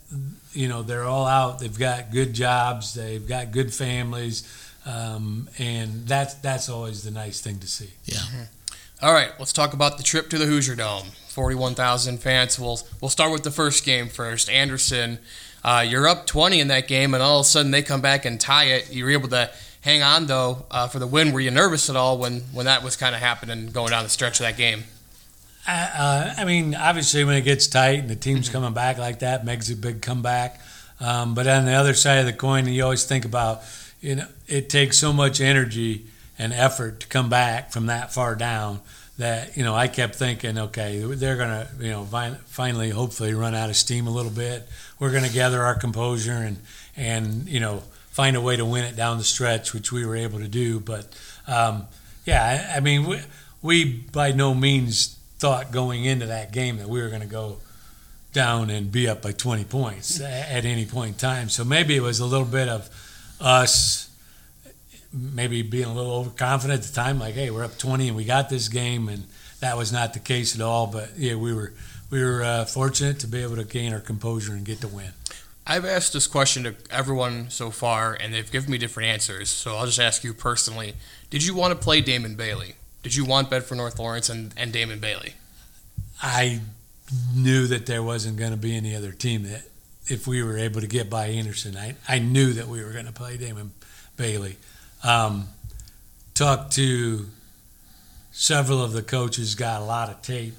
you 0.53 0.69
know 0.69 0.83
they're 0.83 1.05
all 1.05 1.27
out. 1.27 1.59
They've 1.59 1.79
got 1.79 2.11
good 2.11 2.33
jobs. 2.33 2.95
They've 2.95 3.27
got 3.27 3.51
good 3.51 3.73
families, 3.73 4.45
um, 4.85 5.49
and 5.59 6.07
that's 6.07 6.35
that's 6.35 6.69
always 6.69 7.03
the 7.03 7.11
nice 7.11 7.41
thing 7.41 7.59
to 7.61 7.67
see. 7.67 7.91
Yeah. 8.05 8.21
All 9.03 9.13
right, 9.13 9.31
let's 9.39 9.53
talk 9.53 9.75
about 9.75 9.99
the 9.99 10.03
trip 10.03 10.31
to 10.31 10.39
the 10.39 10.47
Hoosier 10.47 10.75
Dome. 10.75 11.07
Forty-one 11.29 11.75
thousand 11.75 12.19
fans. 12.19 12.59
We'll 12.59 12.81
we'll 13.01 13.11
start 13.11 13.33
with 13.33 13.45
the 13.45 13.51
first 13.51 13.85
game 13.85 14.09
first. 14.09 14.51
Anderson, 14.51 15.19
uh, 15.63 15.85
you're 15.87 16.09
up 16.09 16.27
twenty 16.27 16.61
in 16.61 16.69
that 16.69 16.89
game, 16.89 17.15
and 17.15 17.23
all 17.23 17.41
of 17.41 17.47
a 17.47 17.49
sudden 17.49 17.71
they 17.71 17.83
come 17.83 18.01
back 18.01 18.25
and 18.25 18.41
tie 18.41 18.65
it. 18.65 18.93
You 18.93 19.05
were 19.05 19.11
able 19.11 19.29
to 19.29 19.51
hang 19.87 20.03
on 20.03 20.27
though 20.27 20.67
uh, 20.71 20.89
for 20.89 20.99
the 20.99 21.07
win. 21.07 21.33
Were 21.33 21.41
you 21.41 21.53
nervous 21.53 21.89
at 21.89 21.97
all 21.97 22.19
when 22.19 22.41
when 22.53 22.67
that 22.67 22.83
was 22.83 22.97
kind 22.97 23.15
of 23.15 23.21
happening 23.23 23.69
going 23.69 23.91
down 23.91 24.03
the 24.03 24.11
stretch 24.11 24.41
of 24.41 24.45
that 24.45 24.59
game? 24.59 24.83
Uh, 25.67 26.35
I 26.37 26.45
mean, 26.45 26.75
obviously, 26.75 27.25
when 27.25 27.37
it 27.37 27.43
gets 27.43 27.67
tight 27.67 28.01
and 28.01 28.11
the 28.11 28.17
team's 28.17 28.49
coming 28.49 28.73
back 28.73 28.99
like 28.99 29.21
that, 29.21 29.45
makes 29.45 29.71
a 29.71 29.77
big 29.77 30.03
comeback. 30.03 30.61
Um, 31.01 31.35
but 31.35 31.47
on 31.47 31.65
the 31.65 31.73
other 31.73 31.95
side 31.95 32.19
of 32.19 32.27
the 32.27 32.33
coin, 32.33 32.67
you 32.69 32.85
always 32.85 33.05
think 33.05 33.25
about, 33.25 33.63
you 34.01 34.17
know, 34.17 34.27
it 34.47 34.69
takes 34.69 34.97
so 34.99 35.13
much 35.13 35.41
energy 35.41 36.07
and 36.39 36.53
effort 36.53 37.01
to 37.01 37.07
come 37.09 37.29
back 37.29 37.73
from 37.73 37.87
that 37.87 38.15
far 38.15 38.37
down 38.37 38.81
that, 39.19 39.57
you 39.57 39.65
know, 39.65 39.75
I 39.75 39.89
kept 39.89 40.15
thinking, 40.15 40.57
okay, 40.57 41.01
they're 41.01 41.37
to, 41.37 41.69
you 41.81 41.91
know, 41.91 42.05
fin- 42.05 42.39
finally, 42.47 42.91
hopefully, 42.91 43.35
run 43.35 43.55
out 43.55 43.69
of 43.69 43.77
steam 43.77 44.07
a 44.07 44.11
little 44.11 44.31
bit. 44.31 44.69
We're 45.01 45.11
to 45.25 45.33
gather 45.33 45.63
our 45.63 45.75
composure 45.75 46.33
and, 46.33 46.59
and, 46.97 47.49
you 47.49 47.59
know, 47.59 47.83
find 48.17 48.35
a 48.35 48.41
way 48.41 48.57
to 48.57 48.65
win 48.65 48.83
it 48.85 48.97
down 48.97 49.19
the 49.19 49.25
stretch, 49.25 49.75
which 49.75 49.93
we 49.93 50.07
were 50.07 50.17
able 50.17 50.39
to 50.39 50.49
do. 50.49 50.81
But, 50.81 51.07
um, 51.47 51.87
yeah, 52.25 52.71
I, 52.73 52.79
I 52.79 52.81
mean, 52.81 53.07
we, 53.07 53.21
we 53.61 53.85
by 53.85 54.33
no 54.33 54.55
means 54.55 55.19
thought 55.39 55.71
going 55.71 56.07
into 56.07 56.25
that 56.25 56.51
game 56.51 56.79
that 56.79 56.89
we 56.89 57.03
were 57.03 57.11
going 57.11 57.21
to 57.21 57.29
go 57.29 57.59
down 58.33 58.71
and 58.71 58.91
be 58.91 59.07
up 59.07 59.21
by 59.21 59.33
20 59.33 59.65
points 59.65 60.19
at 60.19 60.65
any 60.65 60.87
point 60.87 61.09
in 61.09 61.19
time. 61.19 61.51
So 61.51 61.63
maybe 61.63 61.95
it 61.95 62.01
was 62.01 62.19
a 62.21 62.25
little 62.25 62.47
bit 62.47 62.71
of 62.71 62.89
us 63.39 64.09
maybe 65.13 65.61
being 65.61 65.85
a 65.85 65.95
little 65.95 66.13
overconfident 66.13 66.81
at 66.81 66.87
the 66.87 66.95
time, 66.95 67.19
like, 67.19 67.35
hey, 67.35 67.51
we're 67.51 67.65
up 67.65 67.77
20 67.77 68.09
and 68.09 68.17
we 68.17 68.25
got 68.25 68.49
this 68.49 68.69
game, 68.69 69.11
and 69.11 69.25
that 69.61 69.77
was 69.77 69.93
not 69.93 70.15
the 70.15 70.21
case 70.21 70.55
at 70.55 70.63
all. 70.63 70.87
But 70.87 71.11
yeah, 71.19 71.35
we 71.35 71.53
were 71.53 71.75
we 72.11 72.25
were 72.25 72.43
uh, 72.43 72.65
fortunate 72.65 73.21
to 73.21 73.27
be 73.27 73.43
able 73.43 73.57
to 73.57 73.65
gain 73.65 73.93
our 73.93 74.01
composure 74.01 74.53
and 74.53 74.65
get 74.65 74.81
the 74.81 74.89
win. 74.89 75.11
I've 75.67 75.85
asked 75.85 76.13
this 76.13 76.27
question 76.27 76.63
to 76.63 76.75
everyone 76.91 77.51
so 77.51 77.71
far, 77.71 78.15
and 78.15 78.33
they've 78.33 78.51
given 78.51 78.71
me 78.71 78.79
different 78.79 79.09
answers. 79.09 79.49
So 79.49 79.77
I'll 79.77 79.87
just 79.87 79.99
ask 79.99 80.23
you 80.23 80.33
personally: 80.33 80.95
Did 81.31 81.45
you 81.45 81.55
want 81.55 81.73
to 81.73 81.79
play 81.79 82.01
Damon 82.01 82.37
Bailey? 82.37 82.75
Did 83.03 83.15
you 83.15 83.25
want 83.25 83.51
Bedford 83.51 83.77
North 83.77 83.99
Lawrence 83.99 84.29
and, 84.29 84.53
and 84.57 84.73
Damon 84.73 85.01
Bailey? 85.01 85.35
I 86.23 86.61
knew 87.35 87.67
that 87.67 87.87
there 87.87 88.03
wasn't 88.03 88.37
going 88.37 88.51
to 88.51 88.57
be 88.57 88.77
any 88.77 88.95
other 88.95 89.13
team 89.13 89.45
that, 89.45 89.63
if 90.09 90.27
we 90.27 90.43
were 90.43 90.57
able 90.57 90.81
to 90.81 90.87
get 90.87 91.11
by 91.11 91.27
Anderson, 91.27 91.77
I, 91.77 91.97
I 92.09 92.19
knew 92.19 92.53
that 92.53 92.69
we 92.69 92.83
were 92.83 92.93
going 92.93 93.07
to 93.07 93.13
play 93.13 93.37
Damon 93.37 93.73
Bailey. 94.17 94.57
Um, 95.03 95.49
talked 96.35 96.73
to 96.75 97.27
several 98.33 98.83
of 98.83 98.93
the 98.93 99.03
coaches, 99.03 99.55
got 99.55 99.81
a 99.81 99.85
lot 99.85 100.11
of 100.11 100.23
tape 100.23 100.55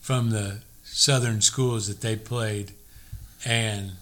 from 0.00 0.30
the 0.30 0.58
southern 0.84 1.40
schools 1.40 1.88
that 1.88 2.00
they 2.00 2.16
played, 2.16 2.72
and 3.44 3.92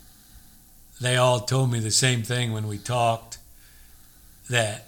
they 1.01 1.17
all 1.17 1.41
told 1.41 1.71
me 1.71 1.81
the 1.81 1.91
same 1.91 2.23
thing 2.23 2.53
when 2.53 2.67
we 2.67 2.79
talked 2.79 3.39
that 4.49 4.87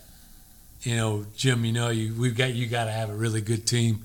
you 0.82 0.96
know 0.96 1.26
jim 1.36 1.64
you 1.64 1.72
know 1.72 1.90
you 1.90 2.14
we've 2.14 2.36
got 2.36 2.54
you 2.54 2.66
got 2.66 2.84
to 2.84 2.92
have 2.92 3.10
a 3.10 3.14
really 3.14 3.40
good 3.40 3.66
team. 3.66 4.02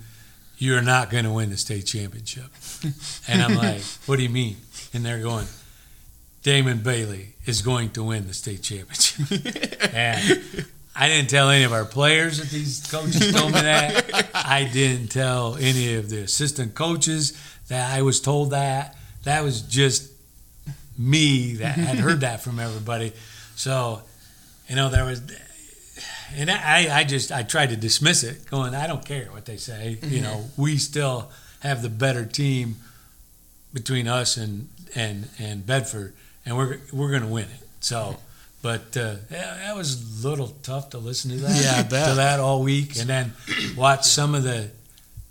You're 0.57 0.81
not 0.81 1.09
going 1.09 1.25
to 1.25 1.31
win 1.31 1.49
the 1.49 1.57
state 1.57 1.85
championship. 1.85 2.45
And 3.27 3.41
i'm 3.41 3.55
like 3.55 3.81
what 4.05 4.17
do 4.17 4.23
you 4.23 4.29
mean? 4.29 4.57
And 4.93 5.05
they're 5.05 5.21
going 5.21 5.47
damon 6.43 6.79
bailey 6.79 7.35
is 7.45 7.61
going 7.61 7.91
to 7.91 8.03
win 8.03 8.27
the 8.27 8.33
state 8.33 8.61
championship. 8.61 9.79
And 9.93 10.43
i 10.95 11.07
didn't 11.07 11.29
tell 11.29 11.49
any 11.49 11.63
of 11.63 11.73
our 11.73 11.85
players 11.85 12.39
that 12.39 12.49
these 12.49 12.85
coaches 12.91 13.31
told 13.33 13.53
me 13.53 13.61
that. 13.61 14.29
I 14.33 14.69
didn't 14.71 15.07
tell 15.09 15.55
any 15.55 15.95
of 15.95 16.09
the 16.09 16.19
assistant 16.21 16.75
coaches 16.75 17.33
that 17.69 17.97
i 17.97 18.01
was 18.01 18.19
told 18.19 18.51
that. 18.51 18.97
That 19.23 19.43
was 19.43 19.61
just 19.61 20.12
me 20.97 21.55
that 21.55 21.77
had 21.77 21.97
heard 21.97 22.21
that 22.21 22.41
from 22.41 22.59
everybody. 22.59 23.13
So, 23.55 24.01
you 24.67 24.75
know, 24.75 24.89
there 24.89 25.05
was, 25.05 25.21
and 26.35 26.49
I, 26.49 26.99
I 26.99 27.03
just, 27.03 27.31
I 27.31 27.43
tried 27.43 27.69
to 27.69 27.75
dismiss 27.75 28.23
it, 28.23 28.49
going, 28.49 28.75
I 28.75 28.87
don't 28.87 29.05
care 29.05 29.25
what 29.31 29.45
they 29.45 29.57
say. 29.57 29.97
You 30.01 30.21
know, 30.21 30.45
we 30.57 30.77
still 30.77 31.31
have 31.59 31.81
the 31.81 31.89
better 31.89 32.25
team 32.25 32.77
between 33.73 34.07
us 34.07 34.37
and 34.37 34.69
and 34.95 35.29
and 35.39 35.65
Bedford, 35.65 36.13
and 36.45 36.57
we're 36.57 36.79
we're 36.91 37.09
going 37.09 37.23
to 37.23 37.27
win 37.27 37.45
it. 37.45 37.67
So. 37.79 38.17
But 38.61 38.95
uh, 38.95 39.15
yeah, 39.29 39.57
that 39.57 39.75
was 39.75 40.23
a 40.23 40.25
little 40.25 40.47
tough 40.63 40.91
to 40.91 40.97
listen 40.97 41.31
to 41.31 41.37
that. 41.37 41.61
Yeah, 41.61 41.83
to 41.83 42.15
that 42.15 42.39
all 42.39 42.63
week, 42.63 42.97
and 42.97 43.09
then 43.09 43.33
watch 43.75 44.05
some 44.05 44.33
of 44.35 44.43
the 44.43 44.71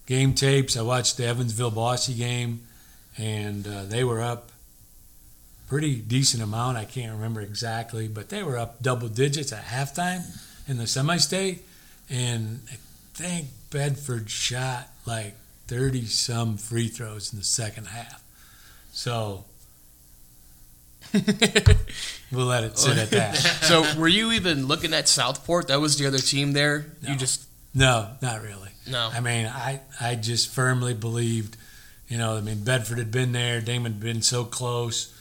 game 0.04 0.34
tapes. 0.34 0.76
I 0.76 0.82
watched 0.82 1.16
the 1.16 1.24
Evansville 1.24 1.70
Bosse 1.70 2.10
game, 2.10 2.60
and 3.16 3.66
uh, 3.66 3.84
they 3.84 4.04
were 4.04 4.20
up 4.20 4.51
pretty 5.72 5.94
decent 5.96 6.42
amount. 6.42 6.76
I 6.76 6.84
can't 6.84 7.12
remember 7.12 7.40
exactly, 7.40 8.06
but 8.06 8.28
they 8.28 8.42
were 8.42 8.58
up 8.58 8.82
double 8.82 9.08
digits 9.08 9.54
at 9.54 9.64
halftime 9.64 10.22
in 10.68 10.76
the 10.76 10.86
semi-state, 10.86 11.64
and 12.10 12.60
I 12.70 12.76
think 13.14 13.46
Bedford 13.70 14.28
shot 14.28 14.90
like 15.06 15.34
thirty 15.68 16.04
some 16.04 16.58
free 16.58 16.88
throws 16.88 17.32
in 17.32 17.38
the 17.38 17.44
second 17.46 17.86
half. 17.86 18.22
So 18.92 19.46
we'll 22.30 22.44
let 22.44 22.64
it 22.64 22.76
sit 22.78 22.98
at 22.98 23.10
that. 23.12 23.36
so 23.62 23.98
were 23.98 24.08
you 24.08 24.32
even 24.32 24.66
looking 24.66 24.92
at 24.92 25.08
Southport? 25.08 25.68
That 25.68 25.80
was 25.80 25.96
the 25.96 26.06
other 26.06 26.18
team 26.18 26.52
there. 26.52 26.84
No. 27.00 27.12
You 27.12 27.16
just 27.16 27.46
No, 27.74 28.10
not 28.20 28.42
really. 28.42 28.68
no. 28.90 29.08
I 29.10 29.20
mean, 29.20 29.46
I, 29.46 29.80
I 29.98 30.16
just 30.16 30.52
firmly 30.52 30.92
believed, 30.92 31.56
you 32.08 32.18
know, 32.18 32.36
I 32.36 32.42
mean, 32.42 32.62
Bedford 32.62 32.98
had 32.98 33.10
been 33.10 33.32
there, 33.32 33.62
Damon 33.62 33.92
had 33.92 34.02
been 34.02 34.20
so 34.20 34.44
close, 34.44 35.11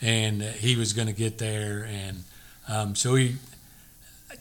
and 0.00 0.42
he 0.42 0.76
was 0.76 0.92
going 0.92 1.08
to 1.08 1.14
get 1.14 1.38
there. 1.38 1.86
And 1.90 2.24
um, 2.68 2.94
so 2.94 3.14
he, 3.14 3.36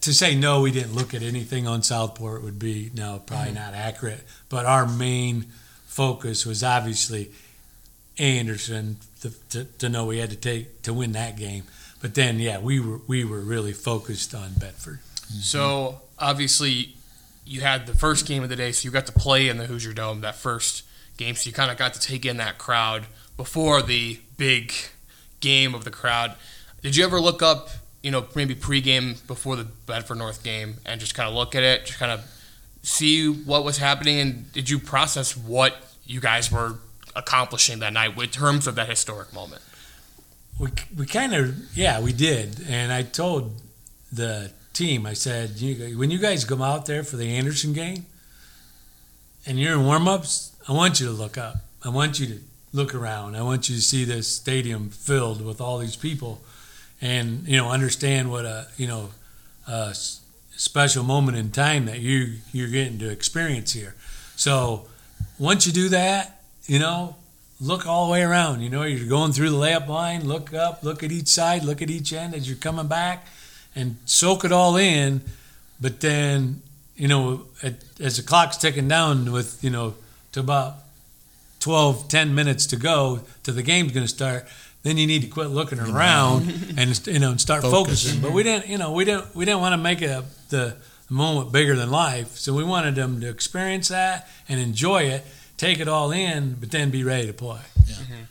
to 0.02 0.14
say 0.14 0.36
no, 0.36 0.62
we 0.62 0.72
didn't 0.72 0.94
look 0.94 1.14
at 1.14 1.22
anything 1.22 1.68
on 1.68 1.84
Southport 1.84 2.44
would 2.44 2.60
be, 2.60 2.92
no, 2.94 3.22
probably 3.26 3.54
not 3.54 3.74
accurate. 3.74 4.24
But 4.50 4.66
our 4.66 4.88
main 4.88 5.48
focus 5.86 6.46
was 6.46 6.64
obviously 6.64 7.32
Anderson 8.18 8.98
to, 9.22 9.32
to, 9.50 9.64
to 9.66 9.90
know 9.90 10.06
we 10.06 10.20
had 10.20 10.30
to 10.30 10.36
take 10.36 10.82
to 10.84 10.94
win 10.94 11.14
that 11.14 11.38
game. 11.38 11.64
But 12.02 12.16
then, 12.16 12.40
yeah, 12.40 12.60
we 12.60 12.80
were 12.80 13.00
we 13.08 13.26
were 13.26 13.42
really 13.42 13.74
focused 13.74 14.34
on 14.34 14.54
Bedford. 14.58 15.00
So 15.42 16.02
obviously, 16.18 16.96
you 17.46 17.62
had 17.62 17.88
the 17.88 17.94
first 17.94 18.26
game 18.26 18.42
of 18.42 18.50
the 18.50 18.56
day, 18.56 18.72
so 18.72 18.86
you 18.86 18.92
got 18.92 19.06
to 19.08 19.12
play 19.12 19.50
in 19.50 19.58
the 19.58 19.66
Hoosier 19.66 19.94
Dome 19.94 20.22
that 20.22 20.36
first 20.36 20.84
game, 21.18 21.36
so 21.36 21.48
you 21.48 21.54
kind 21.54 21.70
of 21.70 21.78
got 21.78 21.94
to 21.96 22.00
take 22.00 22.26
in 22.26 22.38
that 22.38 22.58
crowd 22.58 23.08
before 23.36 23.82
the 23.82 24.20
big 24.38 24.74
game 25.40 25.76
of 25.76 25.84
the 25.84 25.92
crowd. 25.92 26.36
Did 26.82 26.96
you 26.96 27.04
ever 27.04 27.20
look 27.20 27.42
up, 27.42 27.70
you 28.02 28.12
know, 28.12 28.26
maybe 28.36 28.56
pregame 28.56 29.26
before 29.28 29.56
the 29.56 29.66
Bedford 29.86 30.18
North 30.18 30.44
game 30.44 30.76
and 30.86 31.00
just 31.00 31.16
kind 31.16 31.28
of 31.28 31.36
look 31.36 31.56
at 31.56 31.64
it, 31.64 31.86
just 31.86 32.00
kind 32.00 32.12
of 32.12 32.24
see 32.82 33.28
what 33.28 33.64
was 33.64 33.78
happening, 33.78 34.20
and 34.20 34.52
did 34.54 34.70
you 34.70 34.80
process 34.80 35.36
what 35.36 35.76
you 36.06 36.20
guys 36.20 36.52
were 36.52 36.76
accomplishing 37.16 37.80
that 37.80 37.94
night 37.94 38.18
in 38.18 38.30
terms 38.30 38.68
of 38.68 38.76
that 38.76 38.88
historic 38.88 39.34
moment? 39.34 39.62
we 40.60 40.70
we 40.98 41.06
kind 41.06 41.34
of 41.34 41.56
yeah 41.76 42.00
we 42.00 42.12
did 42.12 42.62
and 42.68 42.92
i 42.92 43.02
told 43.02 43.62
the 44.12 44.52
team 44.74 45.06
i 45.06 45.14
said 45.14 45.52
you, 45.52 45.98
when 45.98 46.12
you 46.12 46.20
guys 46.20 46.44
come 46.46 46.62
out 46.62 46.86
there 46.86 47.04
for 47.04 47.16
the 47.16 47.36
anderson 47.36 47.74
game 47.74 48.06
and 49.46 49.58
you're 49.58 49.74
in 49.74 49.86
warm-ups 49.86 50.56
i 50.68 50.74
want 50.74 51.00
you 51.00 51.08
to 51.08 51.12
look 51.14 51.38
up 51.38 51.56
i 51.84 51.90
want 51.90 52.20
you 52.20 52.28
to 52.28 52.40
look 52.74 52.94
around 52.94 53.36
i 53.36 53.42
want 53.42 53.70
you 53.70 53.76
to 53.76 53.82
see 53.82 54.04
this 54.04 54.28
stadium 54.28 54.90
filled 54.90 55.44
with 55.44 55.60
all 55.60 55.78
these 55.78 55.96
people 55.96 56.42
and 57.02 57.48
you 57.48 57.58
know 57.58 57.70
understand 57.70 58.32
what 58.32 58.46
a 58.46 58.68
you 58.78 58.88
know 58.88 59.10
a 59.68 59.94
special 59.94 61.04
moment 61.04 61.38
in 61.38 61.52
time 61.52 61.86
that 61.86 62.00
you 62.00 62.36
you're 62.52 62.70
getting 62.70 63.00
to 63.00 63.10
experience 63.10 63.74
here 63.74 63.96
so 64.36 64.86
once 65.38 65.66
you 65.66 65.74
do 65.74 65.90
that 65.90 66.42
you 66.66 66.80
know 66.80 67.16
look 67.60 67.86
all 67.86 68.06
the 68.08 68.12
way 68.12 68.24
around. 68.24 68.62
You 68.62 68.70
know, 68.70 68.84
you're 68.84 69.08
going 69.08 69.32
through 69.32 69.50
the 69.50 69.58
layup 69.58 69.88
line, 69.88 70.26
look 70.26 70.54
up, 70.54 70.84
look 70.84 71.04
at 71.04 71.12
each 71.12 71.28
side, 71.28 71.64
look 71.64 71.82
at 71.82 71.90
each 71.90 72.14
end 72.14 72.34
as 72.34 72.48
you're 72.48 72.58
coming 72.58 72.88
back, 72.88 73.28
and 73.76 73.98
soak 74.06 74.46
it 74.46 74.52
all 74.52 74.78
in. 74.78 75.22
But 75.82 76.02
then, 76.02 76.62
you 76.96 77.08
know, 77.08 77.46
at, 77.64 77.76
as 78.00 78.18
the 78.18 78.24
clock's 78.24 78.58
ticking 78.58 78.88
down 78.88 79.32
with, 79.32 79.64
you 79.64 79.70
know, 79.70 79.96
to 80.34 80.40
about 80.40 80.76
12, 81.60 82.08
10 82.08 82.36
minutes 82.36 82.66
to 82.68 82.76
go 82.76 83.22
to 83.44 83.52
the 83.52 83.64
game's 83.64 83.92
going 83.92 84.06
to 84.06 84.12
start, 84.12 84.48
then 84.84 84.98
you 84.98 85.06
need 85.08 85.22
to 85.24 85.28
quit 85.28 85.50
looking 85.50 85.80
around 85.80 86.42
and 86.78 87.08
you 87.08 87.20
know 87.20 87.32
and 87.32 87.42
start 87.42 87.62
Focus. 87.62 88.04
focusing. 88.04 88.22
But 88.22 88.32
we 88.32 88.44
didn't, 88.44 88.68
you 88.70 88.78
know, 88.78 88.92
we 88.92 89.06
didn't 89.06 89.36
we 89.36 89.46
didn't 89.46 89.62
want 89.62 89.74
to 89.74 89.78
make 89.78 90.02
it 90.02 90.10
a, 90.10 90.24
the 90.50 90.78
moment 91.10 91.52
bigger 91.52 91.76
than 91.76 91.90
life. 91.90 92.38
So 92.38 92.54
we 92.54 92.64
wanted 92.64 92.96
them 92.96 93.20
to 93.22 93.30
experience 93.30 93.90
that 93.90 94.30
and 94.48 94.60
enjoy 94.60 95.04
it, 95.04 95.26
take 95.60 95.80
it 95.80 95.90
all 95.90 96.12
in, 96.12 96.56
but 96.56 96.72
then 96.72 96.90
be 96.90 97.04
ready 97.04 97.28
to 97.28 97.34
play. 97.34 97.60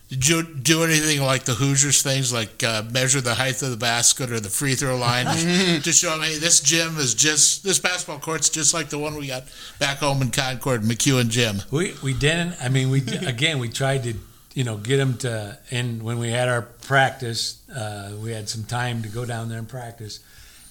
Did 0.08 0.26
you 0.26 0.42
do 0.42 0.84
anything 0.84 1.20
like 1.20 1.44
the 1.44 1.52
Hoosiers 1.52 2.00
things, 2.00 2.32
like 2.32 2.64
uh, 2.64 2.82
measure 2.90 3.20
the 3.20 3.34
height 3.34 3.62
of 3.62 3.70
the 3.70 3.76
basket 3.76 4.32
or 4.32 4.40
the 4.40 4.48
free 4.48 4.74
throw 4.74 4.96
line, 4.96 5.26
to 5.82 5.92
show 5.92 6.10
them, 6.10 6.22
hey, 6.22 6.38
this 6.38 6.60
gym 6.60 6.96
is 6.96 7.14
just 7.14 7.62
this 7.62 7.78
basketball 7.78 8.18
court's 8.18 8.48
just 8.48 8.72
like 8.72 8.88
the 8.88 8.98
one 8.98 9.16
we 9.16 9.26
got 9.26 9.44
back 9.78 9.98
home 9.98 10.22
in 10.22 10.30
Concord, 10.30 10.80
McCune 10.80 11.28
Gym. 11.28 11.58
We 11.70 11.94
we 12.02 12.14
didn't. 12.14 12.54
I 12.62 12.70
mean, 12.70 12.88
we 12.88 13.00
again 13.26 13.58
we 13.58 13.68
tried 13.68 14.04
to 14.04 14.14
you 14.54 14.64
know 14.64 14.78
get 14.78 14.96
them 14.96 15.18
to. 15.18 15.58
And 15.70 16.02
when 16.02 16.18
we 16.18 16.30
had 16.30 16.48
our 16.48 16.62
practice, 16.62 17.60
uh, 17.70 18.12
we 18.22 18.32
had 18.32 18.48
some 18.48 18.64
time 18.64 19.02
to 19.02 19.08
go 19.10 19.26
down 19.26 19.50
there 19.50 19.58
and 19.58 19.68
practice. 19.68 20.20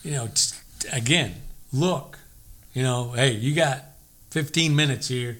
You 0.03 0.11
know, 0.11 0.29
t- 0.33 0.87
again, 0.91 1.35
look. 1.71 2.17
You 2.73 2.83
know, 2.83 3.11
hey, 3.11 3.31
you 3.31 3.55
got 3.55 3.83
15 4.31 4.75
minutes 4.75 5.07
here. 5.07 5.37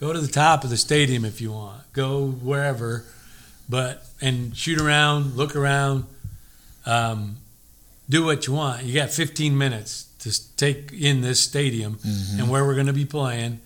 Go 0.00 0.12
to 0.12 0.20
the 0.20 0.28
top 0.28 0.62
of 0.64 0.70
the 0.70 0.76
stadium 0.76 1.24
if 1.24 1.40
you 1.40 1.50
want. 1.52 1.92
Go 1.92 2.26
wherever, 2.28 3.04
but 3.68 4.04
and 4.20 4.56
shoot 4.56 4.80
around, 4.80 5.36
look 5.36 5.56
around, 5.56 6.04
um, 6.86 7.36
do 8.08 8.24
what 8.24 8.46
you 8.46 8.52
want. 8.52 8.84
You 8.84 8.94
got 8.94 9.10
15 9.10 9.58
minutes 9.58 10.06
to 10.20 10.56
take 10.56 10.92
in 10.92 11.20
this 11.20 11.40
stadium 11.40 11.98
and 12.38 12.48
where 12.48 12.64
we're 12.64 12.74
going 12.74 12.86
to 12.86 12.92
be 12.92 13.04
playing. 13.04 13.60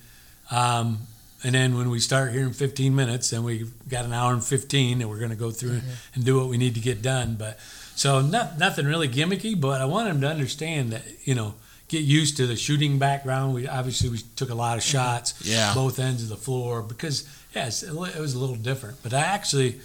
Um, 0.51 1.01
and 1.45 1.55
then 1.55 1.77
when 1.77 1.91
we 1.91 1.99
start 1.99 2.33
here 2.33 2.43
in 2.43 2.53
15 2.53 2.95
minutes, 2.95 3.31
then 3.31 3.43
we 3.43 3.67
got 3.89 4.05
an 4.05 4.13
hour 4.13 4.33
and 4.33 4.45
15 4.45 4.99
that 5.01 5.09
we're 5.09 5.19
going 5.19 5.31
to 5.31 5.37
go 5.37 5.51
through 5.51 5.81
and 6.15 6.25
do 6.25 6.39
what 6.39 6.49
we 6.49 6.57
need 6.57 6.75
to 6.75 6.81
get 6.81 7.03
done. 7.03 7.37
But 7.39 7.59
so 7.95 8.21
not, 8.21 8.59
nothing 8.59 8.87
really 8.87 9.09
gimmicky, 9.09 9.59
but 9.61 9.81
I 9.81 9.85
want 9.87 10.09
them 10.09 10.21
to 10.23 10.29
understand 10.29 10.93
that, 10.93 11.03
you 11.25 11.35
know, 11.35 11.55
get 11.93 12.03
used 12.03 12.37
to 12.39 12.47
the 12.47 12.57
shooting 12.57 12.99
background. 12.99 13.55
We 13.55 13.69
obviously 13.69 14.09
we 14.09 14.19
took 14.37 14.51
a 14.51 14.55
lot 14.55 14.77
of 14.79 14.83
shots, 14.83 15.35
Yeah. 15.45 15.73
both 15.75 15.99
ends 15.99 16.23
of 16.25 16.29
the 16.29 16.37
floor 16.37 16.83
because 16.83 17.25
yes, 17.55 17.83
it 17.83 17.91
it 17.91 18.19
was 18.21 18.35
a 18.35 18.39
little 18.39 18.57
different. 18.57 19.03
But 19.03 19.13
I 19.15 19.21
actually 19.21 19.81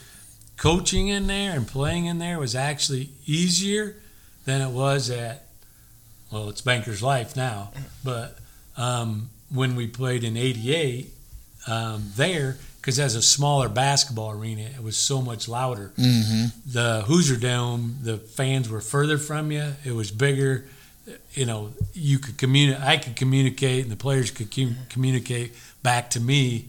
coaching 0.58 1.10
in 1.10 1.28
there 1.28 1.52
and 1.56 1.68
playing 1.68 2.06
in 2.06 2.18
there 2.18 2.40
was 2.40 2.56
actually 2.56 3.10
easier 3.26 3.96
than 4.46 4.62
it 4.62 4.70
was 4.72 5.10
at 5.10 5.44
well, 6.32 6.50
it's 6.50 6.62
Bankers 6.62 7.02
Life 7.02 7.36
now, 7.38 7.72
but 8.04 8.38
um, 8.76 9.30
when 9.50 9.76
we 9.78 9.88
played 9.88 10.24
in 10.26 10.36
'88, 10.36 11.10
um, 11.68 12.12
there 12.16 12.58
because 12.82 13.00
as 13.00 13.16
a 13.16 13.22
smaller 13.22 13.70
basketball 13.70 14.32
arena, 14.32 14.62
it 14.62 14.82
was 14.84 14.96
so 14.98 15.22
much 15.22 15.48
louder. 15.50 15.92
Mm-hmm. 15.98 16.46
The 16.72 17.04
Hoosier 17.08 17.36
Dome, 17.38 17.98
the 18.02 18.18
fans 18.18 18.70
were 18.70 18.80
further 18.82 19.18
from 19.18 19.52
you. 19.52 19.74
It 19.86 19.92
was 19.94 20.10
bigger. 20.12 20.66
You 21.34 21.46
know, 21.46 21.72
you 21.94 22.20
could 22.20 22.38
communicate. 22.38 22.84
I 22.84 22.98
could 22.98 23.16
communicate, 23.16 23.84
and 23.84 23.92
the 23.92 23.96
players 23.96 24.30
could 24.32 24.54
com- 24.54 24.76
communicate 24.90 25.54
back 25.84 26.10
to 26.12 26.20
me 26.20 26.66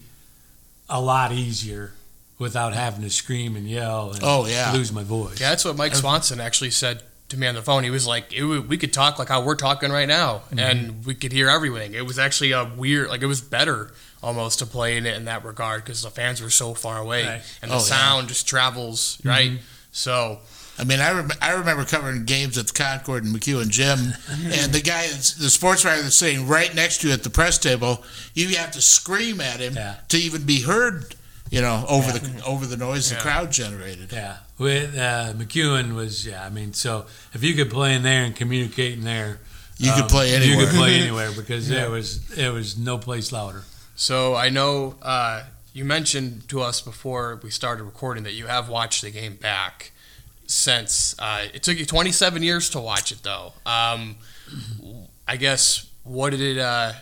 a 0.89 1.01
lot 1.01 1.33
easier 1.33 1.93
without 2.39 2.73
having 2.73 3.03
to 3.03 3.11
scream 3.11 3.57
and 3.57 3.69
yell 3.69 4.13
and 4.13 4.21
Oh, 4.23 4.47
yeah. 4.47 4.73
lose 4.73 4.93
my 4.93 5.03
voice. 5.03 5.41
Yeah, 5.41 5.51
that's 5.51 5.65
what 5.65 5.77
Mike 5.77 5.95
Swanson 5.97 6.41
actually 6.41 6.71
said 6.71 7.03
to 7.31 7.37
me 7.37 7.47
on 7.49 7.55
the 7.57 7.63
phone. 7.63 7.83
He 7.83 7.91
was 7.91 8.07
like, 8.07 8.33
it, 8.33 8.45
"We 8.45 8.79
could 8.79 8.93
talk 8.93 9.19
like 9.19 9.29
how 9.29 9.43
we're 9.43 9.57
talking 9.57 9.91
right 9.91 10.07
now, 10.09 10.43
mm-hmm. 10.51 10.59
and 10.61 11.05
we 11.05 11.15
could 11.15 11.33
hear 11.33 11.49
everything." 11.49 11.95
It 11.95 12.07
was 12.07 12.19
actually 12.19 12.53
a 12.53 12.65
weird, 12.65 13.09
like 13.09 13.23
it 13.23 13.27
was 13.27 13.41
better 13.41 13.91
almost 14.23 14.61
to 14.61 14.67
play 14.67 14.97
in 14.97 15.05
it 15.07 15.17
in 15.17 15.25
that 15.27 15.45
regard 15.45 15.85
because 15.85 16.03
the 16.03 16.11
fans 16.11 16.41
were 16.41 16.51
so 16.51 16.75
far 16.75 16.99
away, 16.99 17.27
Right. 17.27 17.43
and 17.63 17.71
the 17.71 17.77
Oh, 17.77 17.79
yeah. 17.79 17.85
sound 17.85 18.29
just 18.29 18.47
travels 18.49 19.19
right. 19.25 19.51
Mm-hmm. 19.53 19.63
So 19.93 20.39
I 20.79 20.85
mean, 20.85 21.01
I, 21.01 21.13
rem- 21.13 21.31
I 21.43 21.53
remember 21.53 21.85
covering 21.85 22.25
games 22.25 22.57
at 22.57 22.69
the 22.69 22.73
Concord 22.73 23.25
and 23.25 23.35
McCune 23.35 23.69
Gym, 23.69 23.99
and 24.31 24.73
the 24.73 24.81
guy, 24.81 25.09
that's, 25.09 25.35
the 25.35 25.51
sports 25.51 25.85
writer 25.85 26.03
that's 26.03 26.15
sitting 26.17 26.47
right 26.47 26.73
next 26.75 27.01
to 27.01 27.09
you 27.09 27.13
at 27.15 27.25
the 27.25 27.31
press 27.31 27.59
table, 27.59 28.05
you 28.35 28.57
have 28.57 28.71
to 28.73 28.81
scream 28.81 29.41
at 29.41 29.61
him 29.61 29.75
Yeah. 29.75 29.97
to 30.09 30.17
even 30.19 30.45
be 30.45 30.63
heard, 30.63 31.15
you 31.51 31.61
know, 31.61 31.85
over 31.89 32.13
the 32.13 32.45
over 32.45 32.65
the 32.67 32.77
noise 32.77 33.11
Yeah. 33.11 33.17
the 33.19 33.23
crowd 33.23 33.51
generated. 33.53 34.13
Yeah, 34.13 34.37
with 34.59 34.97
uh, 34.97 35.33
McCune 35.35 35.95
was 35.97 36.25
yeah. 36.27 36.45
I 36.45 36.51
mean, 36.51 36.73
so 36.75 37.07
if 37.35 37.43
you 37.43 37.55
could 37.55 37.71
play 37.71 37.95
in 37.95 38.03
there 38.03 38.23
and 38.25 38.37
communicate 38.37 38.93
in 38.95 39.03
there, 39.05 39.41
You 39.79 39.93
could 39.93 40.03
um, 40.05 40.09
play 40.09 40.35
anywhere. 40.35 40.61
You 40.61 40.67
could 40.67 40.77
play 40.77 40.95
anywhere 41.03 41.31
because 41.33 41.69
Yeah. 41.69 41.87
it 41.87 41.91
was 41.91 42.21
it 42.39 42.53
was 42.53 42.77
no 42.79 42.99
place 42.99 43.33
louder. 43.33 43.65
So 43.97 44.37
I 44.37 44.49
know 44.49 44.95
uh, 45.03 45.43
you 45.73 45.85
mentioned 45.85 46.49
to 46.51 46.61
us 46.63 46.81
before 46.81 47.41
we 47.43 47.51
started 47.51 47.83
recording 47.85 48.23
that 48.25 48.35
you 48.35 48.47
have 48.47 48.69
watched 48.69 49.03
the 49.03 49.11
game 49.11 49.35
back 49.35 49.91
since 50.49 51.15
uh, 51.19 51.47
it 51.55 51.63
took 51.63 51.79
you 51.79 51.87
27 51.87 52.43
years 52.43 52.71
to 52.71 52.81
watch 52.81 53.13
it, 53.13 53.23
though. 53.23 53.53
Um, 53.65 54.17
I 55.29 55.37
guess 55.37 55.89
what 56.05 56.31
did 56.31 56.41
it? 56.41 56.59
Uh, 56.59 56.93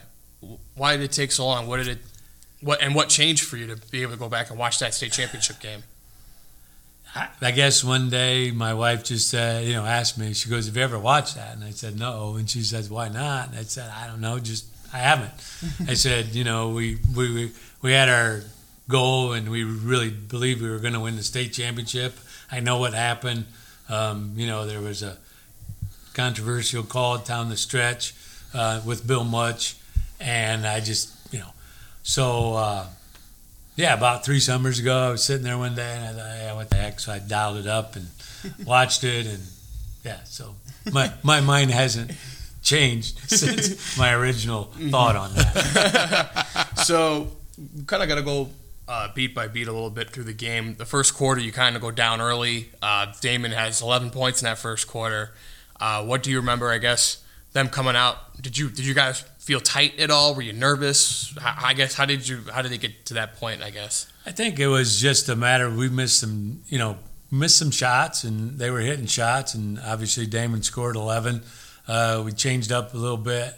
why 0.75 0.97
did 0.97 1.05
it 1.05 1.13
take 1.13 1.33
so 1.33 1.47
long? 1.47 1.67
What 1.67 1.79
did 1.79 1.89
it? 1.89 1.99
What 2.61 2.83
and 2.83 2.95
what 2.95 3.09
changed 3.09 3.45
for 3.45 3.57
you 3.57 3.67
to 3.69 3.77
be 3.91 4.03
able 4.03 4.13
to 4.13 4.19
go 4.19 4.29
back 4.29 4.51
and 4.51 4.59
watch 4.59 4.81
that 4.81 4.95
state 4.95 5.13
championship 5.13 5.61
game? 5.61 5.85
I, 7.15 7.29
I 7.41 7.51
guess 7.53 7.85
one 7.85 8.11
day 8.11 8.51
my 8.51 8.75
wife 8.75 9.05
just 9.05 9.31
said, 9.31 9.65
you 9.65 9.75
know, 9.75 9.87
asked 9.87 10.19
me. 10.19 10.33
She 10.35 10.51
goes, 10.51 10.67
"Have 10.67 10.77
you 10.77 10.83
ever 10.83 10.99
watched 10.99 11.37
that?" 11.37 11.55
And 11.55 11.65
I 11.65 11.71
said, 11.71 11.99
"No." 11.99 12.35
And 12.37 12.51
she 12.51 12.63
says, 12.63 12.91
"Why 12.91 13.09
not?" 13.09 13.51
And 13.51 13.59
I 13.59 13.63
said, 13.63 13.91
"I 13.91 14.09
don't 14.09 14.21
know. 14.21 14.41
Just 14.41 14.67
I 14.93 14.99
haven't." 14.99 15.33
I 15.89 15.95
said, 16.07 16.35
"You 16.35 16.43
know, 16.45 16.71
we 16.71 16.99
we 17.15 17.33
we, 17.33 17.53
we 17.81 17.93
had 17.93 18.09
our 18.09 18.43
goal, 18.89 19.33
and 19.33 19.51
we 19.51 19.63
really 19.63 20.11
believed 20.11 20.63
we 20.63 20.69
were 20.69 20.79
going 20.79 20.95
to 20.95 21.01
win 21.01 21.17
the 21.17 21.23
state 21.23 21.53
championship. 21.53 22.19
I 22.51 22.61
know 22.61 22.79
what 22.79 22.95
happened. 22.95 23.47
Um, 23.89 24.33
you 24.37 24.47
know, 24.47 24.67
there 24.67 24.81
was 24.81 25.03
a 25.03 25.17
controversial 26.15 26.83
call 26.83 27.19
down 27.19 27.51
the 27.51 27.57
stretch 27.57 28.15
uh, 28.55 28.81
with 28.85 29.07
Bill 29.07 29.25
Much, 29.25 29.77
and 30.21 30.67
I 30.67 30.81
just, 30.81 31.13
you 31.33 31.41
know, 31.41 31.51
so." 32.03 32.55
Uh, 32.55 32.87
yeah, 33.77 33.93
about 33.93 34.25
three 34.25 34.41
summers 34.41 34.79
ago, 34.79 35.09
I 35.09 35.11
was 35.11 35.23
sitting 35.23 35.45
there 35.45 35.59
one 35.59 35.75
day 35.75 35.97
and 35.97 36.05
I 36.05 36.13
thought, 36.13 36.39
yeah, 36.39 36.55
what 36.55 36.71
the 36.71 36.77
heck? 36.77 36.99
So 36.99 37.13
I 37.13 37.19
dialed 37.19 37.59
it 37.59 37.67
up 37.67 37.95
and 37.95 38.07
watched 38.67 39.05
it, 39.05 39.27
and 39.27 39.43
yeah, 40.03 40.25
so 40.25 40.55
my 40.93 41.13
my 41.23 41.41
mind 41.41 41.71
hasn't 41.71 42.13
changed 42.63 43.19
since 43.31 43.97
my 43.99 44.13
original 44.15 44.65
thought 44.91 45.15
on 45.15 45.35
that. 45.35 46.69
so 46.85 47.29
kind 47.87 48.03
of 48.03 48.09
got 48.09 48.15
to 48.17 48.23
go 48.23 48.49
uh, 48.89 49.09
beat 49.15 49.35
by 49.35 49.49
beat 49.49 49.69
a 49.69 49.73
little 49.73 49.91
bit 49.91 50.11
through 50.11 50.25
the 50.25 50.33
game. 50.33 50.77
The 50.77 50.85
first 50.85 51.15
quarter, 51.15 51.41
you 51.41 51.53
kind 51.53 51.77
of 51.77 51.83
go 51.83 51.91
down 51.91 52.21
early. 52.21 52.71
Uh, 52.81 53.13
Damon 53.21 53.53
has 53.53 53.83
11 53.83 54.11
points 54.11 54.43
in 54.43 54.47
that 54.47 54.59
first 54.59 54.87
quarter. 54.87 55.33
Uh, 55.81 56.05
what 56.05 56.23
do 56.23 56.31
you 56.31 56.39
remember? 56.39 56.71
I 56.71 56.79
guess 56.79 57.23
them 57.53 57.69
coming 57.69 57.97
out. 57.97 58.41
Did 58.41 58.57
you 58.57 58.69
did 58.69 58.87
you 58.87 58.95
guys 58.95 59.21
feel 59.39 59.61
tight 59.61 59.99
at 59.99 60.11
all? 60.11 60.35
Were 60.35 60.43
you 60.43 60.53
nervous? 60.53 61.35
I 61.43 61.75
guess 61.75 61.95
how 61.95 62.05
did 62.05 62.29
you 62.29 62.43
how 62.53 62.63
did 62.63 62.71
they 62.71 62.79
get 62.79 63.07
to 63.07 63.15
that 63.15 63.37
point? 63.37 63.63
I 63.63 63.71
guess. 63.71 64.11
I 64.25 64.33
think 64.33 64.59
it 64.59 64.69
was 64.69 65.01
just 65.01 65.29
a 65.29 65.37
matter 65.37 65.71
we 65.71 65.89
missed 65.89 66.19
some, 66.21 66.63
you 66.67 66.79
know, 66.79 66.99
missed 67.31 67.59
some 67.59 67.71
shots, 67.71 68.25
and 68.25 68.59
they 68.59 68.71
were 68.71 68.81
hitting 68.81 69.07
shots, 69.07 69.55
and 69.55 69.79
obviously 69.81 70.27
Damon 70.27 70.63
scored 70.63 70.97
11. 70.97 71.43
Uh, 71.87 72.23
we 72.25 72.33
changed 72.33 72.73
up 72.73 72.93
a 72.95 72.97
little 72.97 73.17
bit 73.17 73.55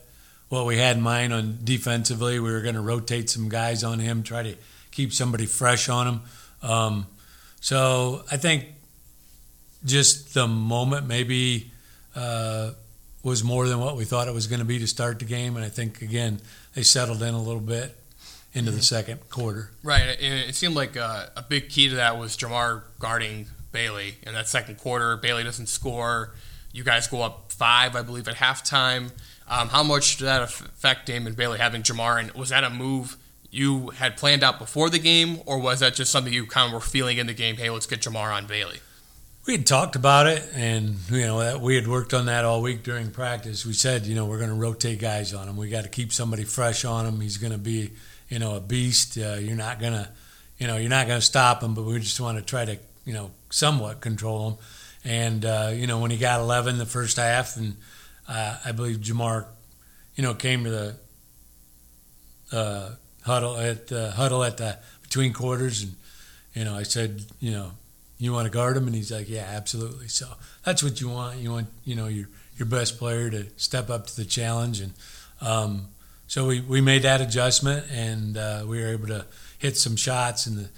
what 0.48 0.66
we 0.66 0.76
had 0.76 0.96
in 0.96 1.02
mind 1.02 1.32
on 1.32 1.58
defensively. 1.64 2.38
We 2.38 2.50
were 2.50 2.60
going 2.60 2.74
to 2.74 2.80
rotate 2.80 3.30
some 3.30 3.48
guys 3.48 3.84
on 3.84 3.98
him, 3.98 4.22
try 4.22 4.42
to 4.42 4.56
keep 4.98 5.12
somebody 5.12 5.46
fresh 5.46 5.88
on 5.88 6.06
them. 6.06 6.22
Um, 6.68 7.06
so 7.60 8.24
I 8.32 8.36
think 8.36 8.64
just 9.84 10.34
the 10.34 10.48
moment 10.48 11.06
maybe 11.06 11.70
uh, 12.16 12.72
was 13.22 13.44
more 13.44 13.68
than 13.68 13.78
what 13.78 13.96
we 13.96 14.04
thought 14.04 14.26
it 14.26 14.34
was 14.34 14.48
going 14.48 14.58
to 14.58 14.64
be 14.64 14.80
to 14.80 14.88
start 14.88 15.20
the 15.20 15.24
game, 15.24 15.54
and 15.54 15.64
I 15.64 15.68
think 15.68 16.02
again 16.02 16.40
they 16.74 16.82
settled 16.82 17.22
in 17.22 17.32
a 17.32 17.40
little 17.40 17.60
bit 17.60 17.96
into 18.54 18.72
the 18.72 18.82
second 18.82 19.28
quarter. 19.28 19.70
Right. 19.84 20.02
It, 20.02 20.48
it 20.48 20.54
seemed 20.56 20.74
like 20.74 20.96
uh, 20.96 21.26
a 21.36 21.42
big 21.42 21.68
key 21.68 21.88
to 21.90 21.94
that 21.94 22.18
was 22.18 22.36
Jamar 22.36 22.82
guarding 22.98 23.46
Bailey 23.70 24.16
in 24.22 24.34
that 24.34 24.48
second 24.48 24.78
quarter. 24.78 25.16
Bailey 25.16 25.44
doesn't 25.44 25.68
score. 25.68 26.34
You 26.72 26.82
guys 26.82 27.06
go 27.06 27.22
up 27.22 27.52
five, 27.52 27.94
I 27.94 28.02
believe, 28.02 28.26
at 28.26 28.34
halftime. 28.36 29.12
Um, 29.46 29.68
how 29.68 29.84
much 29.84 30.16
did 30.16 30.24
that 30.24 30.42
affect 30.42 31.06
Damon 31.06 31.34
Bailey 31.34 31.58
having 31.58 31.82
Jamar? 31.82 32.18
And 32.18 32.32
was 32.32 32.48
that 32.48 32.64
a 32.64 32.70
move 32.70 33.16
you 33.50 33.88
had 33.90 34.16
planned 34.16 34.42
out 34.42 34.58
before 34.58 34.90
the 34.90 34.98
game, 34.98 35.40
or 35.46 35.58
was 35.58 35.80
that 35.80 35.94
just 35.94 36.12
something 36.12 36.32
you 36.32 36.46
kind 36.46 36.68
of 36.68 36.72
were 36.74 36.80
feeling 36.80 37.18
in 37.18 37.26
the 37.26 37.34
game? 37.34 37.56
Hey, 37.56 37.70
let's 37.70 37.86
get 37.86 38.00
Jamar 38.00 38.34
on 38.34 38.46
Bailey. 38.46 38.78
We 39.46 39.54
had 39.54 39.66
talked 39.66 39.96
about 39.96 40.26
it, 40.26 40.46
and 40.54 40.96
you 41.10 41.24
know 41.24 41.58
we 41.58 41.74
had 41.74 41.88
worked 41.88 42.12
on 42.12 42.26
that 42.26 42.44
all 42.44 42.60
week 42.60 42.82
during 42.82 43.10
practice. 43.10 43.64
We 43.64 43.72
said, 43.72 44.04
you 44.04 44.14
know, 44.14 44.26
we're 44.26 44.38
going 44.38 44.50
to 44.50 44.54
rotate 44.54 44.98
guys 44.98 45.32
on 45.32 45.48
him. 45.48 45.56
We 45.56 45.70
got 45.70 45.84
to 45.84 45.90
keep 45.90 46.12
somebody 46.12 46.44
fresh 46.44 46.84
on 46.84 47.06
him. 47.06 47.20
He's 47.20 47.38
going 47.38 47.52
to 47.52 47.58
be, 47.58 47.92
you 48.28 48.38
know, 48.38 48.56
a 48.56 48.60
beast. 48.60 49.16
Uh, 49.16 49.36
you're 49.40 49.56
not 49.56 49.80
going 49.80 49.94
to, 49.94 50.08
you 50.58 50.66
know, 50.66 50.76
you're 50.76 50.90
not 50.90 51.06
going 51.06 51.18
to 51.18 51.24
stop 51.24 51.62
him, 51.62 51.72
but 51.74 51.84
we 51.84 51.98
just 51.98 52.20
want 52.20 52.36
to 52.36 52.44
try 52.44 52.66
to, 52.66 52.78
you 53.06 53.14
know, 53.14 53.30
somewhat 53.48 54.02
control 54.02 54.50
him. 54.50 54.58
And 55.04 55.44
uh, 55.46 55.70
you 55.74 55.86
know, 55.86 56.00
when 56.00 56.10
he 56.10 56.18
got 56.18 56.40
11 56.40 56.76
the 56.76 56.84
first 56.84 57.16
half, 57.16 57.56
and 57.56 57.76
uh, 58.28 58.58
I 58.64 58.72
believe 58.72 58.98
Jamar, 58.98 59.46
you 60.14 60.22
know, 60.22 60.34
came 60.34 60.64
to 60.64 60.70
the 60.70 60.96
uh, 62.52 62.90
huddle 63.28 63.56
at 63.56 63.86
the 63.86 64.10
huddle 64.10 64.42
at 64.42 64.56
the 64.56 64.78
between 65.02 65.32
quarters, 65.32 65.82
and 65.82 65.94
you 66.54 66.64
know, 66.64 66.74
I 66.74 66.82
said, 66.82 67.24
you 67.40 67.52
know, 67.52 67.70
you 68.18 68.32
want 68.32 68.46
to 68.46 68.50
guard 68.50 68.76
him, 68.76 68.86
and 68.86 68.94
he's 68.94 69.12
like, 69.12 69.28
yeah, 69.28 69.46
absolutely. 69.48 70.08
So 70.08 70.26
that's 70.64 70.82
what 70.82 71.00
you 71.00 71.08
want. 71.08 71.38
You 71.38 71.52
want, 71.52 71.68
you 71.84 71.94
know, 71.94 72.08
your 72.08 72.28
your 72.56 72.66
best 72.66 72.98
player 72.98 73.30
to 73.30 73.46
step 73.56 73.90
up 73.90 74.06
to 74.08 74.16
the 74.16 74.24
challenge, 74.24 74.80
and 74.80 74.92
um, 75.40 75.88
so 76.26 76.46
we, 76.46 76.60
we 76.60 76.80
made 76.80 77.02
that 77.02 77.20
adjustment, 77.20 77.86
and 77.90 78.36
uh, 78.36 78.64
we 78.66 78.80
were 78.80 78.88
able 78.88 79.06
to 79.06 79.24
hit 79.58 79.76
some 79.76 79.96
shots 79.96 80.46
in 80.46 80.56
the 80.56 80.68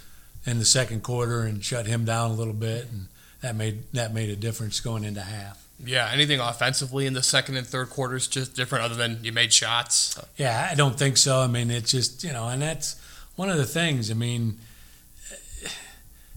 in 0.46 0.58
the 0.58 0.64
second 0.64 1.02
quarter 1.02 1.42
and 1.42 1.64
shut 1.64 1.86
him 1.86 2.04
down 2.04 2.30
a 2.30 2.34
little 2.34 2.54
bit, 2.54 2.86
and 2.90 3.06
that 3.40 3.56
made 3.56 3.90
that 3.92 4.12
made 4.12 4.30
a 4.30 4.36
difference 4.36 4.80
going 4.80 5.04
into 5.04 5.20
half. 5.20 5.66
Yeah. 5.84 6.10
Anything 6.12 6.40
offensively 6.40 7.06
in 7.06 7.14
the 7.14 7.22
second 7.22 7.56
and 7.56 7.66
third 7.66 7.90
quarters 7.90 8.26
just 8.26 8.54
different, 8.54 8.84
other 8.84 8.94
than 8.94 9.22
you 9.22 9.32
made 9.32 9.52
shots? 9.52 10.18
Yeah, 10.36 10.68
I 10.70 10.74
don't 10.74 10.98
think 10.98 11.16
so. 11.16 11.40
I 11.40 11.46
mean, 11.46 11.70
it's 11.70 11.90
just 11.90 12.24
you 12.24 12.32
know, 12.32 12.48
and 12.48 12.62
that's 12.62 12.96
one 13.36 13.50
of 13.50 13.56
the 13.56 13.66
things. 13.66 14.10
I 14.10 14.14
mean, 14.14 14.58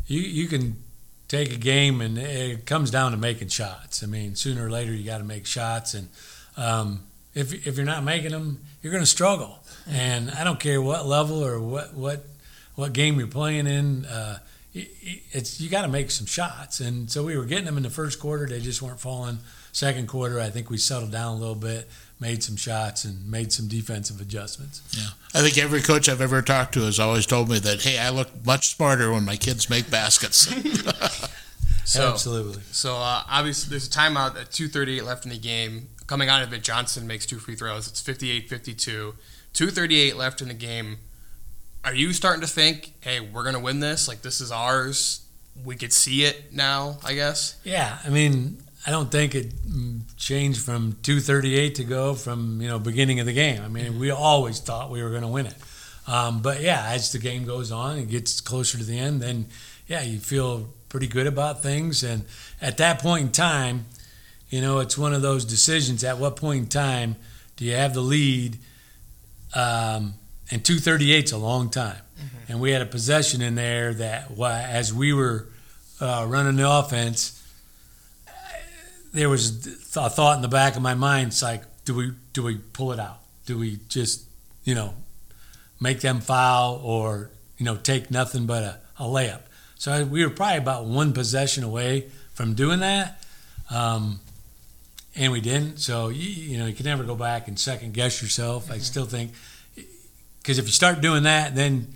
you 0.07 0.19
you 0.19 0.47
can 0.47 0.77
take 1.27 1.51
a 1.51 1.57
game 1.57 1.99
and 1.99 2.17
it 2.17 2.65
comes 2.65 2.91
down 2.91 3.11
to 3.11 3.17
making 3.17 3.47
shots. 3.47 4.03
I 4.03 4.05
mean, 4.05 4.35
sooner 4.35 4.65
or 4.65 4.69
later 4.69 4.93
you 4.93 5.03
got 5.03 5.17
to 5.17 5.23
make 5.23 5.45
shots, 5.45 5.93
and 5.93 6.09
um, 6.57 7.01
if 7.33 7.67
if 7.67 7.75
you're 7.75 7.85
not 7.85 8.03
making 8.03 8.31
them, 8.31 8.59
you're 8.81 8.91
going 8.91 9.03
to 9.03 9.09
struggle. 9.09 9.59
And 9.89 10.31
I 10.31 10.43
don't 10.43 10.59
care 10.59 10.81
what 10.81 11.05
level 11.05 11.43
or 11.43 11.59
what 11.59 11.93
what 11.93 12.25
what 12.75 12.93
game 12.93 13.17
you're 13.17 13.27
playing 13.27 13.67
in. 13.67 14.05
Uh, 14.05 14.39
it's 14.73 15.61
you 15.61 15.69
got 15.69 15.83
to 15.83 15.87
make 15.87 16.11
some 16.11 16.25
shots, 16.25 16.79
and 16.79 17.09
so 17.09 17.23
we 17.23 17.37
were 17.37 17.45
getting 17.45 17.65
them 17.65 17.77
in 17.77 17.83
the 17.83 17.89
first 17.89 18.19
quarter. 18.19 18.47
They 18.47 18.59
just 18.59 18.81
weren't 18.81 18.99
falling. 18.99 19.39
Second 19.71 20.07
quarter, 20.07 20.39
I 20.39 20.49
think 20.49 20.69
we 20.69 20.77
settled 20.77 21.11
down 21.11 21.35
a 21.35 21.39
little 21.39 21.55
bit, 21.55 21.89
made 22.19 22.43
some 22.43 22.55
shots, 22.55 23.05
and 23.05 23.29
made 23.29 23.51
some 23.51 23.67
defensive 23.67 24.21
adjustments. 24.21 24.81
Yeah, 24.97 25.39
I 25.39 25.43
think 25.43 25.57
every 25.57 25.81
coach 25.81 26.09
I've 26.09 26.21
ever 26.21 26.41
talked 26.41 26.73
to 26.75 26.81
has 26.81 26.99
always 26.99 27.25
told 27.25 27.49
me 27.49 27.59
that, 27.59 27.81
hey, 27.81 27.99
I 27.99 28.09
look 28.09 28.29
much 28.45 28.75
smarter 28.75 29.11
when 29.11 29.25
my 29.25 29.35
kids 29.35 29.69
make 29.69 29.89
baskets. 29.89 30.51
So, 31.85 32.11
Absolutely. 32.11 32.61
So 32.71 32.95
uh, 32.95 33.23
obviously, 33.29 33.69
there's 33.69 33.87
a 33.87 33.89
timeout 33.89 34.39
at 34.39 34.51
2:38 34.51 35.03
left 35.03 35.25
in 35.25 35.31
the 35.31 35.37
game. 35.37 35.89
Coming 36.07 36.29
out 36.29 36.41
of 36.41 36.53
it, 36.53 36.63
Johnson 36.63 37.05
makes 37.05 37.25
two 37.25 37.39
free 37.39 37.55
throws. 37.55 37.87
It's 37.87 38.01
58-52. 38.01 39.13
2:38 39.53 40.15
left 40.15 40.41
in 40.41 40.47
the 40.47 40.53
game. 40.53 40.99
Are 41.85 41.93
you 41.93 42.13
starting 42.13 42.41
to 42.41 42.47
think, 42.47 42.93
hey, 43.01 43.19
we're 43.19 43.43
gonna 43.43 43.59
win 43.59 43.79
this? 43.79 44.07
Like 44.07 44.21
this 44.21 44.41
is 44.41 44.51
ours. 44.51 45.25
We 45.63 45.75
could 45.75 45.93
see 45.93 46.23
it 46.23 46.53
now. 46.53 46.97
I 47.03 47.13
guess. 47.13 47.57
Yeah, 47.63 47.97
I 48.03 48.09
mean, 48.09 48.57
I 48.85 48.91
don't 48.91 49.11
think 49.11 49.35
it 49.35 49.53
changed 50.17 50.61
from 50.61 50.97
238 51.03 51.75
to 51.75 51.83
go 51.83 52.13
from 52.15 52.61
you 52.61 52.67
know 52.67 52.79
beginning 52.79 53.19
of 53.19 53.25
the 53.25 53.33
game. 53.33 53.61
I 53.61 53.67
mean, 53.67 53.99
we 53.99 54.11
always 54.11 54.59
thought 54.59 54.89
we 54.89 55.03
were 55.03 55.09
going 55.09 55.21
to 55.21 55.27
win 55.27 55.45
it. 55.45 55.55
Um, 56.07 56.41
but 56.41 56.61
yeah, 56.61 56.87
as 56.87 57.11
the 57.11 57.19
game 57.19 57.45
goes 57.45 57.71
on 57.71 57.97
and 57.97 58.09
gets 58.09 58.41
closer 58.41 58.77
to 58.77 58.83
the 58.83 58.97
end, 58.97 59.21
then 59.21 59.47
yeah, 59.87 60.01
you 60.01 60.19
feel 60.19 60.69
pretty 60.89 61.07
good 61.07 61.27
about 61.27 61.63
things. 61.63 62.03
And 62.03 62.25
at 62.61 62.77
that 62.77 62.99
point 62.99 63.25
in 63.25 63.31
time, 63.31 63.85
you 64.49 64.61
know, 64.61 64.79
it's 64.79 64.97
one 64.97 65.13
of 65.13 65.21
those 65.21 65.45
decisions. 65.45 66.03
At 66.03 66.17
what 66.17 66.35
point 66.35 66.63
in 66.63 66.67
time 66.67 67.15
do 67.55 67.65
you 67.65 67.73
have 67.73 67.93
the 67.93 68.01
lead? 68.01 68.57
Um, 69.55 70.15
and 70.51 70.63
238 70.63 71.25
is 71.25 71.31
a 71.31 71.37
long 71.37 71.69
time. 71.69 71.97
Mm-hmm. 72.17 72.51
And 72.51 72.61
we 72.61 72.71
had 72.71 72.81
a 72.81 72.85
possession 72.85 73.41
in 73.41 73.55
there 73.55 73.93
that, 73.93 74.31
as 74.39 74.93
we 74.93 75.13
were 75.13 75.47
uh, 75.99 76.25
running 76.27 76.57
the 76.57 76.69
offense, 76.69 77.39
there 79.13 79.29
was 79.29 79.67
a 79.95 80.09
thought 80.09 80.35
in 80.35 80.41
the 80.41 80.47
back 80.47 80.75
of 80.75 80.81
my 80.81 80.95
mind. 80.95 81.27
It's 81.29 81.41
like, 81.41 81.63
do 81.85 81.93
we 81.93 82.13
do 82.33 82.43
we 82.43 82.57
pull 82.57 82.91
it 82.91 82.99
out? 82.99 83.19
Do 83.45 83.57
we 83.57 83.79
just, 83.87 84.23
you 84.63 84.73
know, 84.73 84.95
make 85.79 86.01
them 86.01 86.19
foul 86.19 86.81
or 86.83 87.29
you 87.57 87.65
know 87.65 87.75
take 87.75 88.09
nothing 88.09 88.45
but 88.45 88.63
a, 88.63 88.79
a 88.99 89.03
layup? 89.03 89.41
So 89.75 90.05
we 90.05 90.23
were 90.23 90.31
probably 90.31 90.57
about 90.57 90.85
one 90.85 91.13
possession 91.13 91.63
away 91.63 92.09
from 92.33 92.53
doing 92.53 92.79
that, 92.79 93.23
um, 93.69 94.19
and 95.15 95.31
we 95.31 95.41
didn't. 95.41 95.77
So 95.77 96.09
you, 96.09 96.29
you, 96.29 96.57
know 96.57 96.65
you 96.65 96.73
can 96.73 96.85
never 96.85 97.03
go 97.03 97.15
back 97.15 97.47
and 97.47 97.59
second 97.59 97.93
guess 97.93 98.21
yourself. 98.21 98.65
Mm-hmm. 98.65 98.73
I 98.73 98.77
still 98.79 99.05
think 99.05 99.33
because 100.43 100.59
if 100.59 100.65
you 100.65 100.73
start 100.73 100.99
doing 100.99 101.23
that, 101.23 101.55
then 101.55 101.87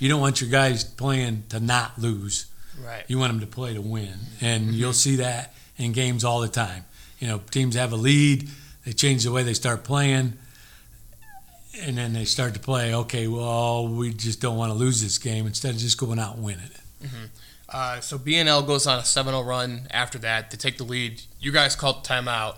you 0.00 0.08
don't 0.08 0.20
want 0.20 0.40
your 0.40 0.50
guys 0.50 0.82
playing 0.82 1.44
to 1.50 1.60
not 1.60 1.98
lose. 1.98 2.46
Right. 2.84 3.04
You 3.06 3.18
want 3.18 3.32
them 3.32 3.40
to 3.40 3.46
play 3.46 3.74
to 3.74 3.80
win, 3.80 4.12
and 4.40 4.64
mm-hmm. 4.64 4.74
you'll 4.74 4.92
see 4.92 5.16
that 5.16 5.54
in 5.76 5.92
games 5.92 6.24
all 6.24 6.40
the 6.40 6.48
time. 6.48 6.84
You 7.20 7.28
know, 7.28 7.40
teams 7.50 7.76
have 7.76 7.92
a 7.92 7.96
lead, 7.96 8.50
they 8.84 8.92
change 8.92 9.24
the 9.24 9.32
way 9.32 9.44
they 9.44 9.54
start 9.54 9.84
playing, 9.84 10.34
and 11.80 11.96
then 11.96 12.12
they 12.12 12.24
start 12.24 12.54
to 12.54 12.60
play. 12.60 12.92
Okay, 12.92 13.28
well, 13.28 13.88
we 13.88 14.12
just 14.12 14.40
don't 14.40 14.56
want 14.56 14.72
to 14.72 14.78
lose 14.78 15.00
this 15.00 15.16
game 15.16 15.46
instead 15.46 15.74
of 15.74 15.80
just 15.80 15.96
going 15.96 16.18
out 16.18 16.34
and 16.34 16.44
winning 16.44 16.66
it. 16.66 17.06
Mm-hmm. 17.06 17.24
Uh, 17.68 18.00
so 18.00 18.18
BNL 18.18 18.66
goes 18.66 18.86
on 18.86 18.98
a 18.98 19.02
7-0 19.02 19.46
run 19.46 19.86
after 19.90 20.18
that 20.18 20.50
to 20.50 20.56
take 20.56 20.76
the 20.76 20.84
lead. 20.84 21.22
You 21.40 21.52
guys 21.52 21.76
called 21.76 22.04
timeout. 22.04 22.56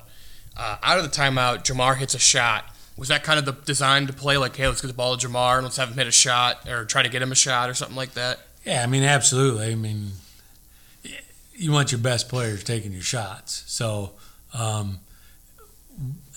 Uh, 0.57 0.76
out 0.83 0.99
of 0.99 1.05
the 1.05 1.11
timeout, 1.11 1.64
Jamar 1.64 1.97
hits 1.97 2.14
a 2.14 2.18
shot. 2.18 2.64
Was 2.99 3.09
that 3.09 3.23
kind 3.23 3.39
of 3.39 3.45
the 3.45 3.53
design 3.53 4.09
to 4.09 4.13
play 4.13 4.37
like, 4.37 4.57
hey, 4.57 4.67
let's 4.67 4.81
get 4.81 4.89
the 4.89 4.95
ball 4.95 5.17
to 5.17 5.29
Jamar 5.29 5.55
and 5.55 5.65
let's 5.65 5.77
have 5.77 5.89
him 5.89 5.95
hit 5.95 6.09
a 6.09 6.13
shot 6.13 6.69
or 6.69 6.85
try 6.85 7.03
to 7.03 7.09
get 7.09 7.23
him 7.23 7.31
a 7.31 7.37
shot 7.37 7.71
or 7.71 7.75
something 7.75 7.97
like 7.97 8.15
that? 8.15 8.41
Yeah, 8.65 8.83
I 8.83 8.87
mean, 8.87 9.05
absolutely. 9.05 9.71
I 9.71 9.77
mean, 9.77 10.11
you 11.55 11.71
want 11.71 11.93
your 11.93 12.01
best 12.01 12.29
players 12.29 12.65
taking 12.65 12.93
your 12.93 13.03
shots. 13.03 13.63
So, 13.67 14.13
um, 14.53 14.99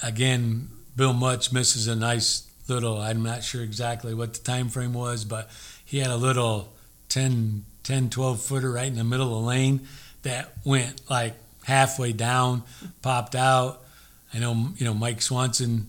again, 0.03 0.69
Bill 0.95 1.13
Much 1.13 1.51
misses 1.51 1.87
a 1.87 1.95
nice 1.95 2.47
little. 2.67 2.99
I'm 2.99 3.23
not 3.23 3.43
sure 3.43 3.63
exactly 3.63 4.13
what 4.13 4.35
the 4.35 4.39
time 4.39 4.69
frame 4.69 4.93
was, 4.93 5.25
but 5.25 5.49
he 5.83 5.97
had 5.97 6.11
a 6.11 6.15
little 6.15 6.71
10, 7.09 7.65
10 7.83 8.09
12 8.09 8.41
footer 8.41 8.71
right 8.71 8.87
in 8.87 8.95
the 8.95 9.03
middle 9.03 9.35
of 9.35 9.43
the 9.43 9.47
lane 9.47 9.87
that 10.21 10.53
went 10.63 11.09
like 11.09 11.33
halfway 11.65 12.13
down, 12.13 12.63
popped 13.01 13.35
out. 13.35 13.81
I 14.33 14.39
know 14.39 14.69
you 14.77 14.85
know 14.85 14.93
Mike 14.93 15.21
Swanson 15.21 15.87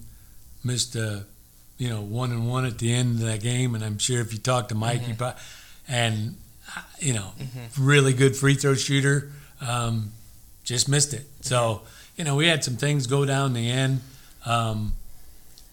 missed 0.64 0.96
a 0.96 1.24
you 1.78 1.88
know 1.88 2.00
one 2.00 2.30
and 2.30 2.48
one 2.48 2.64
at 2.64 2.78
the 2.78 2.92
end 2.92 3.20
of 3.20 3.26
that 3.26 3.40
game, 3.40 3.74
and 3.74 3.84
I'm 3.84 3.98
sure 3.98 4.20
if 4.20 4.32
you 4.32 4.38
talk 4.38 4.68
to 4.68 4.74
Mike, 4.74 5.02
mm-hmm. 5.02 5.14
probably, 5.14 5.40
and 5.88 6.36
you 6.98 7.12
know, 7.12 7.32
mm-hmm. 7.38 7.84
really 7.84 8.12
good 8.12 8.36
free 8.36 8.54
throw 8.54 8.74
shooter. 8.74 9.30
Um, 9.60 10.12
just 10.64 10.88
missed 10.88 11.14
it. 11.14 11.22
Mm-hmm. 11.22 11.42
So, 11.42 11.82
you 12.16 12.24
know, 12.24 12.36
we 12.36 12.46
had 12.46 12.64
some 12.64 12.76
things 12.76 13.06
go 13.06 13.24
down 13.24 13.52
the 13.52 13.70
end. 13.70 14.00
Um, 14.44 14.92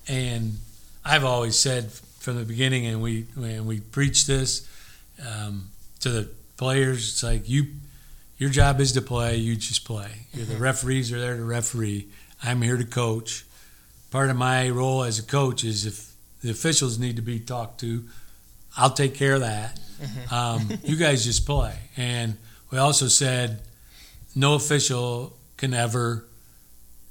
and 0.07 0.57
I've 1.05 1.23
always 1.23 1.57
said 1.57 1.91
from 1.91 2.37
the 2.37 2.45
beginning, 2.45 2.85
and 2.85 3.01
we 3.01 3.25
when 3.35 3.65
we 3.65 3.79
preach 3.79 4.25
this 4.25 4.67
um, 5.27 5.69
to 6.01 6.09
the 6.09 6.29
players, 6.57 7.09
it's 7.09 7.23
like 7.23 7.47
you, 7.47 7.67
your 8.37 8.49
job 8.49 8.79
is 8.79 8.91
to 8.93 9.01
play. 9.01 9.37
You 9.37 9.55
just 9.55 9.85
play. 9.85 10.27
Mm-hmm. 10.35 10.51
The 10.51 10.57
referees 10.57 11.11
are 11.13 11.19
there 11.19 11.37
to 11.37 11.43
referee. 11.43 12.07
I'm 12.43 12.61
here 12.61 12.77
to 12.77 12.85
coach. 12.85 13.45
Part 14.11 14.29
of 14.29 14.37
my 14.37 14.69
role 14.69 15.03
as 15.03 15.19
a 15.19 15.23
coach 15.23 15.63
is 15.63 15.85
if 15.85 16.11
the 16.41 16.49
officials 16.49 16.97
need 16.97 17.15
to 17.17 17.21
be 17.21 17.39
talked 17.39 17.79
to, 17.81 18.05
I'll 18.77 18.89
take 18.91 19.15
care 19.15 19.35
of 19.35 19.41
that. 19.41 19.79
Mm-hmm. 20.01 20.33
Um, 20.33 20.79
you 20.83 20.95
guys 20.95 21.23
just 21.25 21.45
play. 21.45 21.75
And 21.97 22.37
we 22.71 22.77
also 22.77 23.07
said 23.07 23.61
no 24.35 24.55
official 24.55 25.35
can 25.57 25.73
ever 25.73 26.25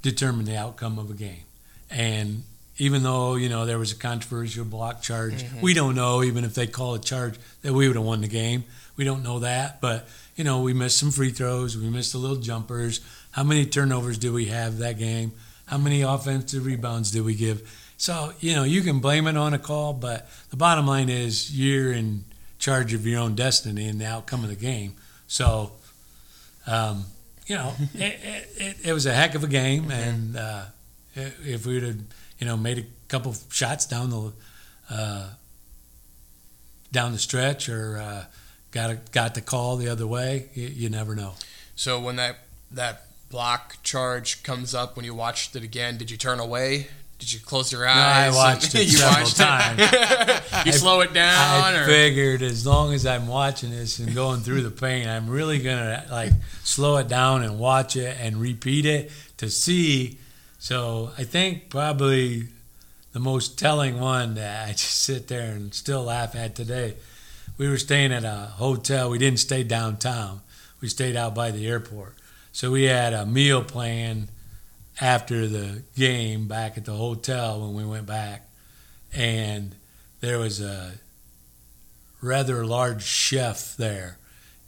determine 0.03 0.45
the 0.45 0.57
outcome 0.57 0.99
of 0.99 1.11
a 1.11 1.15
game. 1.15 1.45
And 1.91 2.43
even 2.79 3.03
though 3.03 3.35
you 3.35 3.49
know 3.49 3.67
there 3.67 3.79
was 3.79 3.93
a 3.93 3.97
controversial 3.97 4.65
block 4.65 5.03
charge, 5.03 5.43
mm-hmm. 5.43 5.61
we 5.61 5.75
don't 5.75 5.95
know 5.95 6.23
even 6.23 6.45
if 6.45 6.55
they 6.55 6.67
call 6.67 6.95
a 6.95 6.99
charge 6.99 7.39
that 7.63 7.73
we 7.73 7.87
would 7.87 7.97
have 7.97 8.05
won 8.05 8.21
the 8.21 8.29
game. 8.29 8.65
We 8.97 9.05
don't 9.05 9.23
know 9.23 9.41
that, 9.41 9.81
but 9.81 10.09
you 10.37 10.45
know 10.45 10.63
we 10.63 10.73
missed 10.73 10.99
some 10.99 11.11
free 11.11 11.31
throws, 11.31 11.77
we 11.77 11.89
missed 11.91 12.13
the 12.13 12.19
little 12.19 12.37
jumpers. 12.37 13.01
How 13.33 13.45
many 13.45 13.67
turnovers 13.67 14.19
did 14.19 14.33
we 14.33 14.47
have 14.47 14.79
that 14.79 14.99
game? 14.99 15.33
How 15.69 15.79
many 15.79 16.03
offensive 16.03 16.67
rebounds 16.67 17.11
did 17.11 17.25
we 17.25 17.35
give? 17.35 17.87
So 17.97 18.33
you 18.41 18.55
know 18.55 18.65
you 18.65 18.83
can 18.83 19.01
blame 19.01 19.27
it 19.27 19.37
on 19.37 19.55
a 19.55 19.59
call, 19.59 19.93
but 19.93 20.29
the 20.51 20.57
bottom 20.57 20.87
line 20.87 21.09
is 21.09 21.57
you're 21.57 21.93
in 21.93 22.25
charge 22.59 22.93
of 22.93 23.07
your 23.07 23.21
own 23.21 23.35
destiny 23.35 23.89
and 23.89 24.01
the 24.01 24.07
outcome 24.07 24.43
of 24.43 24.51
the 24.51 24.57
game. 24.57 24.95
So, 25.27 25.73
um, 26.67 27.05
you 27.47 27.57
know, 27.57 27.75
it, 27.95 28.19
it, 28.57 28.77
it, 28.87 28.93
was 28.93 29.07
a 29.07 29.13
heck 29.13 29.35
of 29.35 29.45
a 29.45 29.49
game, 29.49 29.85
mm-hmm. 29.85 29.93
and 29.93 30.37
uh, 30.37 30.65
if 31.15 31.67
we'd 31.67 31.83
have, 31.83 31.97
you 32.39 32.47
know, 32.47 32.57
made 32.57 32.79
a 32.79 32.85
couple 33.09 33.35
shots 33.51 33.87
down 33.87 34.11
the 34.11 34.33
uh, 34.91 35.29
down 36.91 37.13
the 37.13 37.19
stretch 37.19 37.69
or 37.69 37.99
uh, 37.99 38.25
got 38.71 38.91
a, 38.91 38.99
got 39.13 39.35
the 39.35 39.41
call 39.41 39.77
the 39.77 39.89
other 39.89 40.07
way, 40.07 40.49
you, 40.55 40.69
you 40.69 40.89
never 40.89 41.15
know. 41.15 41.35
So 41.77 42.01
when 42.01 42.17
that 42.17 42.39
that 42.71 43.08
block 43.29 43.83
charge 43.83 44.43
comes 44.43 44.75
up, 44.75 44.97
when 44.97 45.05
you 45.05 45.15
watched 45.15 45.55
it 45.57 45.63
again, 45.63 45.97
did 45.97 46.11
you 46.11 46.17
turn 46.17 46.41
away? 46.41 46.89
Did 47.19 47.33
you 47.33 47.41
close 47.41 47.73
your 47.73 47.87
eyes? 47.87 48.33
No, 48.33 48.41
I 48.41 48.53
watched 48.53 48.75
it 48.75 48.89
several 48.89 49.23
watched 49.23 49.37
times. 49.37 49.81
you 50.67 50.73
I, 50.73 50.77
slow 50.77 51.01
it 51.01 51.13
down. 51.13 51.75
I 51.75 51.83
or? 51.83 51.87
figured 51.87 52.43
as 52.43 52.65
long 52.65 52.95
as 52.95 53.05
I'm 53.07 53.27
watching 53.27 53.71
this 53.71 53.99
and 53.99 54.15
going 54.15 54.41
through 54.41 54.63
the 54.63 54.71
pain, 54.71 55.09
I'm 55.09 55.29
really 55.29 55.59
gonna 55.59 56.05
like 56.11 56.33
slow 56.63 56.97
it 56.99 57.09
down 57.09 57.43
and 57.43 57.59
watch 57.59 57.97
it 57.97 58.17
and 58.21 58.37
repeat 58.37 58.87
it 58.87 59.11
to 59.39 59.51
see. 59.51 60.19
So 60.61 61.11
I 61.19 61.25
think 61.25 61.71
probably 61.71 62.45
the 63.13 63.21
most 63.21 63.59
telling 63.59 63.99
one 63.99 64.35
that 64.35 64.69
I 64.69 64.73
just 64.73 65.03
sit 65.03 65.27
there 65.27 65.51
and 65.53 65.75
still 65.75 66.05
laugh 66.05 66.37
at 66.37 66.55
today. 66.55 66.95
We 67.57 67.69
were 67.69 67.79
staying 67.79 68.13
at 68.13 68.25
a 68.25 68.53
hotel. 68.55 69.11
We 69.11 69.19
didn't 69.19 69.41
stay 69.41 69.65
downtown. 69.65 70.41
We 70.81 70.87
stayed 70.87 71.17
out 71.17 71.35
by 71.35 71.51
the 71.51 71.67
airport. 71.67 72.15
So 72.53 72.71
we 72.73 72.85
had 72.85 73.13
a 73.13 73.27
meal 73.27 73.63
plan 73.63 74.29
after 75.01 75.47
the 75.47 75.83
game 75.97 76.49
back 76.49 76.77
at 76.77 76.85
the 76.85 76.97
hotel 76.97 77.61
when 77.61 77.75
we 77.75 77.85
went 77.85 78.07
back, 78.07 78.49
and 79.13 79.75
there 80.21 80.39
was 80.39 80.61
a 80.61 80.95
rather 82.21 82.67
large 82.67 83.05
chef 83.05 83.77
there. 83.77 84.19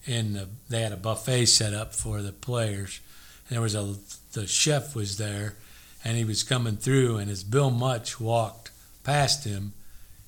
In 0.06 0.32
the, 0.32 0.48
they 0.68 0.80
had 0.80 0.92
a 0.92 0.96
buffet 0.96 1.46
set 1.46 1.74
up 1.74 1.94
for 1.94 2.22
the 2.22 2.32
players. 2.32 3.00
And 3.48 3.56
there 3.56 3.62
was 3.62 3.74
a 3.74 3.96
the 4.32 4.46
chef 4.46 4.94
was 4.94 5.18
there, 5.18 5.56
and 6.04 6.16
he 6.16 6.24
was 6.24 6.42
coming 6.42 6.76
through. 6.76 7.18
And 7.18 7.30
as 7.30 7.42
Bill 7.44 7.70
Much 7.70 8.20
walked 8.20 8.70
past 9.04 9.44
him, 9.44 9.72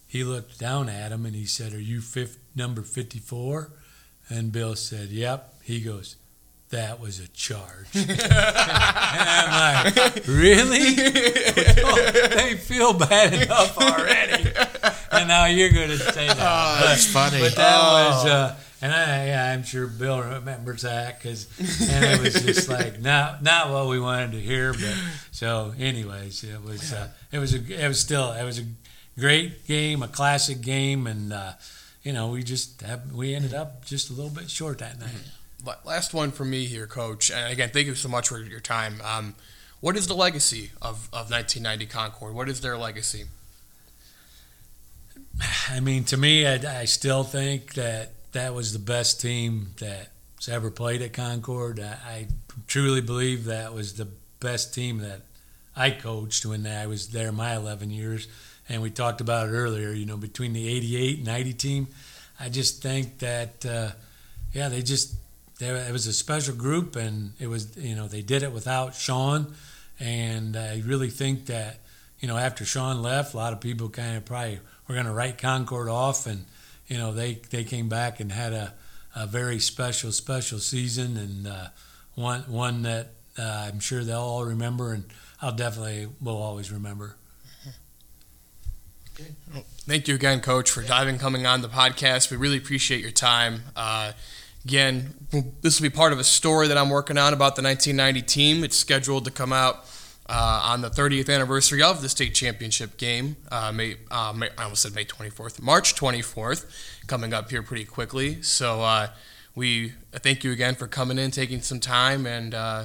he 0.06 0.24
looked 0.24 0.58
down 0.58 0.88
at 0.88 1.12
him 1.12 1.24
and 1.24 1.34
he 1.34 1.46
said, 1.46 1.72
"Are 1.72 1.80
you 1.80 2.00
fifth, 2.00 2.38
number 2.54 2.82
54?" 2.82 3.70
And 4.28 4.52
Bill 4.52 4.74
said, 4.74 5.08
"Yep." 5.08 5.54
He 5.62 5.80
goes, 5.80 6.16
that 6.72 7.00
was 7.00 7.20
a 7.20 7.28
charge. 7.28 7.60
and 7.94 8.20
I'm 8.20 9.94
like, 9.94 10.26
really? 10.26 10.94
they 10.94 12.56
feel 12.56 12.92
bad 12.94 13.34
enough 13.34 13.78
already. 13.78 14.52
And 15.12 15.28
now 15.28 15.44
you're 15.46 15.70
going 15.70 15.90
to 15.90 15.98
say 15.98 16.26
that. 16.26 16.38
Oh, 16.38 16.86
that's 16.86 17.06
funny. 17.06 17.40
But 17.40 17.54
that 17.56 17.78
oh. 17.80 18.08
was, 18.08 18.26
uh, 18.26 18.56
and 18.80 18.92
I, 18.92 19.26
yeah, 19.26 19.52
I'm 19.52 19.62
sure 19.62 19.86
Bill 19.86 20.22
remembers 20.22 20.82
that 20.82 21.18
because, 21.22 21.46
and 21.88 22.04
it 22.04 22.20
was 22.20 22.42
just 22.42 22.68
like 22.68 23.00
not 23.00 23.42
not 23.42 23.70
what 23.70 23.86
we 23.86 24.00
wanted 24.00 24.32
to 24.32 24.40
hear. 24.40 24.72
But 24.72 24.96
so, 25.30 25.72
anyways, 25.78 26.42
it 26.42 26.60
was 26.64 26.92
uh, 26.92 27.08
it 27.30 27.38
was 27.38 27.54
a 27.54 27.84
it 27.84 27.86
was 27.86 28.00
still 28.00 28.32
it 28.32 28.44
was 28.44 28.58
a 28.58 28.64
great 29.16 29.68
game, 29.68 30.02
a 30.02 30.08
classic 30.08 30.62
game, 30.62 31.06
and 31.06 31.32
uh, 31.32 31.52
you 32.02 32.12
know 32.12 32.30
we 32.30 32.42
just 32.42 32.80
have, 32.80 33.12
we 33.12 33.36
ended 33.36 33.54
up 33.54 33.84
just 33.84 34.10
a 34.10 34.14
little 34.14 34.30
bit 34.30 34.50
short 34.50 34.78
that 34.78 34.98
night 34.98 35.30
last 35.84 36.14
one 36.14 36.30
for 36.30 36.44
me 36.44 36.64
here, 36.66 36.86
Coach. 36.86 37.30
And 37.30 37.52
again, 37.52 37.70
thank 37.72 37.86
you 37.86 37.94
so 37.94 38.08
much 38.08 38.28
for 38.28 38.38
your 38.38 38.60
time. 38.60 39.00
Um, 39.04 39.34
what 39.80 39.96
is 39.96 40.06
the 40.06 40.14
legacy 40.14 40.70
of, 40.80 41.08
of 41.12 41.30
1990 41.30 41.86
Concord? 41.86 42.34
What 42.34 42.48
is 42.48 42.60
their 42.60 42.76
legacy? 42.78 43.24
I 45.70 45.80
mean, 45.80 46.04
to 46.04 46.16
me, 46.16 46.46
I, 46.46 46.80
I 46.80 46.84
still 46.84 47.24
think 47.24 47.74
that 47.74 48.12
that 48.32 48.54
was 48.54 48.72
the 48.72 48.78
best 48.78 49.20
team 49.20 49.68
that's 49.78 50.48
ever 50.48 50.70
played 50.70 51.02
at 51.02 51.12
Concord. 51.12 51.80
I, 51.80 51.96
I 52.06 52.26
truly 52.66 53.00
believe 53.00 53.44
that 53.44 53.72
was 53.72 53.94
the 53.94 54.08
best 54.40 54.74
team 54.74 54.98
that 54.98 55.22
I 55.76 55.90
coached 55.90 56.44
when 56.44 56.66
I 56.66 56.86
was 56.86 57.08
there 57.08 57.32
my 57.32 57.54
11 57.56 57.90
years. 57.90 58.28
and 58.68 58.82
we 58.82 58.90
talked 58.90 59.20
about 59.20 59.48
it 59.48 59.52
earlier. 59.52 59.92
You 59.92 60.06
know, 60.06 60.16
between 60.16 60.52
the 60.52 60.68
'88 60.68 61.16
and 61.18 61.26
'90 61.26 61.52
team, 61.54 61.86
I 62.38 62.48
just 62.48 62.82
think 62.82 63.18
that 63.18 63.66
uh, 63.66 63.90
yeah, 64.52 64.68
they 64.68 64.82
just 64.82 65.14
they, 65.58 65.68
it 65.68 65.92
was 65.92 66.06
a 66.06 66.12
special 66.12 66.54
group, 66.54 66.96
and 66.96 67.32
it 67.38 67.46
was 67.46 67.76
you 67.76 67.94
know 67.94 68.08
they 68.08 68.22
did 68.22 68.42
it 68.42 68.52
without 68.52 68.94
Shawn, 68.94 69.54
and 70.00 70.56
I 70.56 70.82
really 70.84 71.10
think 71.10 71.46
that 71.46 71.80
you 72.20 72.28
know 72.28 72.36
after 72.36 72.64
Shawn 72.64 73.02
left, 73.02 73.34
a 73.34 73.36
lot 73.36 73.52
of 73.52 73.60
people 73.60 73.88
kind 73.88 74.16
of 74.16 74.24
probably 74.24 74.60
were 74.88 74.94
going 74.94 75.06
to 75.06 75.12
write 75.12 75.38
Concord 75.38 75.88
off, 75.88 76.26
and 76.26 76.44
you 76.86 76.98
know 76.98 77.12
they 77.12 77.40
they 77.50 77.64
came 77.64 77.88
back 77.88 78.20
and 78.20 78.32
had 78.32 78.52
a, 78.52 78.74
a 79.14 79.26
very 79.26 79.58
special 79.58 80.12
special 80.12 80.58
season, 80.58 81.16
and 81.16 81.46
uh, 81.46 81.66
one 82.14 82.40
one 82.42 82.82
that 82.82 83.12
uh, 83.38 83.68
I'm 83.68 83.80
sure 83.80 84.04
they'll 84.04 84.18
all 84.20 84.44
remember, 84.44 84.92
and 84.92 85.04
I'll 85.40 85.52
definitely 85.52 86.08
will 86.20 86.36
always 86.36 86.70
remember. 86.70 87.16
Thank 89.86 90.08
you 90.08 90.14
again, 90.14 90.40
Coach, 90.40 90.70
for 90.70 90.82
diving 90.82 91.18
coming 91.18 91.46
on 91.46 91.60
the 91.60 91.68
podcast. 91.68 92.30
We 92.30 92.36
really 92.36 92.56
appreciate 92.56 93.00
your 93.00 93.10
time. 93.10 93.62
Uh, 93.76 94.12
again, 94.64 95.14
this 95.60 95.80
will 95.80 95.88
be 95.88 95.94
part 95.94 96.12
of 96.12 96.18
a 96.18 96.24
story 96.24 96.68
that 96.68 96.78
I'm 96.78 96.90
working 96.90 97.18
on 97.18 97.32
about 97.32 97.56
the 97.56 97.62
1990 97.62 98.22
team. 98.22 98.64
It's 98.64 98.76
scheduled 98.76 99.24
to 99.24 99.30
come 99.30 99.52
out 99.52 99.84
uh, 100.28 100.62
on 100.64 100.80
the 100.82 100.90
30th 100.90 101.32
anniversary 101.32 101.82
of 101.82 102.02
the 102.02 102.08
state 102.08 102.34
championship 102.34 102.96
game. 102.96 103.36
Uh, 103.50 103.72
May, 103.72 103.96
uh, 104.10 104.32
May, 104.34 104.48
I 104.56 104.64
almost 104.64 104.82
said 104.82 104.94
May 104.94 105.04
24th, 105.04 105.60
March 105.60 105.94
24th, 105.94 106.66
coming 107.06 107.32
up 107.32 107.50
here 107.50 107.62
pretty 107.62 107.84
quickly. 107.84 108.40
So 108.42 108.82
uh, 108.82 109.08
we 109.54 109.92
thank 110.12 110.44
you 110.44 110.52
again 110.52 110.74
for 110.74 110.86
coming 110.86 111.18
in, 111.18 111.30
taking 111.30 111.60
some 111.60 111.80
time, 111.80 112.26
and 112.26 112.54
uh, 112.54 112.84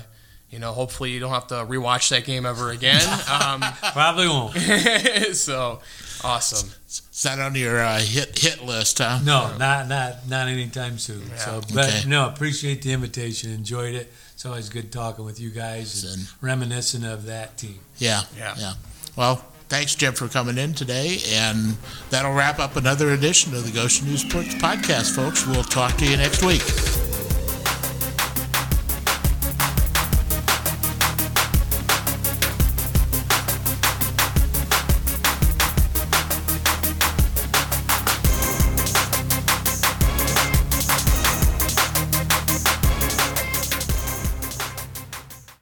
you 0.49 0.59
know, 0.59 0.71
hopefully 0.71 1.11
you 1.11 1.19
don't 1.19 1.31
have 1.33 1.47
to 1.47 1.55
rewatch 1.55 2.09
that 2.09 2.25
game 2.25 2.45
ever 2.45 2.69
again. 2.71 3.01
Um, 3.29 3.61
Probably 3.93 4.27
won't. 4.27 4.55
so 5.35 5.81
awesome. 6.23 6.69
Is 6.87 7.23
that 7.23 7.39
on 7.39 7.55
your 7.55 7.81
uh, 7.81 7.99
hit 7.99 8.37
hit 8.39 8.63
list, 8.63 8.99
huh? 8.99 9.19
No, 9.23 9.55
not 9.57 9.87
not 9.87 10.27
not 10.29 10.47
anytime 10.47 10.97
soon. 10.97 11.23
So, 11.37 11.61
but 11.73 11.87
Okay. 11.89 12.03
no, 12.07 12.27
appreciate 12.27 12.81
the 12.81 12.93
invitation. 12.93 13.51
Enjoyed 13.51 13.95
it. 13.95 14.11
It's 14.33 14.45
always 14.45 14.69
good 14.69 14.91
talking 14.91 15.25
with 15.25 15.39
you 15.39 15.49
guys 15.49 16.03
and 16.03 16.13
And- 16.19 16.27
reminiscent 16.41 17.03
of 17.05 17.25
that 17.25 17.57
team. 17.57 17.79
Yeah, 17.97 18.21
Yeah. 18.37 18.53
yeah. 18.57 18.73
Well, 19.15 19.43
thanks, 19.67 19.95
Jim, 19.95 20.13
for 20.13 20.27
coming 20.27 20.57
in 20.59 20.73
today, 20.75 21.19
and 21.31 21.75
that'll 22.11 22.33
wrap 22.33 22.59
up 22.59 22.75
another 22.75 23.09
edition 23.11 23.53
of 23.55 23.65
the 23.65 23.71
Goshen 23.71 24.07
News 24.07 24.21
Sports 24.21 24.53
Podcast, 24.55 25.15
folks. 25.15 25.45
We'll 25.47 25.63
talk 25.63 25.97
to 25.97 26.05
you 26.05 26.17
next 26.17 26.43
week. 26.43 26.61